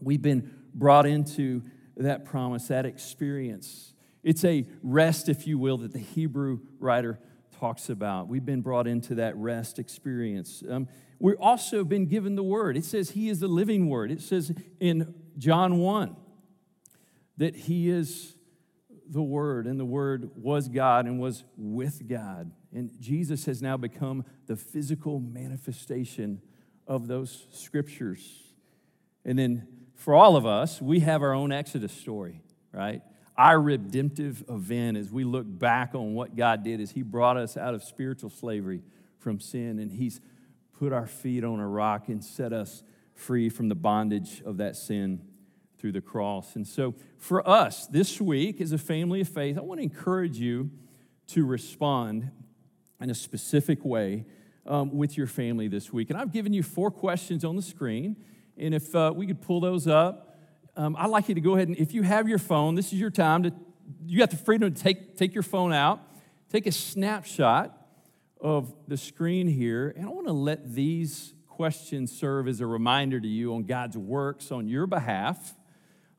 We've 0.00 0.22
been 0.22 0.54
brought 0.74 1.06
into 1.06 1.62
that 1.96 2.24
promise, 2.24 2.68
that 2.68 2.86
experience. 2.86 3.94
It's 4.22 4.44
a 4.44 4.66
rest, 4.82 5.28
if 5.28 5.46
you 5.46 5.58
will, 5.58 5.78
that 5.78 5.92
the 5.92 5.98
Hebrew 5.98 6.60
writer 6.78 7.18
talks 7.58 7.88
about. 7.88 8.28
We've 8.28 8.44
been 8.44 8.62
brought 8.62 8.86
into 8.86 9.16
that 9.16 9.36
rest 9.36 9.78
experience. 9.78 10.62
Um, 10.68 10.88
we've 11.18 11.40
also 11.40 11.84
been 11.84 12.06
given 12.06 12.34
the 12.34 12.42
word. 12.42 12.76
It 12.76 12.84
says 12.84 13.10
He 13.10 13.28
is 13.28 13.40
the 13.40 13.48
living 13.48 13.88
word. 13.88 14.10
It 14.10 14.20
says 14.20 14.52
in 14.78 15.14
John 15.36 15.78
1 15.78 16.16
that 17.36 17.56
He 17.56 17.90
is 17.90 18.34
the 19.10 19.22
Word, 19.22 19.66
and 19.66 19.78
the 19.78 19.84
Word 19.84 20.30
was 20.36 20.68
God 20.68 21.06
and 21.06 21.20
was 21.20 21.44
with 21.56 22.08
God. 22.08 22.52
And 22.72 22.90
Jesus 23.00 23.44
has 23.46 23.60
now 23.60 23.76
become 23.76 24.24
the 24.46 24.56
physical 24.56 25.18
manifestation 25.18 26.40
of 26.86 27.08
those 27.08 27.46
scriptures. 27.50 28.22
And 29.24 29.38
then 29.38 29.66
for 29.94 30.14
all 30.14 30.36
of 30.36 30.46
us, 30.46 30.80
we 30.80 31.00
have 31.00 31.22
our 31.22 31.34
own 31.34 31.52
Exodus 31.52 31.92
story, 31.92 32.40
right? 32.72 33.02
Our 33.36 33.60
redemptive 33.60 34.44
event 34.48 34.96
as 34.96 35.10
we 35.10 35.24
look 35.24 35.46
back 35.46 35.94
on 35.94 36.14
what 36.14 36.36
God 36.36 36.62
did 36.62 36.80
is 36.80 36.92
He 36.92 37.02
brought 37.02 37.36
us 37.36 37.56
out 37.56 37.74
of 37.74 37.82
spiritual 37.82 38.30
slavery 38.30 38.82
from 39.18 39.40
sin, 39.40 39.78
and 39.78 39.90
He's 39.90 40.20
put 40.78 40.92
our 40.92 41.06
feet 41.06 41.44
on 41.44 41.58
a 41.58 41.68
rock 41.68 42.08
and 42.08 42.24
set 42.24 42.52
us 42.52 42.84
free 43.14 43.48
from 43.50 43.68
the 43.68 43.74
bondage 43.74 44.40
of 44.42 44.56
that 44.58 44.76
sin 44.76 45.20
through 45.80 45.92
the 45.92 46.00
cross. 46.00 46.56
And 46.56 46.66
so, 46.66 46.94
for 47.16 47.46
us 47.48 47.86
this 47.86 48.20
week 48.20 48.60
as 48.60 48.72
a 48.72 48.78
family 48.78 49.22
of 49.22 49.28
faith, 49.28 49.56
I 49.56 49.62
want 49.62 49.78
to 49.78 49.84
encourage 49.84 50.36
you 50.36 50.70
to 51.28 51.46
respond 51.46 52.30
in 53.00 53.08
a 53.08 53.14
specific 53.14 53.84
way 53.84 54.26
um, 54.66 54.96
with 54.96 55.16
your 55.16 55.26
family 55.26 55.68
this 55.68 55.92
week. 55.92 56.10
And 56.10 56.18
I've 56.18 56.32
given 56.32 56.52
you 56.52 56.62
four 56.62 56.90
questions 56.90 57.44
on 57.44 57.56
the 57.56 57.62
screen. 57.62 58.16
And 58.58 58.74
if 58.74 58.94
uh, 58.94 59.12
we 59.14 59.26
could 59.26 59.40
pull 59.40 59.60
those 59.60 59.86
up, 59.86 60.38
um, 60.76 60.96
I'd 60.98 61.10
like 61.10 61.28
you 61.28 61.34
to 61.34 61.40
go 61.40 61.54
ahead 61.56 61.68
and, 61.68 61.76
if 61.78 61.94
you 61.94 62.02
have 62.02 62.28
your 62.28 62.38
phone, 62.38 62.74
this 62.74 62.92
is 62.92 63.00
your 63.00 63.10
time 63.10 63.44
to, 63.44 63.52
you 64.04 64.18
got 64.18 64.30
the 64.30 64.36
freedom 64.36 64.72
to 64.72 64.82
take, 64.82 65.16
take 65.16 65.34
your 65.34 65.42
phone 65.42 65.72
out, 65.72 66.00
take 66.50 66.66
a 66.66 66.72
snapshot 66.72 67.76
of 68.40 68.74
the 68.86 68.96
screen 68.96 69.46
here. 69.46 69.94
And 69.96 70.06
I 70.06 70.10
want 70.10 70.26
to 70.26 70.32
let 70.32 70.74
these 70.74 71.34
questions 71.48 72.16
serve 72.16 72.48
as 72.48 72.60
a 72.60 72.66
reminder 72.66 73.18
to 73.18 73.28
you 73.28 73.54
on 73.54 73.64
God's 73.64 73.96
works 73.96 74.50
on 74.50 74.68
your 74.68 74.86
behalf 74.86 75.54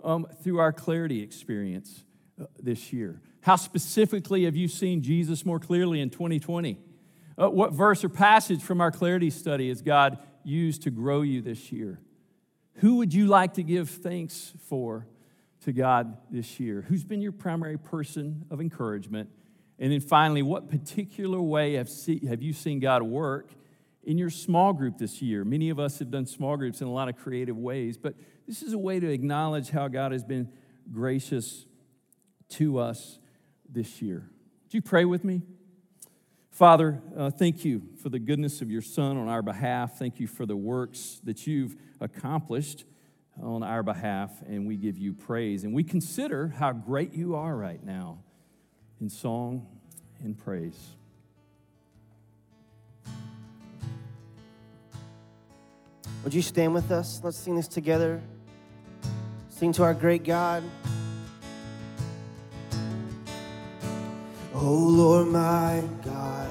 um, 0.04 0.28
through 0.44 0.60
our 0.60 0.74
clarity 0.74 1.22
experience 1.22 2.04
uh, 2.42 2.46
this 2.62 2.92
year? 2.92 3.22
How 3.42 3.56
specifically 3.56 4.46
have 4.46 4.56
you 4.56 4.68
seen 4.68 5.02
Jesus 5.02 5.46
more 5.46 5.60
clearly 5.60 6.00
in 6.00 6.10
2020? 6.10 6.78
Uh, 7.38 7.50
what 7.50 7.74
verse 7.74 8.04
or 8.04 8.10
passage 8.10 8.62
from 8.62 8.82
our 8.82 8.92
clarity 8.92 9.30
study 9.30 9.70
has 9.70 9.82
God 9.82 10.20
used 10.44 10.84
to 10.84 10.92
grow 10.92 11.22
you 11.22 11.42
this 11.42 11.72
year? 11.72 12.00
Who 12.76 12.96
would 12.98 13.14
you 13.14 13.28
like 13.28 13.56
to 13.56 13.64
give 13.64 13.90
thanks 13.90 14.54
for 14.68 15.08
to 15.62 15.72
God 15.72 16.18
this 16.30 16.60
year? 16.60 16.86
Who's 16.88 17.04
been 17.04 17.22
your 17.22 17.32
primary 17.32 17.78
person 17.78 18.46
of 18.50 18.62
encouragement? 18.62 19.30
And 19.80 19.92
then 19.92 20.00
finally, 20.00 20.44
what 20.44 20.70
particular 20.70 21.42
way 21.42 21.74
have, 21.74 21.90
see, 21.90 22.26
have 22.28 22.42
you 22.42 22.54
seen 22.54 22.80
God 22.80 23.02
work 23.04 23.50
in 24.04 24.18
your 24.18 24.30
small 24.30 24.74
group 24.74 24.98
this 24.98 25.22
year? 25.22 25.44
Many 25.44 25.70
of 25.70 25.80
us 25.80 26.00
have 26.00 26.12
done 26.12 26.26
small 26.26 26.58
groups 26.58 26.82
in 26.82 26.88
a 26.88 26.92
lot 26.92 27.10
of 27.10 27.16
creative 27.18 27.58
ways, 27.58 27.98
but 27.98 28.16
this 28.48 28.62
is 28.62 28.74
a 28.74 28.78
way 28.78 29.00
to 29.00 29.10
acknowledge 29.10 29.70
how 29.70 29.88
God 29.88 30.12
has 30.12 30.24
been 30.24 30.50
gracious 30.92 31.66
to 32.50 32.80
us 32.80 33.20
this 33.70 34.02
year. 34.02 34.30
Would 34.64 34.74
you 34.74 34.82
pray 34.82 35.06
with 35.06 35.24
me? 35.24 35.42
Father, 36.50 37.02
uh, 37.18 37.30
thank 37.32 37.64
you 37.64 37.82
for 38.02 38.10
the 38.10 38.20
goodness 38.20 38.62
of 38.62 38.70
your 38.70 38.82
Son 38.82 39.18
on 39.18 39.30
our 39.30 39.42
behalf. 39.42 39.98
Thank 39.98 40.20
you 40.20 40.28
for 40.28 40.46
the 40.46 40.56
works 40.56 41.22
that 41.24 41.48
you've 41.48 41.76
accomplished 42.02 42.84
on 43.42 43.64
our 43.64 43.84
behalf, 43.84 44.32
and 44.46 44.68
we 44.68 44.76
give 44.76 44.98
you 44.98 45.14
praise. 45.14 45.64
And 45.64 45.74
we 45.74 45.84
consider 45.84 46.50
how 46.50 46.74
great 46.74 47.14
you 47.14 47.36
are 47.36 47.56
right 47.56 47.84
now 47.84 48.20
in 49.00 49.10
song 49.10 49.66
and 50.22 50.38
praise. 50.38 50.96
Would 56.24 56.36
you 56.36 56.44
stand 56.44 56.74
with 56.74 56.92
us? 56.92 57.20
Let's 57.24 57.38
sing 57.38 57.56
this 57.56 57.68
together. 57.68 58.22
Sing 59.50 59.74
to 59.74 59.84
our 59.84 59.96
great 59.96 60.24
God. 60.24 60.64
Oh 64.54 64.76
Lord 64.76 65.30
my 65.30 65.84
God, 66.06 66.50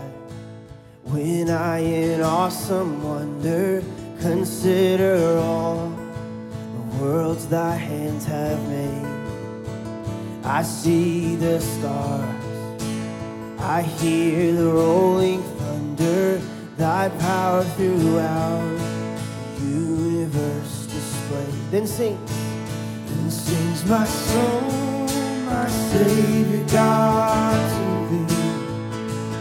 when 1.04 1.48
I 1.48 1.78
in 1.78 2.20
awesome 2.20 3.00
wonder 3.04 3.84
consider 4.18 5.38
all 5.38 5.90
the 5.90 6.96
worlds 6.98 7.46
thy 7.46 7.76
hands 7.76 8.24
have 8.24 8.60
made, 8.68 10.44
I 10.44 10.62
see 10.62 11.36
the 11.36 11.60
stars. 11.60 12.82
I 13.60 13.82
hear 13.82 14.52
the 14.52 14.72
rolling 14.72 15.42
thunder, 15.42 16.38
thy 16.76 17.08
power 17.10 17.62
throughout 17.62 18.89
universe 20.30 20.86
displayed. 20.86 21.54
Then 21.70 21.86
sings, 21.86 22.30
then 23.06 23.30
sings 23.30 23.84
my 23.86 24.04
soul, 24.04 24.60
my 25.46 25.68
Savior 25.68 26.64
God 26.72 27.58
to 27.74 28.16
thee. 28.16 28.34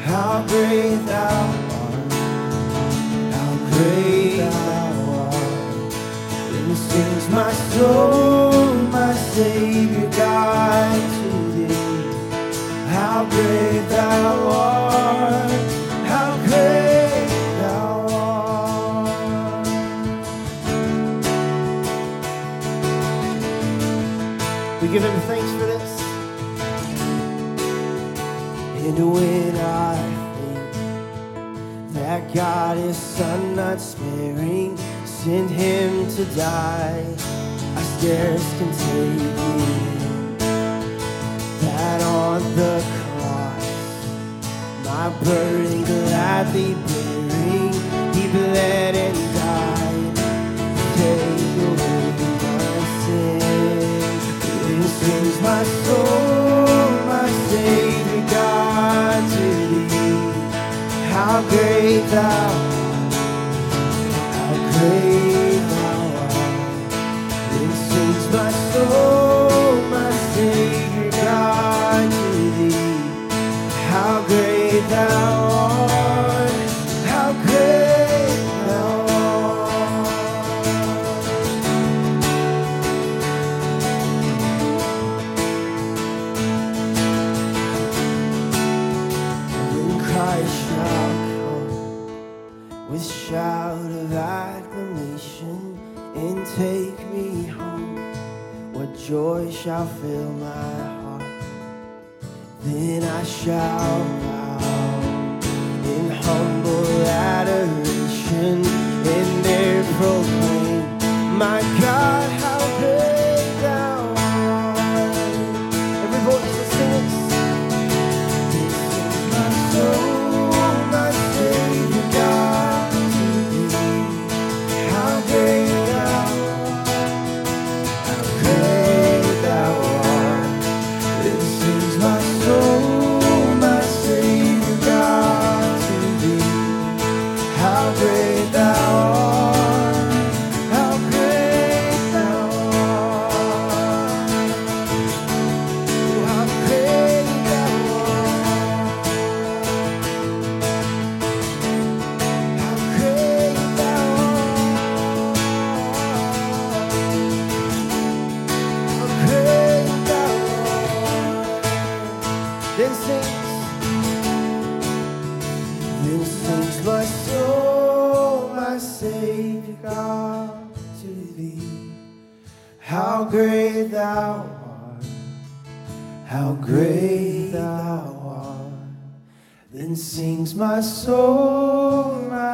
How 0.03 0.45
great 0.47 1.05
thou 1.05 1.45
art, 1.79 2.13
how 3.33 3.51
great 3.71 4.37
thou 4.37 5.13
art. 5.19 5.93
Then 6.51 6.75
sings 6.75 7.29
my 7.29 7.51
soul, 7.51 8.73
my 8.91 9.13
Savior 9.13 10.09
God 10.11 11.01
to 11.17 11.29
thee. 11.53 11.73
How 12.89 13.25
great 13.29 13.89
thou 13.89 14.49
art, 14.49 15.51
When 28.99 29.55
I 29.55 29.95
think 30.35 31.93
that 31.93 32.33
God 32.33 32.75
his 32.75 32.97
son 32.97 33.55
not 33.55 33.79
sparing 33.79 34.75
sent 35.05 35.49
him 35.49 36.05
to 36.15 36.25
die, 36.35 37.05
I 37.77 37.81
scarce 37.97 38.43
can 38.57 38.71
take 38.73 39.21
it 39.21 40.39
that 41.61 42.01
on 42.01 42.41
the 42.57 42.83
cross 42.99 43.69
my 44.83 45.09
burden 45.23 45.83
gladly 45.85 46.73
bearing, 46.73 47.73
he 48.13 48.27
bled 48.31 48.95
and 48.95 49.28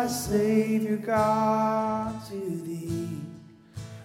Savior 0.07 0.97
God, 0.97 2.13
to 2.29 2.39
thee. 2.63 3.21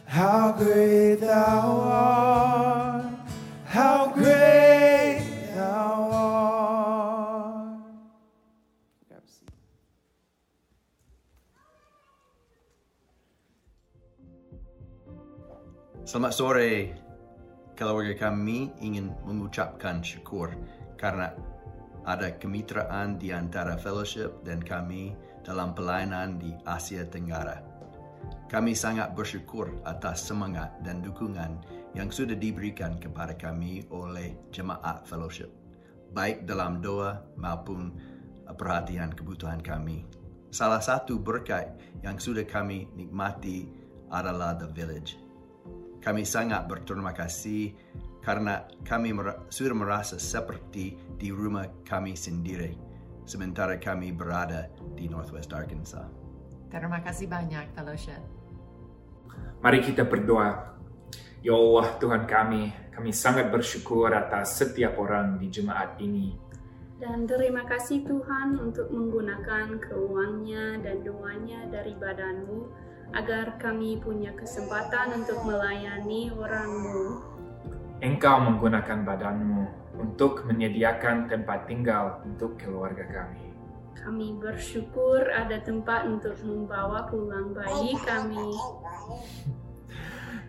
How 0.07 0.53
great 0.53 1.21
thou 1.21 1.81
art, 1.87 3.05
how 3.65 4.11
great 4.11 5.23
thou 5.55 6.11
art. 6.11 6.41
Selamat 16.11 16.33
sore. 16.35 16.73
Keluarga 17.79 18.29
kami 18.29 18.75
ingin 18.83 19.15
mengucapkan 19.23 20.03
syukur 20.03 20.53
karena 20.99 21.33
ada 22.03 22.35
kemitraan 22.35 23.15
di 23.15 23.31
antara 23.31 23.79
fellowship 23.79 24.43
dan 24.43 24.59
kami 24.59 25.15
dalam 25.51 25.75
pelayanan 25.75 26.39
di 26.39 26.55
Asia 26.63 27.03
Tenggara. 27.03 27.59
Kami 28.47 28.71
sangat 28.71 29.19
bersyukur 29.19 29.83
atas 29.83 30.23
semangat 30.23 30.79
dan 30.87 31.03
dukungan 31.03 31.59
yang 31.99 32.07
sudah 32.07 32.39
diberikan 32.39 32.95
kepada 33.03 33.35
kami 33.35 33.83
oleh 33.91 34.39
jemaat 34.55 35.03
fellowship, 35.11 35.51
baik 36.15 36.47
dalam 36.47 36.79
doa 36.79 37.27
maupun 37.35 37.91
perhatian 38.55 39.11
kebutuhan 39.11 39.59
kami. 39.59 40.07
Salah 40.55 40.83
satu 40.83 41.19
berkat 41.19 41.75
yang 42.07 42.19
sudah 42.23 42.47
kami 42.47 42.87
nikmati 42.95 43.67
adalah 44.11 44.55
The 44.55 44.71
Village. 44.71 45.19
Kami 45.99 46.23
sangat 46.23 46.71
berterima 46.71 47.11
kasih 47.11 47.75
karena 48.23 48.67
kami 48.87 49.15
sudah 49.51 49.75
merasa 49.75 50.15
seperti 50.19 50.95
di 51.19 51.31
rumah 51.31 51.67
kami 51.87 52.15
sendiri 52.19 52.90
sementara 53.31 53.79
kami 53.79 54.11
berada 54.11 54.67
di 54.99 55.07
Northwest 55.07 55.55
Arkansas. 55.55 56.11
Terima 56.67 56.99
kasih 56.99 57.31
banyak, 57.31 57.71
Fellowship. 57.79 58.19
Mari 59.63 59.79
kita 59.87 60.03
berdoa. 60.03 60.75
Ya 61.41 61.55
Allah 61.55 61.87
Tuhan 62.03 62.27
kami, 62.27 62.75
kami 62.91 63.11
sangat 63.15 63.49
bersyukur 63.55 64.11
atas 64.11 64.59
setiap 64.59 64.99
orang 64.99 65.39
di 65.39 65.47
jemaat 65.47 65.95
ini. 66.03 66.35
Dan 67.01 67.25
terima 67.25 67.65
kasih 67.65 68.05
Tuhan 68.05 68.61
untuk 68.61 68.93
menggunakan 68.93 69.81
keuangannya 69.81 70.85
dan 70.85 71.01
doanya 71.01 71.65
dari 71.73 71.97
badanmu 71.97 72.69
agar 73.17 73.57
kami 73.57 73.97
punya 74.05 74.37
kesempatan 74.37 75.25
untuk 75.25 75.41
melayani 75.49 76.29
orangmu. 76.29 77.25
Engkau 78.05 78.37
menggunakan 78.45 79.01
badanmu 79.01 79.65
untuk 80.01 80.49
menyediakan 80.49 81.29
tempat 81.29 81.69
tinggal 81.69 82.25
untuk 82.25 82.57
keluarga 82.57 83.05
kami. 83.05 83.53
Kami 84.01 84.33
bersyukur 84.41 85.29
ada 85.29 85.61
tempat 85.61 86.09
untuk 86.09 86.35
membawa 86.41 87.05
pulang 87.05 87.53
bayi 87.53 87.93
kami. 88.01 88.49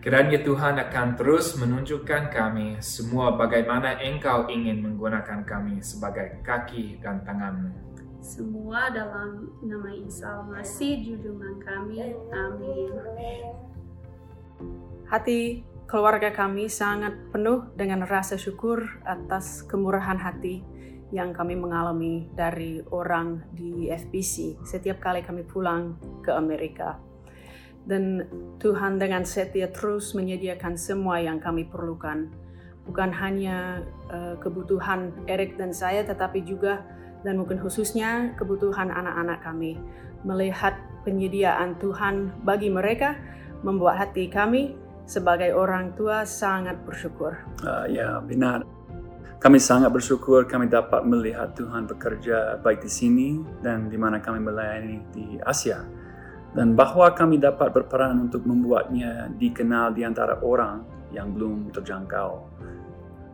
Kiranya 0.02 0.42
Tuhan 0.42 0.82
akan 0.82 1.14
terus 1.14 1.54
menunjukkan 1.54 2.34
kami 2.34 2.82
semua 2.82 3.38
bagaimana 3.38 4.02
Engkau 4.02 4.50
ingin 4.50 4.82
menggunakan 4.82 5.46
kami 5.46 5.78
sebagai 5.78 6.42
kaki 6.42 6.98
dan 6.98 7.22
tanganmu. 7.22 7.70
Semua 8.18 8.90
dalam 8.90 9.50
nama 9.62 9.94
Isa 9.94 10.42
Masih 10.50 11.06
junjungan 11.06 11.54
kami. 11.62 12.18
Amin. 12.34 12.90
Hati 15.06 15.62
keluarga 15.92 16.32
kami 16.32 16.72
sangat 16.72 17.12
penuh 17.36 17.68
dengan 17.76 18.08
rasa 18.08 18.40
syukur 18.40 18.80
atas 19.04 19.60
kemurahan 19.68 20.16
hati 20.16 20.64
yang 21.12 21.36
kami 21.36 21.52
mengalami 21.52 22.32
dari 22.32 22.80
orang 22.88 23.44
di 23.52 23.92
FBC 23.92 24.56
setiap 24.64 25.04
kali 25.04 25.20
kami 25.20 25.44
pulang 25.44 26.00
ke 26.24 26.32
Amerika 26.32 26.96
dan 27.84 28.24
Tuhan 28.56 28.96
dengan 28.96 29.28
setia 29.28 29.68
terus 29.68 30.16
menyediakan 30.16 30.80
semua 30.80 31.18
yang 31.20 31.42
kami 31.42 31.68
perlukan. 31.68 32.30
Bukan 32.88 33.10
hanya 33.12 33.82
uh, 34.10 34.38
kebutuhan 34.38 35.14
Erik 35.26 35.58
dan 35.58 35.74
saya, 35.74 36.06
tetapi 36.06 36.46
juga 36.46 36.82
dan 37.26 37.38
mungkin 37.38 37.58
khususnya 37.58 38.34
kebutuhan 38.38 38.90
anak-anak 38.90 39.42
kami. 39.42 39.78
Melihat 40.22 40.78
penyediaan 41.02 41.78
Tuhan 41.82 42.42
bagi 42.46 42.70
mereka 42.70 43.18
membuat 43.66 43.98
hati 43.98 44.30
kami 44.30 44.74
sebagai 45.06 45.52
orang 45.54 45.94
tua 45.98 46.24
sangat 46.26 46.78
bersyukur. 46.86 47.36
Uh, 47.62 47.86
ya, 47.90 48.22
benar. 48.22 48.64
Kami 49.42 49.58
sangat 49.58 49.90
bersyukur 49.90 50.46
kami 50.46 50.70
dapat 50.70 51.02
melihat 51.02 51.50
Tuhan 51.58 51.90
bekerja 51.90 52.62
baik 52.62 52.86
di 52.86 52.90
sini 52.90 53.28
dan 53.58 53.90
di 53.90 53.98
mana 53.98 54.22
kami 54.22 54.38
melayani 54.38 55.02
di 55.10 55.34
Asia 55.42 55.82
dan 56.54 56.76
bahwa 56.76 57.10
kami 57.10 57.40
dapat 57.40 57.72
berperan 57.72 58.22
untuk 58.22 58.44
membuatnya 58.44 59.32
dikenal 59.40 59.96
di 59.96 60.04
antara 60.04 60.38
orang 60.44 60.84
yang 61.10 61.32
belum 61.32 61.72
terjangkau. 61.72 62.30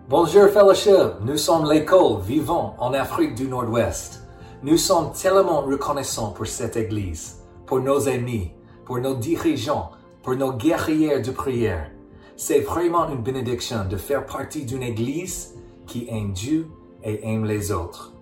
Bonjour 0.08 0.48
Fellowship, 0.48 1.20
nous 1.20 1.36
sommes 1.36 1.68
l'école 1.68 2.24
vivant 2.24 2.72
en 2.80 2.96
Afrique 2.96 3.36
du 3.36 3.44
Nord-Ouest. 3.44 4.24
Nous 4.64 4.80
sommes 4.80 5.12
tellement 5.12 5.60
reconnaissants 5.60 6.32
pour 6.32 6.46
cette 6.48 6.80
église, 6.80 7.44
pour 7.66 7.84
nos 7.84 8.08
amis, 8.08 8.56
pour 8.88 8.98
nos 8.98 9.14
dirigeants, 9.14 9.92
pour 10.22 10.36
nos 10.36 10.52
guerrières 10.52 11.22
de 11.22 11.30
prière. 11.30 11.90
C'est 12.36 12.60
vraiment 12.60 13.08
une 13.08 13.22
bénédiction 13.22 13.84
de 13.84 13.96
faire 13.96 14.26
partie 14.26 14.64
d'une 14.64 14.82
église 14.82 15.54
qui 15.86 16.06
aime 16.08 16.32
Dieu 16.32 16.68
et 17.02 17.26
aime 17.28 17.44
les 17.44 17.72
autres. 17.72 18.12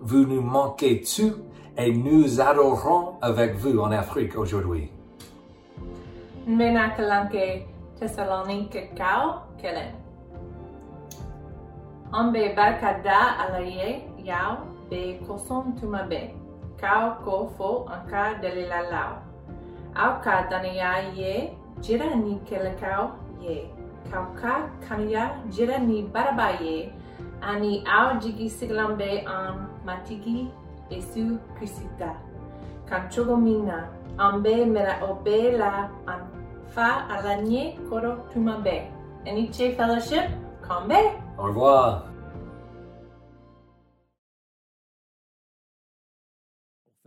Vous 0.00 0.24
nous 0.26 0.40
manquez 0.40 1.02
tout 1.02 1.34
et 1.76 1.92
nous 1.92 2.40
adorons 2.40 3.14
avec 3.20 3.54
vous 3.56 3.78
en 3.80 3.90
Afrique 3.90 4.36
aujourd'hui. 4.36 4.90
Be. 18.90 19.33
Au 19.96 20.20
ka 20.22 20.46
dania 20.50 21.14
ye 21.14 21.52
jira 21.80 22.14
ni 22.14 22.38
kelekau 22.46 23.12
ye. 23.40 23.70
Kau 24.10 24.26
ka 24.40 24.68
kanya 24.88 25.38
jira 25.50 25.78
ni 25.78 26.02
barabaye. 26.02 26.92
Ani 27.42 27.84
au 27.86 28.18
jigi 28.18 28.48
siglambe 28.48 29.24
an 29.26 29.68
matigi 29.86 30.50
Yesu 30.90 31.38
Christa. 31.56 32.16
Kanchogomina, 32.88 33.88
ambe 34.18 34.66
mera 34.66 35.00
obe 35.02 35.56
la 35.58 35.88
an 36.06 36.20
fa 36.74 37.06
alanye 37.10 37.78
koro 37.88 38.16
tumabe. 38.32 38.90
Eniche 39.26 39.76
Fellowship, 39.76 40.30
kambe. 40.62 41.00
Au 41.38 41.46
revoir. 41.46 42.13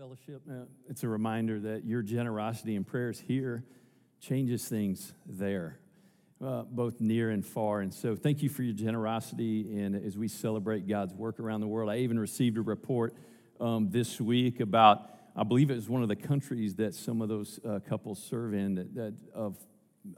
Fellowship, 0.08 0.41
it's 0.89 1.03
a 1.03 1.08
reminder 1.10 1.60
that 1.60 1.84
your 1.84 2.01
generosity 2.01 2.78
and 2.78 2.88
prayers 2.88 3.20
here 3.20 3.66
changes 4.22 4.66
things 4.66 5.12
there, 5.26 5.80
uh, 6.41 6.62
both 6.62 7.01
near 7.01 7.30
and 7.30 7.45
far. 7.45 7.82
And 7.82 7.93
so, 7.93 8.16
thank 8.16 8.41
you 8.41 8.47
for 8.47 8.64
your 8.64 8.74
generosity. 8.74 9.82
And 9.82 9.97
as 9.97 10.18
we 10.18 10.30
celebrate 10.30 10.88
God's 10.88 11.14
work 11.14 11.41
around 11.41 11.60
the 11.60 11.68
world, 11.68 11.89
I 11.89 11.97
even 11.97 12.18
received 12.18 12.58
a 12.58 12.62
report 12.62 13.16
um, 13.60 13.89
this 13.89 14.22
week 14.22 14.62
about, 14.62 15.10
I 15.36 15.43
believe 15.43 15.72
it 15.72 15.76
was 15.76 15.89
one 15.89 16.03
of 16.03 16.08
the 16.08 16.16
countries 16.16 16.76
that 16.76 16.95
some 16.95 17.22
of 17.22 17.28
those 17.28 17.60
uh, 17.68 17.80
couples 17.80 18.24
serve 18.24 18.53
in, 18.53 18.76
that, 18.76 18.95
that 18.95 19.14
of 19.34 19.58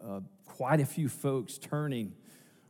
uh, 0.06 0.20
quite 0.46 0.82
a 0.82 0.86
few 0.86 1.10
folks 1.10 1.58
turning 1.58 2.14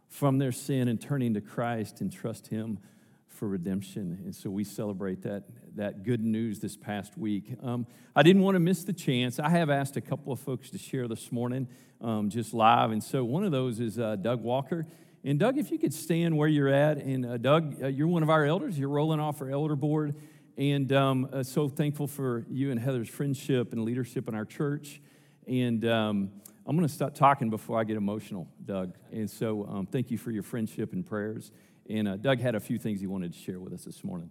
from 0.07 0.37
their 0.37 0.53
sin 0.53 0.87
and 0.87 1.01
turning 1.01 1.33
to 1.33 1.41
Christ 1.41 1.99
and 1.99 2.13
trust 2.13 2.47
Him 2.47 2.79
for 3.27 3.47
redemption. 3.47 4.21
And 4.23 4.35
so 4.35 4.49
we 4.49 4.63
celebrate 4.63 5.21
that, 5.23 5.43
that 5.75 6.03
good 6.03 6.23
news 6.23 6.59
this 6.59 6.75
past 6.75 7.17
week. 7.17 7.55
Um, 7.61 7.87
I 8.15 8.23
didn't 8.23 8.41
want 8.41 8.55
to 8.55 8.59
miss 8.59 8.83
the 8.83 8.93
chance. 8.93 9.39
I 9.39 9.49
have 9.49 9.69
asked 9.69 9.97
a 9.97 10.01
couple 10.01 10.33
of 10.33 10.39
folks 10.39 10.69
to 10.71 10.77
share 10.77 11.07
this 11.07 11.31
morning 11.31 11.67
um, 12.01 12.29
just 12.29 12.53
live. 12.53 12.91
And 12.91 13.03
so 13.03 13.23
one 13.23 13.43
of 13.43 13.51
those 13.51 13.79
is 13.79 13.99
uh, 13.99 14.15
Doug 14.15 14.41
Walker. 14.41 14.85
And 15.23 15.37
Doug, 15.37 15.57
if 15.57 15.69
you 15.71 15.77
could 15.77 15.93
stand 15.93 16.37
where 16.37 16.47
you're 16.47 16.69
at, 16.69 16.97
and 16.97 17.25
uh, 17.25 17.37
Doug, 17.37 17.83
uh, 17.83 17.87
you're 17.87 18.07
one 18.07 18.23
of 18.23 18.29
our 18.29 18.45
elders. 18.45 18.79
You're 18.79 18.89
rolling 18.89 19.19
off 19.19 19.41
our 19.41 19.49
elder 19.49 19.75
board. 19.75 20.15
And 20.57 20.91
um, 20.91 21.29
uh, 21.31 21.43
so 21.43 21.69
thankful 21.69 22.07
for 22.07 22.45
you 22.49 22.71
and 22.71 22.79
Heather's 22.79 23.09
friendship 23.09 23.73
and 23.73 23.83
leadership 23.83 24.27
in 24.27 24.35
our 24.35 24.45
church. 24.45 25.01
And 25.47 25.85
um, 25.85 26.31
I'm 26.65 26.75
going 26.75 26.87
to 26.87 26.93
stop 26.93 27.15
talking 27.15 27.49
before 27.49 27.79
I 27.79 27.83
get 27.83 27.97
emotional, 27.97 28.47
Doug. 28.63 28.95
And 29.11 29.29
so 29.29 29.65
um, 29.69 29.85
thank 29.85 30.11
you 30.11 30.17
for 30.17 30.31
your 30.31 30.43
friendship 30.43 30.93
and 30.93 31.05
prayers. 31.05 31.51
And 31.89 32.07
uh, 32.07 32.17
Doug 32.17 32.39
had 32.39 32.55
a 32.55 32.59
few 32.59 32.77
things 32.77 32.99
he 32.99 33.07
wanted 33.07 33.33
to 33.33 33.39
share 33.39 33.59
with 33.59 33.73
us 33.73 33.83
this 33.83 34.03
morning. 34.03 34.29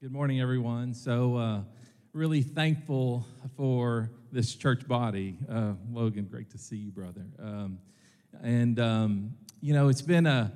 Good 0.00 0.12
morning, 0.12 0.40
everyone. 0.40 0.94
So, 0.94 1.34
uh, 1.34 1.60
really 2.12 2.42
thankful 2.42 3.26
for 3.56 4.12
this 4.30 4.54
church 4.54 4.86
body. 4.86 5.36
Uh, 5.50 5.72
Logan, 5.90 6.28
great 6.30 6.50
to 6.50 6.58
see 6.58 6.76
you, 6.76 6.92
brother. 6.92 7.26
Um, 7.42 7.80
and, 8.40 8.78
um, 8.78 9.34
you 9.60 9.74
know, 9.74 9.88
it's 9.88 10.00
been 10.00 10.26
a 10.26 10.52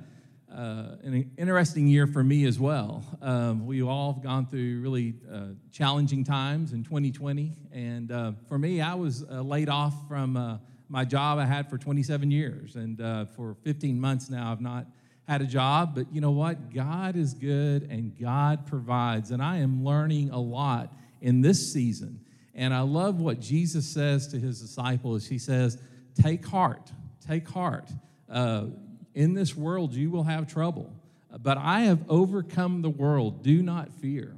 uh, 0.49 0.95
an 1.03 1.29
interesting 1.37 1.87
year 1.87 2.07
for 2.07 2.23
me 2.23 2.45
as 2.45 2.57
well. 2.57 3.03
Um, 3.21 3.65
we 3.65 3.83
all 3.83 4.13
have 4.13 4.23
gone 4.23 4.45
through 4.45 4.79
really 4.79 5.15
uh, 5.29 5.47
challenging 5.73 6.23
times 6.23 6.71
in 6.71 6.85
2020. 6.85 7.51
And 7.73 8.13
uh, 8.13 8.31
for 8.47 8.57
me, 8.57 8.79
I 8.79 8.93
was 8.93 9.25
uh, 9.29 9.41
laid 9.41 9.67
off 9.67 10.07
from 10.07 10.61
my 10.87 11.03
job 11.03 11.37
I 11.37 11.45
had 11.45 11.69
for 11.69 11.77
27 11.77 12.31
years. 12.31 12.77
And 12.77 12.97
for 13.35 13.57
15 13.63 13.99
months 13.99 14.29
now, 14.29 14.53
I've 14.53 14.61
not 14.61 14.85
had 15.27 15.41
a 15.41 15.45
job. 15.45 15.95
But 15.95 16.13
you 16.13 16.21
know 16.21 16.31
what? 16.31 16.73
God 16.73 17.15
is 17.15 17.33
good 17.33 17.83
and 17.83 18.17
God 18.19 18.65
provides. 18.65 19.31
And 19.31 19.41
I 19.41 19.57
am 19.57 19.83
learning 19.83 20.31
a 20.31 20.39
lot 20.39 20.93
in 21.21 21.41
this 21.41 21.71
season. 21.71 22.19
And 22.55 22.73
I 22.73 22.81
love 22.81 23.19
what 23.19 23.39
Jesus 23.39 23.87
says 23.87 24.27
to 24.29 24.39
his 24.39 24.61
disciples. 24.61 25.25
He 25.25 25.39
says, 25.39 25.77
Take 26.15 26.45
heart, 26.45 26.91
take 27.25 27.47
heart 27.47 27.89
in 29.13 29.33
this 29.33 29.55
world 29.55 29.93
you 29.93 30.09
will 30.09 30.23
have 30.23 30.47
trouble, 30.47 30.93
but 31.41 31.57
I 31.57 31.81
have 31.81 31.99
overcome 32.09 32.81
the 32.81 32.89
world. 32.89 33.43
Do 33.43 33.61
not 33.61 33.91
fear. 33.91 34.35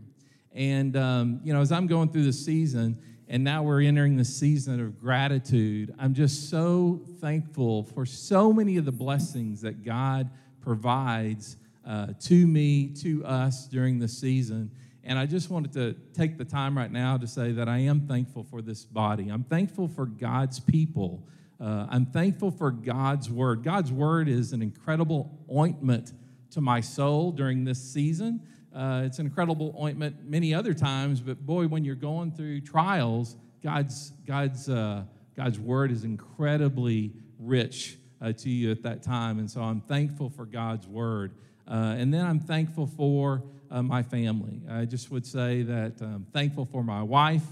And, 0.54 0.96
um, 0.96 1.42
you 1.44 1.54
know, 1.54 1.62
as 1.62 1.72
I'm 1.72 1.88
going 1.88 2.10
through 2.10 2.24
the 2.24 2.34
season, 2.34 2.98
and 3.28 3.44
now 3.44 3.64
we're 3.64 3.82
entering 3.82 4.18
the 4.18 4.26
season 4.26 4.80
of 4.80 5.00
gratitude, 5.00 5.94
I'm 5.98 6.14
just 6.14 6.50
so 6.50 7.02
thankful 7.20 7.84
for 7.84 8.06
so 8.06 8.54
many 8.54 8.78
of 8.78 8.86
the 8.86 8.92
blessings 8.92 9.62
that 9.62 9.84
God 9.84 10.30
provides 10.66 11.56
uh, 11.88 12.08
to 12.20 12.48
me, 12.48 12.88
to 12.88 13.24
us 13.24 13.68
during 13.68 14.00
the 14.00 14.08
season. 14.08 14.72
And 15.04 15.18
I 15.18 15.28
just 15.28 15.50
wanted 15.50 15.72
to 15.74 15.94
take 16.14 16.38
the 16.38 16.46
time 16.46 16.78
right 16.78 16.92
now 16.92 17.16
to 17.18 17.28
say 17.28 17.54
that 17.54 17.70
I 17.70 17.78
am 17.78 18.08
thankful 18.08 18.44
for 18.44 18.62
this 18.62 18.84
body. 18.84 19.30
I'm 19.30 19.44
thankful 19.44 19.88
for 19.88 20.06
God's 20.06 20.60
people 20.60 21.24
uh, 21.60 21.88
I'm 21.90 22.06
thankful 22.06 22.52
for 22.52 22.72
God's 22.72 23.30
word. 23.30 23.64
God's 23.64 23.92
word 23.92 24.28
is 24.28 24.52
an 24.52 24.62
incredible 24.62 25.32
ointment 25.54 26.12
to 26.52 26.62
my 26.62 26.82
soul 26.82 27.32
during 27.32 27.64
this 27.64 27.82
season. 27.82 28.42
Uh, 28.74 29.04
it's 29.06 29.20
an 29.20 29.26
incredible 29.26 29.74
ointment 29.82 30.18
many 30.26 30.54
other 30.54 30.74
times, 30.74 31.22
but 31.22 31.46
boy, 31.46 31.66
when 31.68 31.86
you're 31.86 31.96
going 31.96 32.32
through 32.32 32.60
trials, 32.62 33.38
God's, 33.64 34.12
God's, 34.28 34.68
uh, 34.68 35.04
God's 35.38 35.58
word 35.58 35.92
is 35.92 36.04
incredibly 36.04 37.14
rich 37.40 37.98
uh, 38.22 38.32
to 38.34 38.50
you 38.50 38.72
at 38.72 38.84
that 38.84 39.04
time. 39.04 39.40
And 39.40 39.50
so 39.50 39.62
I'm 39.62 39.82
thankful 39.82 40.30
for 40.30 40.46
God's 40.46 40.88
word. 40.88 41.34
Uh, 41.68 41.96
and 41.98 42.14
then 42.14 42.26
I'm 42.26 42.40
thankful 42.40 42.88
for 42.88 43.44
uh, 43.72 43.82
my 43.82 44.04
family. 44.04 44.62
I 44.70 44.86
just 44.86 45.12
would 45.12 45.26
say 45.26 45.64
that 45.64 46.02
I'm 46.02 46.26
thankful 46.32 46.66
for 46.66 46.84
my 46.84 47.02
wife, 47.02 47.44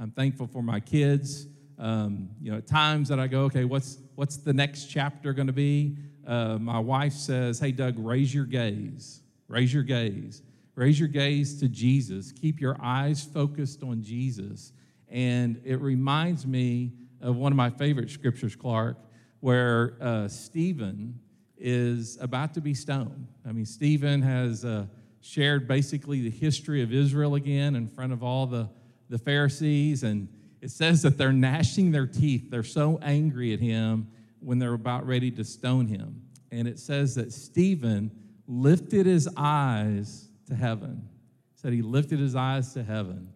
I'm 0.00 0.10
thankful 0.10 0.46
for 0.46 0.62
my 0.62 0.80
kids. 0.80 1.46
Um, 1.78 2.30
you 2.40 2.50
know, 2.50 2.58
at 2.58 2.66
times 2.66 3.08
that 3.08 3.20
I 3.20 3.28
go, 3.28 3.42
okay, 3.42 3.64
what's 3.64 3.98
what's 4.16 4.36
the 4.36 4.52
next 4.52 4.86
chapter 4.86 5.32
going 5.32 5.46
to 5.46 5.52
be? 5.52 5.96
Uh, 6.26 6.58
my 6.58 6.78
wife 6.78 7.12
says, 7.12 7.60
"Hey, 7.60 7.70
Doug, 7.70 7.98
raise 7.98 8.34
your 8.34 8.46
gaze. 8.46 9.22
Raise 9.46 9.72
your 9.72 9.84
gaze. 9.84 10.42
Raise 10.74 10.98
your 10.98 11.08
gaze 11.08 11.60
to 11.60 11.68
Jesus. 11.68 12.32
Keep 12.32 12.60
your 12.60 12.76
eyes 12.82 13.22
focused 13.22 13.82
on 13.84 14.02
Jesus." 14.02 14.72
And 15.08 15.60
it 15.64 15.80
reminds 15.80 16.46
me 16.46 16.92
of 17.20 17.36
one 17.36 17.52
of 17.52 17.56
my 17.56 17.70
favorite 17.70 18.10
scriptures, 18.10 18.56
Clark, 18.56 18.96
where 19.40 19.96
uh, 20.00 20.28
Stephen 20.28 21.18
is 21.56 22.18
about 22.20 22.54
to 22.54 22.60
be 22.60 22.74
stoned. 22.74 23.28
I 23.46 23.52
mean, 23.52 23.66
Stephen 23.66 24.22
has 24.22 24.64
uh, 24.64 24.86
shared 25.20 25.66
basically 25.66 26.22
the 26.22 26.30
history 26.30 26.82
of 26.82 26.92
Israel 26.92 27.34
again 27.34 27.76
in 27.76 27.86
front 27.88 28.12
of 28.12 28.22
all 28.22 28.46
the, 28.46 28.68
the 29.08 29.18
Pharisees, 29.18 30.02
and 30.02 30.28
it 30.60 30.70
says 30.70 31.02
that 31.02 31.18
they're 31.18 31.32
gnashing 31.32 31.90
their 31.90 32.06
teeth. 32.06 32.50
They're 32.50 32.62
so 32.62 32.98
angry 33.02 33.52
at 33.52 33.60
him 33.60 34.08
when 34.40 34.58
they're 34.58 34.74
about 34.74 35.06
ready 35.06 35.30
to 35.32 35.44
stone 35.44 35.86
him. 35.86 36.22
And 36.50 36.66
it 36.66 36.78
says 36.78 37.14
that 37.16 37.32
Stephen 37.32 38.10
lifted 38.46 39.06
his 39.06 39.28
eyes 39.36 40.28
to 40.46 40.54
heaven. 40.54 41.08
Said 41.54 41.72
he 41.72 41.82
lifted 41.82 42.18
his 42.18 42.34
eyes 42.34 42.72
to 42.74 42.82
heaven. 42.82 43.32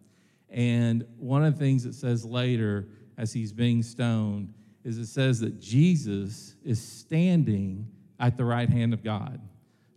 And 0.49 1.05
one 1.17 1.43
of 1.43 1.53
the 1.53 1.59
things 1.59 1.85
it 1.85 1.93
says 1.93 2.25
later 2.25 2.87
as 3.17 3.33
he's 3.33 3.51
being 3.51 3.83
stoned 3.83 4.53
is 4.83 4.97
it 4.97 5.07
says 5.07 5.39
that 5.39 5.59
Jesus 5.59 6.55
is 6.63 6.81
standing 6.81 7.87
at 8.19 8.37
the 8.37 8.45
right 8.45 8.69
hand 8.69 8.93
of 8.93 9.03
God. 9.03 9.39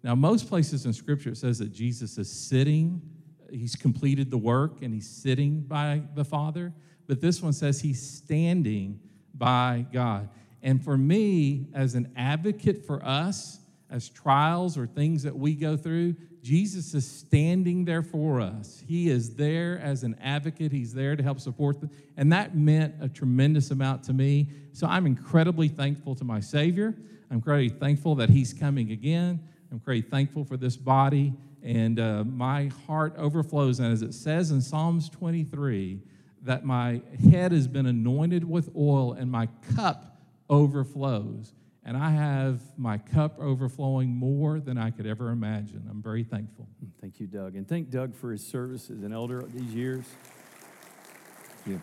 Now, 0.02 0.14
most 0.14 0.48
places 0.48 0.86
in 0.86 0.92
Scripture 0.92 1.30
it 1.30 1.36
says 1.36 1.58
that 1.58 1.72
Jesus 1.72 2.18
is 2.18 2.30
sitting, 2.30 3.02
he's 3.50 3.74
completed 3.74 4.30
the 4.30 4.38
work 4.38 4.82
and 4.82 4.94
he's 4.94 5.08
sitting 5.08 5.60
by 5.60 6.02
the 6.14 6.24
Father, 6.24 6.72
but 7.06 7.20
this 7.20 7.42
one 7.42 7.52
says 7.52 7.80
he's 7.80 8.00
standing 8.00 9.00
by 9.34 9.86
God. 9.92 10.28
And 10.62 10.82
for 10.82 10.96
me, 10.96 11.68
as 11.74 11.94
an 11.94 12.12
advocate 12.16 12.86
for 12.86 13.04
us, 13.04 13.60
as 13.90 14.08
trials 14.08 14.76
or 14.76 14.86
things 14.86 15.22
that 15.22 15.36
we 15.36 15.54
go 15.54 15.76
through, 15.76 16.16
Jesus 16.46 16.94
is 16.94 17.04
standing 17.04 17.84
there 17.84 18.04
for 18.04 18.40
us. 18.40 18.80
He 18.86 19.10
is 19.10 19.34
there 19.34 19.80
as 19.80 20.04
an 20.04 20.16
advocate. 20.22 20.70
He's 20.70 20.94
there 20.94 21.16
to 21.16 21.22
help 21.24 21.40
support 21.40 21.80
them. 21.80 21.90
And 22.16 22.32
that 22.32 22.56
meant 22.56 22.94
a 23.00 23.08
tremendous 23.08 23.72
amount 23.72 24.04
to 24.04 24.12
me. 24.12 24.50
So 24.72 24.86
I'm 24.86 25.06
incredibly 25.06 25.66
thankful 25.66 26.14
to 26.14 26.22
my 26.22 26.38
Savior. 26.38 26.94
I'm 27.32 27.42
very 27.42 27.68
thankful 27.68 28.14
that 28.14 28.30
He's 28.30 28.52
coming 28.52 28.92
again. 28.92 29.40
I'm 29.72 29.80
very 29.80 30.00
thankful 30.00 30.44
for 30.44 30.56
this 30.56 30.76
body. 30.76 31.34
And 31.64 31.98
uh, 31.98 32.22
my 32.22 32.70
heart 32.86 33.14
overflows. 33.18 33.80
And 33.80 33.92
as 33.92 34.02
it 34.02 34.14
says 34.14 34.52
in 34.52 34.60
Psalms 34.60 35.08
23, 35.08 36.00
that 36.42 36.64
my 36.64 37.02
head 37.28 37.50
has 37.50 37.66
been 37.66 37.86
anointed 37.86 38.48
with 38.48 38.70
oil 38.76 39.14
and 39.14 39.28
my 39.28 39.48
cup 39.74 40.16
overflows 40.48 41.54
and 41.86 41.96
I 41.96 42.10
have 42.10 42.60
my 42.76 42.98
cup 42.98 43.38
overflowing 43.38 44.10
more 44.10 44.58
than 44.58 44.76
I 44.76 44.90
could 44.90 45.06
ever 45.06 45.30
imagine. 45.30 45.86
I'm 45.88 46.02
very 46.02 46.24
thankful. 46.24 46.66
Thank 47.00 47.20
you, 47.20 47.28
Doug. 47.28 47.54
And 47.54 47.66
thank 47.66 47.90
Doug 47.90 48.12
for 48.12 48.32
his 48.32 48.44
service 48.44 48.90
as 48.90 49.04
an 49.04 49.12
elder 49.12 49.44
these 49.54 49.72
years. 49.72 50.04
Thank 51.64 51.80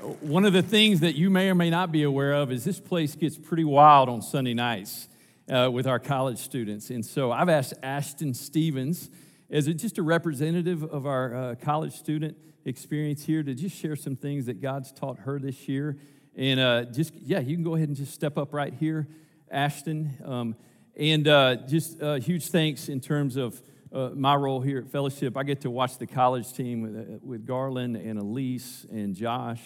you. 0.00 0.06
One 0.20 0.44
of 0.44 0.52
the 0.52 0.62
things 0.62 1.00
that 1.00 1.16
you 1.16 1.28
may 1.28 1.50
or 1.50 1.56
may 1.56 1.70
not 1.70 1.90
be 1.90 2.04
aware 2.04 2.34
of 2.34 2.52
is 2.52 2.62
this 2.62 2.78
place 2.78 3.16
gets 3.16 3.36
pretty 3.36 3.64
wild 3.64 4.08
on 4.08 4.22
Sunday 4.22 4.54
nights 4.54 5.08
uh, 5.52 5.68
with 5.72 5.88
our 5.88 5.98
college 5.98 6.38
students. 6.38 6.90
And 6.90 7.04
so 7.04 7.32
I've 7.32 7.48
asked 7.48 7.74
Ashton 7.82 8.32
Stevens, 8.32 9.10
as 9.50 9.66
a, 9.66 9.74
just 9.74 9.98
a 9.98 10.04
representative 10.04 10.84
of 10.84 11.04
our 11.04 11.34
uh, 11.34 11.54
college 11.56 11.94
student 11.94 12.36
experience 12.64 13.24
here, 13.24 13.42
to 13.42 13.54
just 13.54 13.76
share 13.76 13.96
some 13.96 14.14
things 14.14 14.46
that 14.46 14.60
God's 14.60 14.92
taught 14.92 15.18
her 15.20 15.40
this 15.40 15.68
year 15.68 15.96
and 16.36 16.60
uh, 16.60 16.84
just, 16.84 17.14
yeah, 17.22 17.40
you 17.40 17.54
can 17.54 17.64
go 17.64 17.74
ahead 17.74 17.88
and 17.88 17.96
just 17.96 18.14
step 18.14 18.38
up 18.38 18.54
right 18.54 18.72
here, 18.72 19.06
Ashton. 19.50 20.16
Um, 20.24 20.56
and 20.96 21.28
uh, 21.28 21.56
just 21.56 22.00
uh, 22.00 22.14
huge 22.14 22.48
thanks 22.48 22.88
in 22.88 23.00
terms 23.00 23.36
of 23.36 23.62
uh, 23.92 24.10
my 24.14 24.34
role 24.34 24.60
here 24.60 24.78
at 24.78 24.90
Fellowship. 24.90 25.36
I 25.36 25.42
get 25.42 25.60
to 25.62 25.70
watch 25.70 25.98
the 25.98 26.06
college 26.06 26.52
team 26.54 26.82
with, 26.82 26.96
uh, 26.96 27.18
with 27.22 27.46
Garland 27.46 27.96
and 27.96 28.18
Elise 28.18 28.86
and 28.90 29.14
Josh 29.14 29.60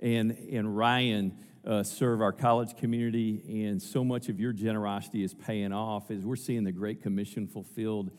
and, 0.00 0.32
and 0.52 0.76
Ryan 0.76 1.36
uh, 1.66 1.82
serve 1.82 2.20
our 2.20 2.32
college 2.32 2.76
community. 2.76 3.64
And 3.66 3.80
so 3.80 4.04
much 4.04 4.28
of 4.28 4.38
your 4.38 4.52
generosity 4.52 5.24
is 5.24 5.32
paying 5.32 5.72
off 5.72 6.10
as 6.10 6.24
we're 6.24 6.36
seeing 6.36 6.64
the 6.64 6.72
Great 6.72 7.02
Commission 7.02 7.46
fulfilled 7.46 8.10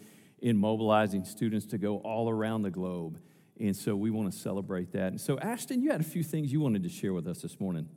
in 0.41 0.57
mobilizing 0.57 1.25
students 1.25 1.67
to 1.67 1.77
go 1.77 1.97
all 1.97 2.29
around 2.29 2.63
the 2.63 2.71
globe 2.71 3.19
and 3.59 3.75
so 3.75 3.95
we 3.95 4.09
want 4.09 4.31
to 4.31 4.37
celebrate 4.37 4.91
that. 4.93 5.07
And 5.07 5.21
so, 5.21 5.39
Ashton, 5.39 5.81
you 5.81 5.91
had 5.91 6.01
a 6.01 6.05
few 6.05 6.23
things 6.23 6.51
you 6.51 6.59
wanted 6.59 6.83
to 6.83 6.89
share 6.89 7.13
with 7.13 7.27
us 7.27 7.41
this 7.41 7.59
morning. 7.59 7.87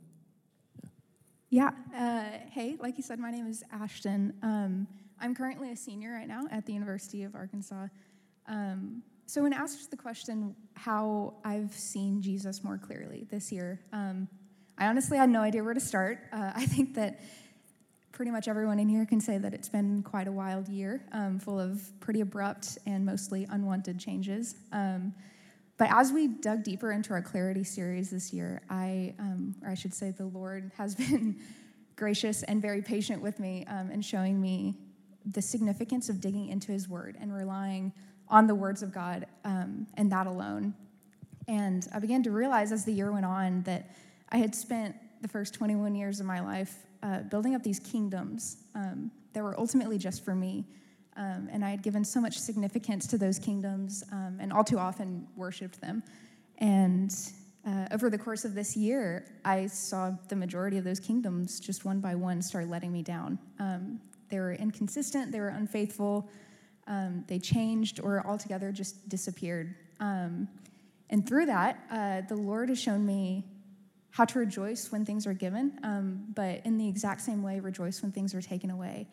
Yeah. 1.49 1.71
Uh, 1.95 2.25
hey, 2.51 2.75
like 2.79 2.97
you 2.97 3.03
said, 3.03 3.19
my 3.19 3.31
name 3.31 3.47
is 3.47 3.63
Ashton. 3.71 4.33
Um, 4.43 4.87
I'm 5.19 5.33
currently 5.33 5.71
a 5.71 5.75
senior 5.75 6.13
right 6.13 6.27
now 6.27 6.43
at 6.51 6.65
the 6.65 6.73
University 6.73 7.23
of 7.23 7.35
Arkansas. 7.35 7.87
Um, 8.47 9.01
so, 9.25 9.41
when 9.43 9.53
asked 9.53 9.89
the 9.89 9.97
question 9.97 10.55
how 10.75 11.35
I've 11.43 11.73
seen 11.73 12.21
Jesus 12.21 12.63
more 12.63 12.77
clearly 12.77 13.27
this 13.29 13.51
year, 13.51 13.81
um, 13.93 14.27
I 14.77 14.87
honestly 14.87 15.17
had 15.17 15.29
no 15.29 15.41
idea 15.41 15.63
where 15.63 15.73
to 15.73 15.79
start. 15.79 16.19
Uh, 16.31 16.51
I 16.55 16.65
think 16.65 16.95
that 16.95 17.21
pretty 18.11 18.31
much 18.31 18.47
everyone 18.47 18.79
in 18.79 18.89
here 18.89 19.05
can 19.05 19.21
say 19.21 19.37
that 19.37 19.53
it's 19.53 19.69
been 19.69 20.01
quite 20.03 20.27
a 20.27 20.31
wild 20.31 20.67
year, 20.67 21.05
um, 21.11 21.39
full 21.39 21.59
of 21.59 21.81
pretty 21.99 22.21
abrupt 22.21 22.77
and 22.85 23.05
mostly 23.05 23.45
unwanted 23.49 23.99
changes. 23.99 24.55
Um, 24.71 25.13
but 25.77 25.89
as 25.91 26.11
we 26.11 26.27
dug 26.27 26.63
deeper 26.63 26.91
into 26.91 27.13
our 27.13 27.21
clarity 27.21 27.63
series 27.63 28.09
this 28.09 28.33
year, 28.33 28.61
I, 28.69 29.13
um, 29.19 29.55
or 29.63 29.69
I 29.69 29.75
should 29.75 29.93
say, 29.93 30.11
the 30.11 30.25
Lord 30.25 30.71
has 30.77 30.95
been 31.09 31.39
gracious 31.95 32.43
and 32.43 32.61
very 32.61 32.81
patient 32.81 33.21
with 33.21 33.39
me 33.39 33.65
um, 33.67 33.91
and 33.91 34.03
showing 34.03 34.41
me 34.41 34.75
the 35.25 35.41
significance 35.41 36.09
of 36.09 36.19
digging 36.21 36.49
into 36.49 36.71
His 36.71 36.89
Word 36.89 37.17
and 37.19 37.33
relying 37.33 37.93
on 38.29 38.47
the 38.47 38.55
words 38.55 38.81
of 38.81 38.93
God 38.93 39.25
um, 39.45 39.87
and 39.95 40.11
that 40.11 40.27
alone. 40.27 40.73
And 41.47 41.87
I 41.93 41.99
began 41.99 42.23
to 42.23 42.31
realize 42.31 42.71
as 42.71 42.83
the 42.83 42.91
year 42.91 43.11
went 43.11 43.25
on 43.25 43.61
that 43.63 43.95
I 44.29 44.37
had 44.37 44.53
spent 44.53 44.95
the 45.21 45.27
first 45.27 45.53
21 45.53 45.95
years 45.95 46.19
of 46.19 46.25
my 46.25 46.39
life 46.39 46.75
uh, 47.03 47.19
building 47.21 47.55
up 47.55 47.63
these 47.63 47.79
kingdoms 47.79 48.57
um, 48.75 49.11
that 49.33 49.43
were 49.43 49.57
ultimately 49.59 49.97
just 49.97 50.25
for 50.25 50.35
me 50.35 50.65
um, 51.17 51.49
and 51.51 51.65
I 51.65 51.71
had 51.71 51.81
given 51.81 52.05
so 52.05 52.21
much 52.21 52.37
significance 52.37 53.07
to 53.07 53.17
those 53.17 53.39
kingdoms 53.39 54.03
um, 54.11 54.37
and 54.39 54.53
all 54.53 54.63
too 54.63 54.77
often 54.77 55.27
worshiped 55.35 55.81
them. 55.81 56.03
And 56.59 57.13
uh, 57.65 57.87
over 57.91 58.09
the 58.09 58.17
course 58.17 58.45
of 58.45 58.53
this 58.53 58.77
year, 58.77 59.25
I 59.43 59.67
saw 59.67 60.11
the 60.29 60.35
majority 60.35 60.77
of 60.77 60.83
those 60.83 60.99
kingdoms 60.99 61.59
just 61.59 61.83
one 61.83 61.99
by 61.99 62.15
one 62.15 62.41
start 62.41 62.69
letting 62.69 62.91
me 62.91 63.01
down. 63.01 63.39
Um, 63.59 63.99
they 64.29 64.39
were 64.39 64.53
inconsistent, 64.53 65.31
they 65.31 65.39
were 65.39 65.49
unfaithful, 65.49 66.29
um, 66.87 67.25
they 67.27 67.39
changed, 67.39 67.99
or 67.99 68.25
altogether 68.25 68.71
just 68.71 69.09
disappeared. 69.09 69.75
Um, 69.99 70.47
and 71.09 71.27
through 71.27 71.47
that, 71.47 71.79
uh, 71.91 72.21
the 72.27 72.35
Lord 72.35 72.69
has 72.69 72.79
shown 72.79 73.05
me 73.05 73.43
how 74.11 74.25
to 74.25 74.39
rejoice 74.39 74.91
when 74.91 75.05
things 75.05 75.27
are 75.27 75.33
given, 75.33 75.79
um, 75.83 76.25
but 76.33 76.65
in 76.65 76.77
the 76.77 76.87
exact 76.87 77.21
same 77.21 77.43
way, 77.43 77.59
rejoice 77.59 78.01
when 78.01 78.11
things 78.11 78.33
are 78.33 78.41
taken 78.41 78.69
away. 78.69 79.07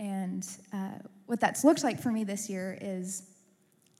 And 0.00 0.48
uh, 0.72 0.92
what 1.26 1.40
that's 1.40 1.62
looked 1.62 1.84
like 1.84 2.00
for 2.00 2.10
me 2.10 2.24
this 2.24 2.48
year 2.48 2.78
is 2.80 3.22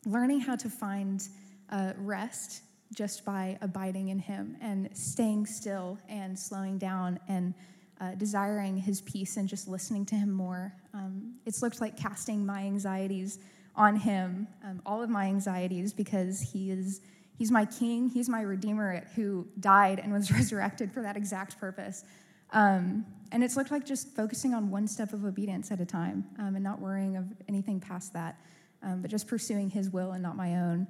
learning 0.06 0.40
how 0.40 0.56
to 0.56 0.70
find 0.70 1.22
uh, 1.68 1.92
rest 1.98 2.62
just 2.94 3.24
by 3.24 3.58
abiding 3.60 4.08
in 4.08 4.18
Him 4.18 4.56
and 4.62 4.88
staying 4.96 5.44
still 5.44 5.98
and 6.08 6.36
slowing 6.36 6.78
down 6.78 7.20
and 7.28 7.54
uh, 8.00 8.14
desiring 8.14 8.78
His 8.78 9.02
peace 9.02 9.36
and 9.36 9.46
just 9.46 9.68
listening 9.68 10.06
to 10.06 10.14
Him 10.14 10.32
more. 10.32 10.72
Um, 10.94 11.34
it's 11.44 11.62
looked 11.62 11.82
like 11.82 11.98
casting 11.98 12.46
my 12.46 12.62
anxieties 12.62 13.38
on 13.76 13.94
Him, 13.94 14.48
um, 14.64 14.80
all 14.86 15.02
of 15.02 15.10
my 15.10 15.26
anxieties, 15.26 15.92
because 15.92 16.40
He 16.40 16.70
is. 16.70 17.02
He's 17.38 17.50
my 17.50 17.64
king. 17.64 18.10
He's 18.10 18.28
my 18.28 18.42
redeemer 18.42 19.02
who 19.16 19.46
died 19.60 19.98
and 19.98 20.12
was 20.12 20.30
resurrected 20.32 20.92
for 20.92 21.00
that 21.00 21.16
exact 21.16 21.58
purpose. 21.58 22.04
Um, 22.52 23.06
and 23.32 23.44
it's 23.44 23.56
looked 23.56 23.70
like 23.70 23.84
just 23.86 24.08
focusing 24.14 24.54
on 24.54 24.70
one 24.70 24.88
step 24.88 25.12
of 25.12 25.24
obedience 25.24 25.70
at 25.70 25.80
a 25.80 25.86
time 25.86 26.24
um, 26.38 26.56
and 26.56 26.64
not 26.64 26.80
worrying 26.80 27.16
of 27.16 27.26
anything 27.48 27.78
past 27.78 28.12
that, 28.12 28.40
um, 28.82 29.02
but 29.02 29.10
just 29.10 29.28
pursuing 29.28 29.70
His 29.70 29.90
will 29.90 30.12
and 30.12 30.22
not 30.22 30.36
my 30.36 30.56
own. 30.56 30.86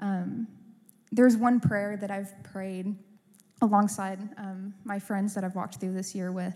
Um, 0.00 0.48
there's 1.12 1.36
one 1.36 1.60
prayer 1.60 1.96
that 1.98 2.10
I've 2.10 2.32
prayed 2.42 2.94
alongside 3.60 4.18
um, 4.38 4.74
my 4.84 4.98
friends 4.98 5.34
that 5.34 5.44
I've 5.44 5.54
walked 5.54 5.76
through 5.78 5.92
this 5.92 6.14
year 6.14 6.32
with, 6.32 6.54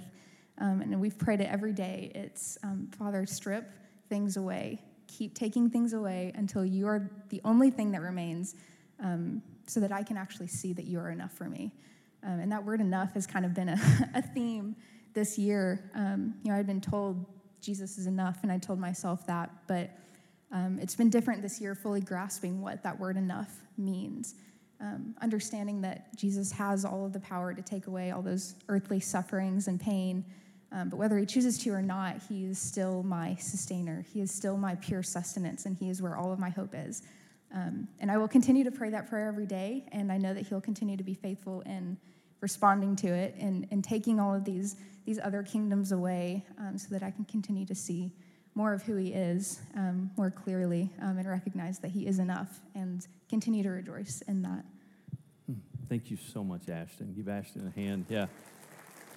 um, 0.59 0.81
and 0.81 0.99
we've 1.01 1.19
prayed 1.19 1.41
it 1.41 1.49
every 1.51 1.73
day. 1.73 2.11
It's 2.15 2.59
um, 2.65 2.89
Father, 2.99 3.27
strip 3.27 3.71
things 4.09 4.37
away, 4.37 4.83
keep 5.07 5.35
taking 5.35 5.69
things 5.69 5.93
away 5.93 6.33
until 6.35 6.65
you 6.65 6.87
are 6.89 7.11
the 7.29 7.41
only 7.45 7.71
thing 7.71 7.93
that 7.93 8.01
remains, 8.01 8.55
so 9.67 9.81
that 9.81 9.93
I 9.93 10.03
can 10.03 10.17
actually 10.17 10.49
see 10.49 10.73
that 10.73 10.87
you 10.87 10.99
are 10.99 11.11
enough 11.11 11.33
for 11.33 11.45
me. 11.49 11.71
Um, 12.23 12.41
and 12.41 12.53
that 12.53 12.65
word 12.65 12.81
enough 12.81 13.15
has 13.15 13.27
kind 13.27 13.45
of 13.45 13.55
been 13.55 13.69
a, 13.69 13.79
a 14.15 14.23
theme 14.23 14.77
this 15.15 15.39
year. 15.39 15.91
Um, 15.95 16.35
you 16.43 16.51
know, 16.51 16.59
I'd 16.59 16.67
been 16.67 16.81
told 16.81 17.25
Jesus 17.61 17.99
is 17.99 18.07
enough, 18.07 18.39
and 18.43 18.53
I 18.53 18.59
told 18.59 18.79
myself 18.79 19.27
that, 19.27 19.51
but 19.67 19.91
um, 20.53 20.79
it's 20.81 20.95
been 20.95 21.11
different 21.11 21.43
this 21.43 21.61
year, 21.61 21.75
fully 21.75 22.01
grasping 22.01 22.61
what 22.61 22.83
that 22.83 22.99
word 22.99 23.17
enough 23.17 23.63
means. 23.77 24.37
Um, 24.81 25.17
understanding 25.21 25.81
that 25.83 26.17
Jesus 26.17 26.53
has 26.53 26.85
all 26.85 27.05
of 27.05 27.13
the 27.13 27.21
power 27.21 27.53
to 27.53 27.63
take 27.63 27.89
away 27.89 28.13
all 28.13 28.23
those 28.23 28.55
earthly 28.69 29.01
sufferings 29.01 29.67
and 29.67 29.81
pain, 29.81 30.25
um, 30.71 30.89
but 30.89 30.97
whether 30.97 31.17
he 31.19 31.27
chooses 31.27 31.59
to 31.59 31.71
or 31.71 31.83
not, 31.83 32.17
he 32.29 32.45
is 32.45 32.59
still 32.59 33.03
my 33.03 33.35
sustainer. 33.37 34.05
He 34.13 34.21
is 34.21 34.31
still 34.31 34.57
my 34.57 34.75
pure 34.77 35.03
sustenance, 35.03 35.67
and 35.67 35.77
he 35.77 35.89
is 35.89 36.03
where 36.03 36.17
all 36.17 36.33
of 36.33 36.39
my 36.39 36.51
hope 36.51 36.75
is. 36.75 37.03
Um, 37.55 37.89
and 37.99 38.11
I 38.11 38.19
will 38.19 38.29
continue 38.29 38.65
to 38.65 38.71
pray 38.71 38.91
that 38.91 39.09
prayer 39.09 39.29
every 39.29 39.47
day, 39.47 39.85
and 39.93 40.13
I 40.13 40.19
know 40.19 40.35
that 40.35 40.47
He'll 40.47 40.61
continue 40.61 40.97
to 40.97 41.05
be 41.05 41.15
faithful 41.15 41.63
in 41.63 41.97
responding 42.41 42.95
to 42.97 43.09
it 43.09 43.35
and, 43.39 43.67
and 43.71 43.83
taking 43.83 44.21
all 44.21 44.35
of 44.35 44.45
these, 44.45 44.77
these 45.07 45.19
other 45.19 45.43
kingdoms 45.43 45.93
away 45.93 46.45
um, 46.59 46.79
so 46.79 46.89
that 46.91 47.03
I 47.03 47.11
can 47.11 47.25
continue 47.25 47.67
to 47.67 47.75
see 47.75 48.13
more 48.55 48.73
of 48.73 48.83
who 48.83 48.97
He 48.97 49.13
is 49.13 49.61
um, 49.75 50.11
more 50.17 50.31
clearly 50.31 50.91
um, 51.01 51.17
and 51.17 51.29
recognize 51.29 51.79
that 51.79 51.91
He 51.91 52.07
is 52.07 52.19
enough 52.19 52.61
and 52.75 53.07
continue 53.29 53.63
to 53.63 53.71
rejoice 53.71 54.23
in 54.29 54.43
that. 54.43 54.65
Thank 55.89 56.11
you 56.11 56.19
so 56.33 56.45
much, 56.45 56.69
Ashton. 56.69 57.15
Give 57.15 57.29
Ashton 57.29 57.73
a 57.75 57.81
hand. 57.81 58.07
Yeah. 58.11 58.27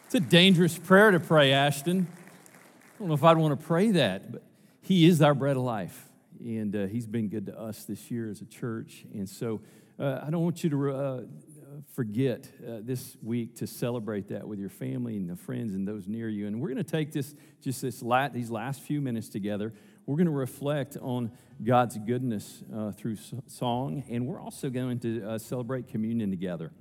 It's 0.06 0.16
a 0.16 0.20
dangerous 0.22 0.78
prayer 0.78 1.12
to 1.12 1.20
pray, 1.20 1.52
Ashton. 1.52 2.08
I 2.10 3.00
don't 3.00 3.10
know 3.10 3.14
if 3.14 3.24
I'd 3.24 3.38
want 3.38 3.60
to 3.60 3.66
pray 3.66 3.92
that, 3.92 4.32
but 4.32 4.44
He 4.82 5.06
is 5.06 5.22
our 5.22 5.34
bread 5.34 5.58
of 5.58 5.64
life. 5.64 6.08
And 6.44 6.76
uh, 6.76 6.86
He's 6.88 7.08
been 7.08 7.30
good 7.30 7.46
to 7.48 7.60
us 7.60 7.84
this 7.84 8.10
year 8.10 8.30
as 8.30 8.42
a 8.42 8.46
church. 8.46 9.06
And 9.14 9.30
so 9.30 9.62
uh, 10.00 10.24
I 10.26 10.32
don't 10.32 10.44
want 10.44 10.64
you 10.64 10.70
to 10.72 10.92
uh, 10.92 11.22
forget 11.94 12.50
uh, 12.68 12.80
this 12.82 13.16
week 13.22 13.56
to 13.58 13.68
celebrate 13.68 14.30
that 14.30 14.48
with 14.48 14.60
your 14.60 14.70
family 14.70 15.16
and 15.16 15.30
the 15.30 15.36
friends 15.36 15.74
and 15.74 15.88
those 15.88 16.08
near 16.08 16.28
you. 16.28 16.48
And 16.48 16.60
we're 16.60 16.70
going 16.70 16.84
to 16.84 16.92
take 16.92 17.12
this 17.12 17.36
just 17.64 17.82
this 17.82 18.02
la- 18.02 18.30
these 18.30 18.50
last 18.50 18.82
few 18.82 19.02
minutes 19.02 19.30
together. 19.30 19.74
We're 20.08 20.16
going 20.16 20.26
to 20.26 20.32
reflect 20.32 20.98
on 21.00 21.32
God's 21.64 21.98
goodness 22.00 22.64
uh, 22.76 22.92
through 22.92 23.18
song, 23.46 24.04
and 24.10 24.26
we're 24.26 24.42
also 24.42 24.72
going 24.72 25.00
to 25.02 25.24
uh, 25.24 25.38
celebrate 25.38 25.88
communion 25.88 26.32
together. 26.32 26.72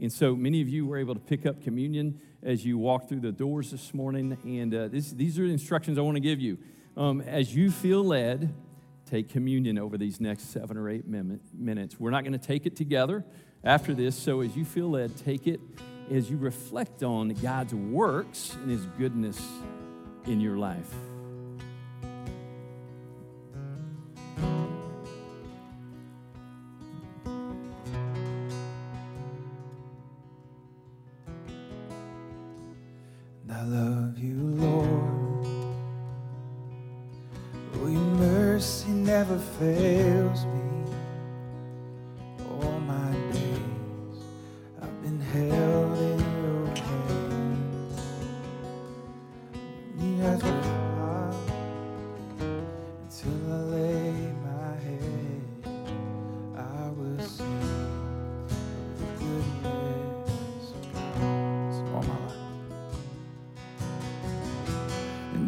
And 0.00 0.10
so 0.10 0.34
many 0.34 0.62
of 0.62 0.68
you 0.70 0.86
were 0.86 0.96
able 0.96 1.12
to 1.12 1.20
pick 1.20 1.44
up 1.44 1.62
communion 1.62 2.18
as 2.42 2.64
you 2.64 2.78
walked 2.78 3.10
through 3.10 3.20
the 3.20 3.32
doors 3.32 3.70
this 3.70 3.92
morning. 3.92 4.38
And 4.44 4.72
this, 4.90 5.10
these 5.12 5.38
are 5.38 5.46
the 5.46 5.52
instructions 5.52 5.98
I 5.98 6.00
want 6.00 6.16
to 6.16 6.20
give 6.20 6.40
you. 6.40 6.56
Um, 6.96 7.20
as 7.20 7.54
you 7.54 7.70
feel 7.70 8.02
led, 8.02 8.54
take 9.12 9.28
communion 9.28 9.78
over 9.78 9.98
these 9.98 10.22
next 10.22 10.52
seven 10.52 10.78
or 10.78 10.88
eight 10.88 11.06
minutes. 11.06 12.00
We're 12.00 12.10
not 12.10 12.24
going 12.24 12.32
to 12.32 12.38
take 12.38 12.64
it 12.64 12.76
together 12.76 13.22
after 13.62 13.92
this. 13.92 14.16
So 14.16 14.40
as 14.40 14.56
you 14.56 14.64
feel 14.64 14.88
led, 14.88 15.14
take 15.18 15.46
it 15.46 15.60
as 16.10 16.30
you 16.30 16.38
reflect 16.38 17.02
on 17.02 17.28
God's 17.28 17.74
works 17.74 18.54
and 18.54 18.70
His 18.70 18.86
goodness 18.98 19.38
in 20.24 20.40
your 20.40 20.56
life. 20.56 21.11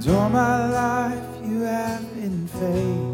And 0.07 0.17
all 0.17 0.29
my 0.29 0.71
life 0.71 1.47
you 1.47 1.63
have 1.63 2.15
been 2.15 2.47
faithful. 2.49 3.14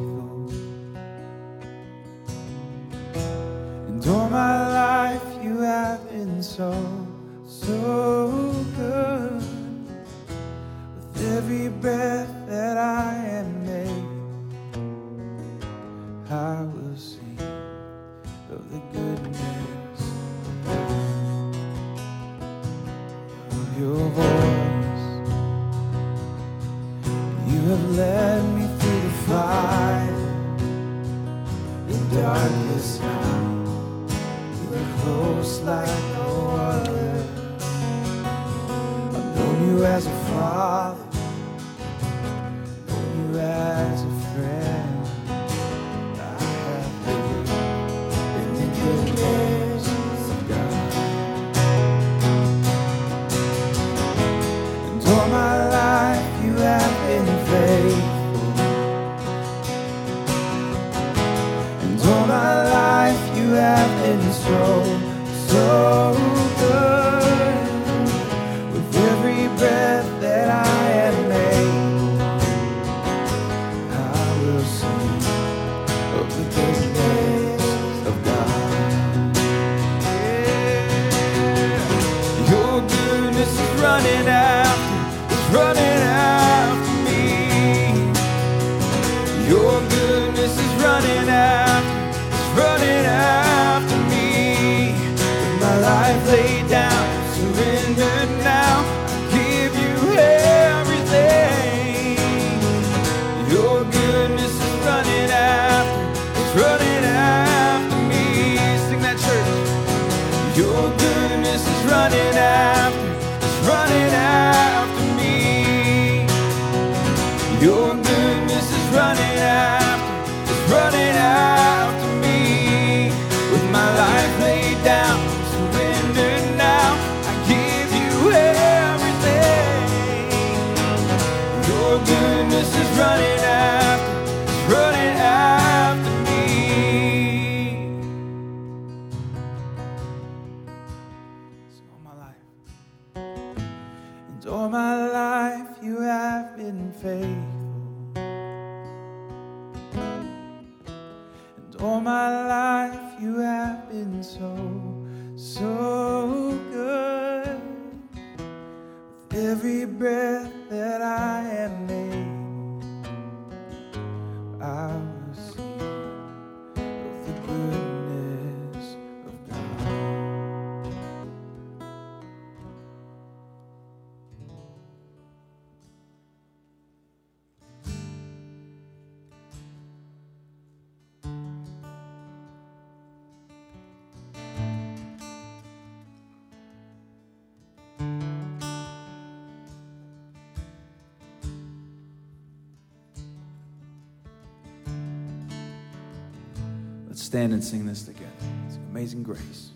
And 197.60 197.68
sing 197.68 197.84
this 197.84 198.04
together. 198.04 198.24
It's 198.66 198.76
Amazing 198.90 199.22
Grace. 199.22 199.72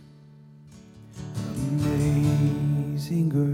Amazing 1.68 3.28
grace, 3.28 3.53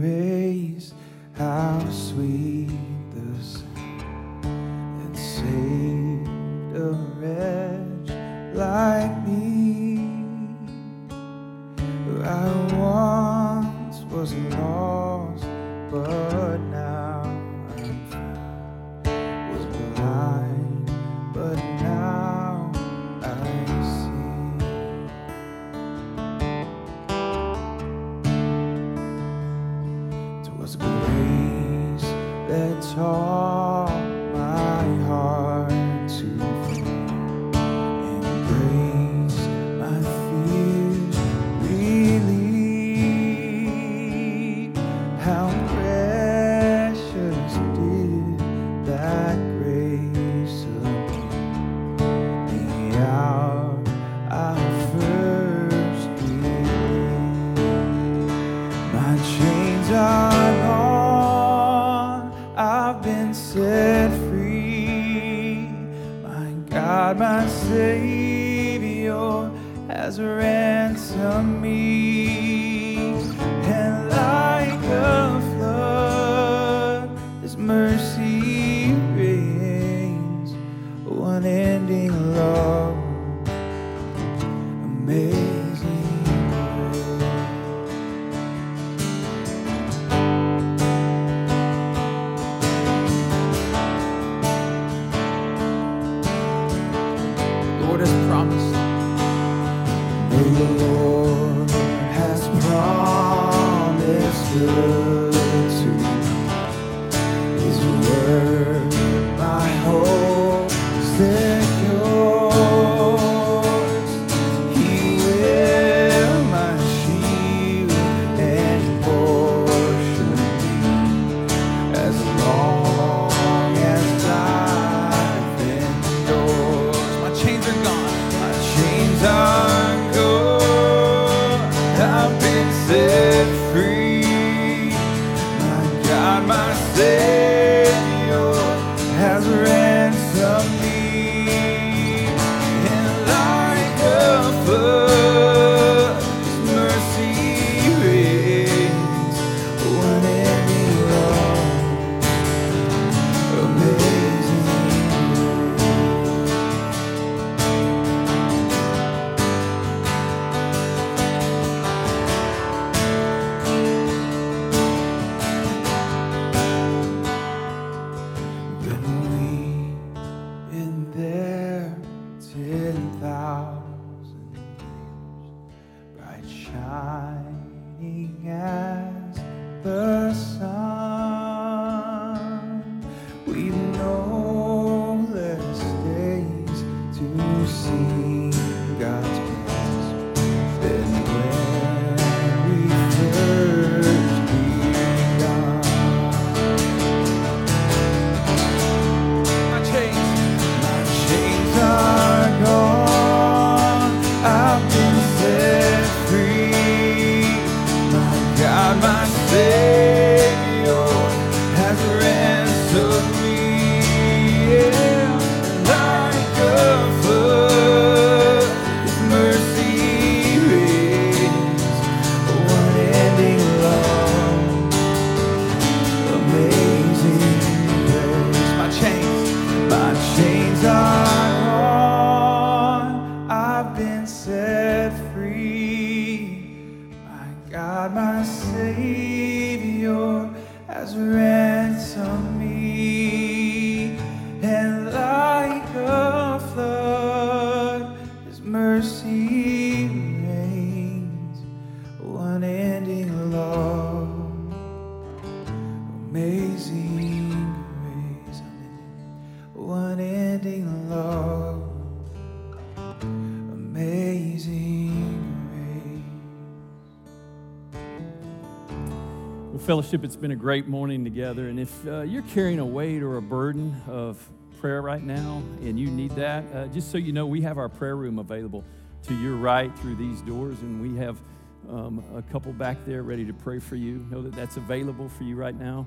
fellowship, 269.91 270.23
it's 270.23 270.37
been 270.37 270.53
a 270.53 270.57
great 270.57 270.87
morning 270.87 271.25
together. 271.25 271.69
And 271.69 271.81
if 271.81 272.07
uh, 272.07 272.21
you're 272.21 272.45
carrying 272.55 272.79
a 272.79 272.87
weight 272.87 273.25
or 273.25 273.39
a 273.39 273.43
burden 273.43 274.01
of 274.07 274.41
prayer 274.81 275.03
right 275.03 275.21
now 275.21 275.65
and 275.81 275.99
you 275.99 276.07
need 276.07 276.31
that, 276.37 276.65
uh, 276.73 276.87
just 276.87 277.11
so 277.11 277.19
you 277.19 277.33
know, 277.33 277.45
we 277.45 277.61
have 277.63 277.77
our 277.77 277.89
prayer 277.89 278.15
room 278.15 278.39
available 278.39 278.85
to 279.25 279.35
your 279.35 279.57
right 279.57 279.91
through 279.99 280.15
these 280.15 280.43
doors, 280.43 280.79
and 280.83 281.03
we 281.03 281.19
have 281.19 281.41
um, 281.89 282.23
a 282.37 282.43
couple 282.53 282.73
back 282.73 282.99
there 283.05 283.25
ready 283.25 283.45
to 283.45 283.53
pray 283.53 283.81
for 283.81 283.97
you. 283.97 284.25
Know 284.31 284.43
that 284.43 284.53
that's 284.53 284.77
available 284.77 285.29
for 285.29 285.43
you 285.43 285.57
right 285.57 285.75
now. 285.75 286.07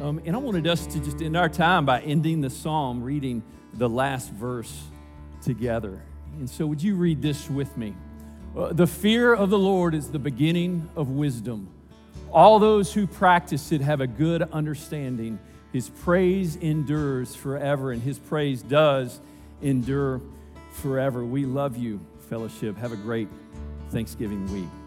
Um, 0.00 0.20
and 0.24 0.36
I 0.36 0.38
wanted 0.38 0.68
us 0.68 0.86
to 0.86 1.00
just 1.00 1.20
end 1.20 1.36
our 1.36 1.48
time 1.48 1.84
by 1.84 2.02
ending 2.02 2.40
the 2.40 2.50
psalm 2.50 3.02
reading 3.02 3.42
the 3.72 3.88
last 3.88 4.30
verse 4.30 4.84
together. 5.42 6.00
And 6.38 6.48
so, 6.48 6.66
would 6.66 6.80
you 6.80 6.94
read 6.94 7.20
this 7.20 7.50
with 7.50 7.76
me? 7.76 7.96
Uh, 8.56 8.72
the 8.72 8.86
fear 8.86 9.34
of 9.34 9.50
the 9.50 9.58
Lord 9.58 9.92
is 9.92 10.12
the 10.12 10.20
beginning 10.20 10.88
of 10.94 11.08
wisdom. 11.08 11.74
All 12.34 12.58
those 12.58 12.92
who 12.92 13.06
practice 13.06 13.70
it 13.70 13.80
have 13.80 14.00
a 14.00 14.08
good 14.08 14.42
understanding. 14.42 15.38
His 15.72 15.88
praise 15.88 16.56
endures 16.56 17.32
forever, 17.36 17.92
and 17.92 18.02
His 18.02 18.18
praise 18.18 18.60
does 18.60 19.20
endure 19.62 20.20
forever. 20.72 21.24
We 21.24 21.46
love 21.46 21.76
you, 21.76 22.00
fellowship. 22.28 22.76
Have 22.76 22.90
a 22.90 22.96
great 22.96 23.28
Thanksgiving 23.90 24.52
week. 24.52 24.83